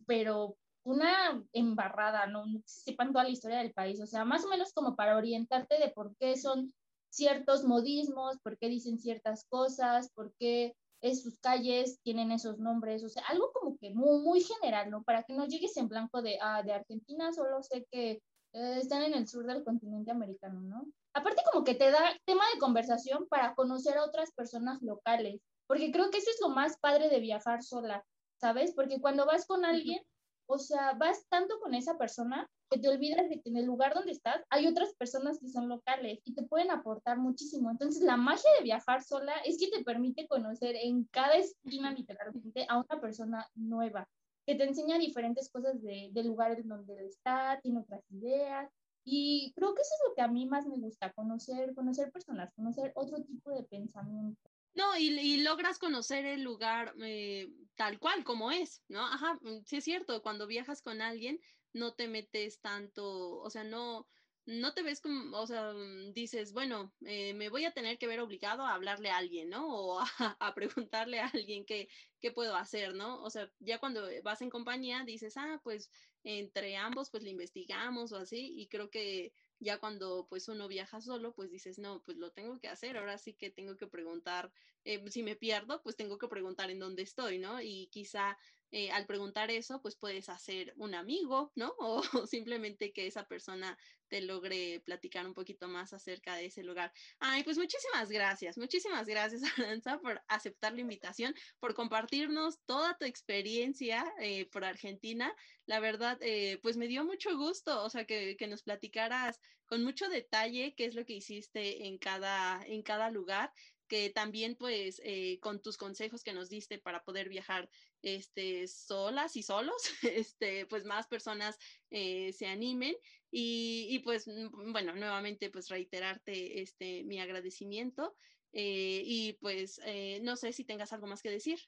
pero 0.06 0.58
una 0.84 1.44
embarrada, 1.54 2.28
¿no? 2.28 2.46
no 2.46 2.62
sepan 2.66 3.12
toda 3.12 3.26
la 3.26 3.30
historia 3.30 3.60
del 3.60 3.74
país, 3.74 4.02
o 4.02 4.08
sea, 4.08 4.26
más 4.26 4.46
o 4.46 4.50
menos 4.50 4.74
como 4.74 4.96
para 4.96 5.18
orientarte 5.18 5.78
de 5.80 5.90
por 5.90 6.16
qué 6.18 6.38
son 6.38 6.74
ciertos 7.10 7.64
modismos, 7.66 8.38
por 8.42 8.58
qué 8.58 8.70
dicen 8.70 8.98
ciertas 8.98 9.44
cosas, 9.50 10.12
por 10.14 10.34
qué 10.40 10.76
es 11.10 11.24
sus 11.24 11.40
calles 11.40 12.00
tienen 12.04 12.32
esos 12.32 12.60
nombres, 12.60 13.04
o 13.04 13.10
sea, 13.10 13.24
algo 13.28 13.52
como 13.54 13.78
que 13.78 13.94
muy, 13.94 14.22
muy 14.22 14.42
general, 14.42 14.90
¿no? 14.90 15.04
Para 15.04 15.24
que 15.24 15.34
no 15.34 15.46
llegues 15.46 15.78
en 15.78 15.88
blanco 15.88 16.22
de, 16.22 16.38
ah, 16.42 16.64
de 16.64 16.74
Argentina, 16.74 17.32
solo 17.34 17.62
sé 17.64 17.86
que 17.92 18.22
eh, 18.54 18.78
están 18.80 19.04
en 19.04 19.14
el 19.14 19.28
sur 19.28 19.46
del 19.46 19.64
continente 19.64 20.12
americano, 20.12 20.62
¿no? 20.62 20.86
Aparte 21.14 21.42
como 21.52 21.64
que 21.64 21.76
te 21.76 21.92
da 21.92 22.16
tema 22.26 22.44
de 22.54 22.60
conversación 22.60 23.28
para 23.28 23.56
conocer 23.56 23.98
a 23.98 24.06
otras 24.06 24.32
personas 24.34 24.82
locales, 24.82 25.42
porque 25.68 25.92
creo 25.92 26.10
que 26.12 26.20
eso 26.20 26.30
es 26.30 26.40
lo 26.42 26.50
más 26.50 26.78
padre 26.80 27.10
de 27.10 27.20
viajar 27.20 27.64
sola, 27.64 28.04
¿sabes? 28.40 28.74
Porque 28.74 29.02
cuando 29.02 29.26
vas 29.26 29.46
con 29.46 29.66
alguien, 29.66 30.02
o 30.48 30.58
sea, 30.58 30.94
vas 30.94 31.26
tanto 31.30 31.60
con 31.60 31.74
esa 31.74 31.98
persona 31.98 32.50
que 32.70 32.80
te 32.80 32.90
olvidas 32.90 33.30
de 33.30 33.42
que 33.42 33.50
en 33.50 33.58
el 33.58 33.66
lugar 33.66 33.94
donde 33.94 34.12
estás 34.12 34.44
hay 34.50 34.68
otras 34.68 34.94
personas 34.96 35.40
que 35.40 35.48
son 35.48 35.70
locales 35.70 36.20
y 36.26 36.34
te 36.34 36.44
pueden 36.44 36.72
aportar 36.72 37.18
muchísimo. 37.18 37.72
Entonces, 37.72 38.02
la 38.04 38.18
magia 38.18 38.50
de 38.58 38.64
viajar 38.64 39.04
sola 39.04 39.34
es 39.46 39.58
que 39.58 39.70
te 39.70 39.84
permite 39.84 40.28
conocer 40.28 40.76
en 40.76 41.06
cada 41.06 41.36
esquina 41.36 41.92
literalmente 41.92 42.66
a 42.70 42.78
una 42.78 43.02
persona 43.02 43.48
nueva, 43.56 44.08
que 44.46 44.56
te 44.56 44.64
enseña 44.64 44.98
diferentes 44.98 45.50
cosas 45.50 45.82
de, 45.82 46.10
del 46.12 46.28
lugar 46.28 46.60
en 46.60 46.68
donde 46.68 47.06
está, 47.06 47.60
tiene 47.62 47.80
otras 47.80 48.02
ideas. 48.12 48.70
Y 49.10 49.54
creo 49.56 49.74
que 49.74 49.82
eso 49.82 49.94
es 49.94 50.10
lo 50.10 50.16
que 50.16 50.22
a 50.22 50.28
mí 50.28 50.46
más 50.46 50.66
me 50.68 50.78
gusta, 50.78 51.14
conocer, 51.14 51.74
conocer 51.74 52.12
personas, 52.12 52.54
conocer 52.54 52.92
otro 52.96 53.24
tipo 53.24 53.52
de 53.52 53.64
pensamiento. 53.64 54.50
No, 54.78 54.96
y, 54.96 55.38
logras 55.38 55.80
conocer 55.80 56.26
el 56.26 56.44
lugar 56.44 56.94
eh, 57.02 57.50
tal 57.76 58.00
cual 58.00 58.24
como 58.24 58.52
es, 58.52 58.84
¿no? 58.88 59.06
Ajá, 59.06 59.34
mm, 59.42 59.64
sí 59.66 59.78
es 59.78 59.84
cierto, 59.84 60.22
cuando 60.22 60.46
viajas 60.46 60.84
con 60.84 61.02
alguien 61.02 61.40
no 61.74 61.94
te 61.94 62.08
metes 62.08 62.60
tanto, 62.62 63.40
o 63.40 63.50
sea, 63.50 63.64
no, 63.64 64.08
no 64.48 64.74
te 64.74 64.82
ves 64.82 65.02
como, 65.02 65.38
o 65.38 65.46
sea, 65.46 65.74
mm, 65.74 66.14
dices, 66.14 66.54
bueno, 66.54 66.94
eh, 67.06 67.34
me 67.34 67.50
voy 67.50 67.66
a 67.66 67.74
tener 67.74 67.98
que 67.98 68.08
ver 68.08 68.22
obligado 68.22 68.64
a 68.64 68.74
hablarle 68.74 69.10
a 69.10 69.18
alguien, 69.18 69.50
¿no? 69.50 69.68
O 69.68 70.00
a, 70.40 70.54
preguntarle 70.56 71.20
a 71.20 71.28
alguien 71.28 71.66
qué, 71.66 71.90
qué, 72.22 72.32
puedo 72.32 72.56
hacer, 72.56 72.96
¿no? 72.96 73.22
O 73.24 73.30
sea, 73.30 73.52
ya 73.60 73.78
cuando 73.80 74.08
vas 74.24 74.42
en 74.42 74.50
compañía 74.50 75.04
dices, 75.06 75.36
ah, 75.38 75.60
pues 75.64 75.92
entre 76.24 76.78
ambos, 76.78 77.10
pues 77.10 77.24
le 77.24 77.30
investigamos 77.30 78.12
o 78.14 78.18
así, 78.18 78.54
y 78.58 78.68
creo 78.68 78.90
que 78.90 79.34
ya 79.60 79.80
cuando 79.80 80.28
pues 80.30 80.48
uno 80.48 80.68
viaja 80.68 81.02
solo, 81.02 81.34
pues 81.34 81.52
dices, 81.52 81.78
no, 81.78 82.02
pues 82.04 82.18
lo 82.18 82.32
tengo 82.32 82.60
que 82.60 82.68
hacer, 82.68 82.98
ahora 82.98 83.18
sí 83.18 83.34
que 83.34 83.50
tengo 83.50 83.76
que 83.76 83.88
preguntar, 83.88 84.52
eh, 84.86 85.04
si 85.10 85.24
me 85.24 85.36
pierdo, 85.36 85.82
pues 85.84 85.96
tengo 85.96 86.18
que 86.18 86.28
preguntar 86.28 86.70
en 86.70 86.80
dónde 86.80 87.04
estoy, 87.04 87.40
¿no? 87.40 87.62
Y 87.62 87.88
quizá 87.92 88.38
eh, 88.72 88.92
al 88.92 89.06
preguntar 89.06 89.50
eso, 89.50 89.82
pues 89.82 89.96
puedes 89.96 90.28
hacer 90.28 90.74
un 90.76 90.94
amigo, 90.94 91.52
¿no? 91.56 91.74
O, 91.88 92.28
simplemente 92.28 92.92
que 92.92 93.08
esa 93.08 93.26
persona 93.28 93.78
te 94.10 94.22
logre 94.22 94.82
platicar 94.86 95.26
un 95.26 95.34
poquito 95.34 95.68
más 95.68 95.94
acerca 95.94 96.36
de 96.36 96.48
ese 96.48 96.64
lugar. 96.64 96.92
Ay, 97.20 97.44
pues 97.44 97.58
muchísimas 97.58 98.10
gracias, 98.10 98.58
muchísimas 98.58 99.08
gracias, 99.08 99.42
Aranza, 99.58 100.00
por 100.00 100.22
aceptar 100.28 100.74
la 100.74 100.82
invitación, 100.82 101.34
por 101.60 101.74
compartirnos 101.74 102.60
toda 102.66 102.98
tu 102.98 103.06
experiencia 103.06 104.06
eh, 104.20 104.46
por 104.48 104.66
Argentina. 104.66 105.34
La 105.66 105.80
verdad, 105.80 106.18
eh, 106.22 106.60
pues 106.62 106.76
me 106.76 106.88
dio 106.88 107.06
mucho 107.06 107.38
gusto, 107.38 107.84
o 107.84 107.90
sea, 107.90 108.06
que, 108.06 108.36
que, 108.38 108.48
nos 108.48 108.64
platicaras 108.64 109.40
con 109.66 109.84
mucho 109.84 110.10
detalle 110.10 110.74
qué 110.76 110.86
es 110.86 110.96
lo 110.96 111.06
que 111.06 111.14
hiciste 111.14 111.88
en 111.88 111.98
cada, 111.98 112.62
en 112.66 112.82
cada 112.84 113.10
lugar 113.12 113.52
que 113.88 114.10
también 114.10 114.56
pues 114.56 115.02
con 115.40 115.62
tus 115.62 115.78
consejos 115.78 116.22
que 116.22 116.34
nos 116.34 116.50
diste 116.50 116.78
para 116.78 117.04
poder 117.06 117.30
viajar 117.30 117.70
este, 118.02 118.68
solas 118.68 119.36
y 119.36 119.44
solos, 119.44 119.76
este, 120.04 120.66
pues 120.66 120.86
más 120.86 121.08
personas 121.08 121.58
eh, 121.90 122.34
se 122.34 122.48
animen 122.48 122.96
y, 123.32 123.88
y, 123.90 124.00
pues 124.00 124.28
mm, 124.28 124.72
bueno, 124.72 124.96
nuevamente 124.96 125.50
pues 125.50 125.70
reiterarte 125.70 126.62
este, 126.62 127.04
mi 127.04 127.20
agradecimiento 127.20 128.16
eh, 128.54 129.02
y 129.06 129.34
pues 129.34 129.80
no 130.22 130.36
sé 130.36 130.54
si 130.54 130.64
tengas 130.64 130.94
algo 130.94 131.08
más 131.08 131.22
que 131.22 131.30
decir. 131.30 131.60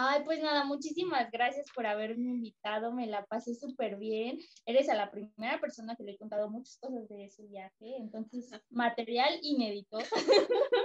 Ay, 0.00 0.22
pues 0.24 0.40
nada, 0.40 0.62
muchísimas 0.62 1.28
gracias 1.32 1.66
por 1.74 1.84
haberme 1.84 2.30
invitado, 2.30 2.92
me 2.92 3.08
la 3.08 3.26
pasé 3.26 3.56
súper 3.56 3.96
bien. 3.96 4.38
Eres 4.64 4.88
a 4.88 4.94
la 4.94 5.10
primera 5.10 5.60
persona 5.60 5.96
que 5.96 6.04
le 6.04 6.12
he 6.12 6.16
contado 6.16 6.48
muchas 6.48 6.78
cosas 6.78 7.08
de 7.08 7.24
ese 7.24 7.44
viaje, 7.46 7.96
entonces 7.96 8.48
material 8.70 9.40
inédito. 9.42 9.98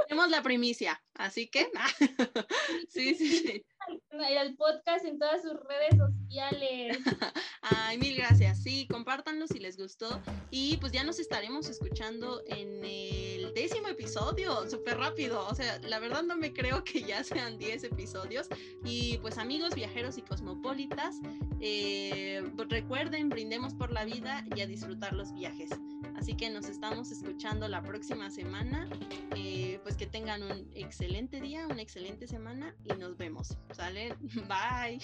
Tenemos 0.08 0.32
la 0.32 0.42
primicia, 0.42 1.00
así 1.14 1.48
que 1.48 1.70
sí, 2.90 3.14
sí, 3.14 3.28
sí. 3.38 3.66
El 4.12 4.56
podcast 4.56 5.06
en 5.06 5.18
todas 5.18 5.42
sus 5.42 5.54
redes 5.54 5.98
sociales. 5.98 6.98
Ay, 7.62 7.98
mil 7.98 8.16
gracias. 8.16 8.62
Sí, 8.62 8.88
compártanlo 8.88 9.48
si 9.48 9.60
les 9.60 9.78
gustó. 9.78 10.22
Y 10.52 10.78
pues 10.78 10.92
ya 10.92 11.04
nos 11.04 11.20
estaremos 11.20 11.68
escuchando 11.68 12.42
en 12.48 12.84
el 12.84 13.54
décimo 13.54 13.88
episodio, 13.88 14.70
súper 14.70 14.98
rápido. 14.98 15.48
O 15.48 15.56
sea, 15.56 15.80
la 15.80 16.00
verdad 16.00 16.24
no 16.24 16.38
me 16.38 16.54
creo 16.54 16.84
que 16.84 17.04
ya 17.04 17.24
sean 17.24 17.58
10 17.58 17.86
episodios. 17.86 18.48
Y 18.84 19.18
pues 19.20 19.38
amigos, 19.38 19.76
viajeros 19.76 20.18
y 20.18 20.22
cosmopolitas, 20.22 21.16
eh, 21.60 22.44
pues, 22.56 22.70
recuerden, 22.70 23.30
brindemos 23.30 23.74
por 23.74 23.92
la 23.92 24.06
vida 24.06 24.46
y 24.56 24.62
a 24.62 24.68
disfrutar 24.68 25.14
los 25.14 25.34
viajes. 25.34 25.70
Así 26.16 26.36
que 26.36 26.50
nos 26.50 26.66
estamos 26.68 27.12
escuchando 27.12 27.68
la 27.68 27.82
próxima 27.82 28.30
semana. 28.30 28.88
Eh, 29.36 29.80
pues 29.84 29.98
que 29.98 30.08
tengan 30.08 30.44
un 30.44 30.70
excelente 30.74 31.42
día, 31.42 31.68
una 31.68 31.82
excelente 31.82 32.28
semana 32.28 32.76
y 32.84 32.94
nos 32.98 33.18
vemos. 33.18 33.58
¿Sale? 33.74 34.16
Bye. 34.48 35.00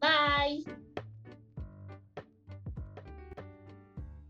Bye. 0.00 0.64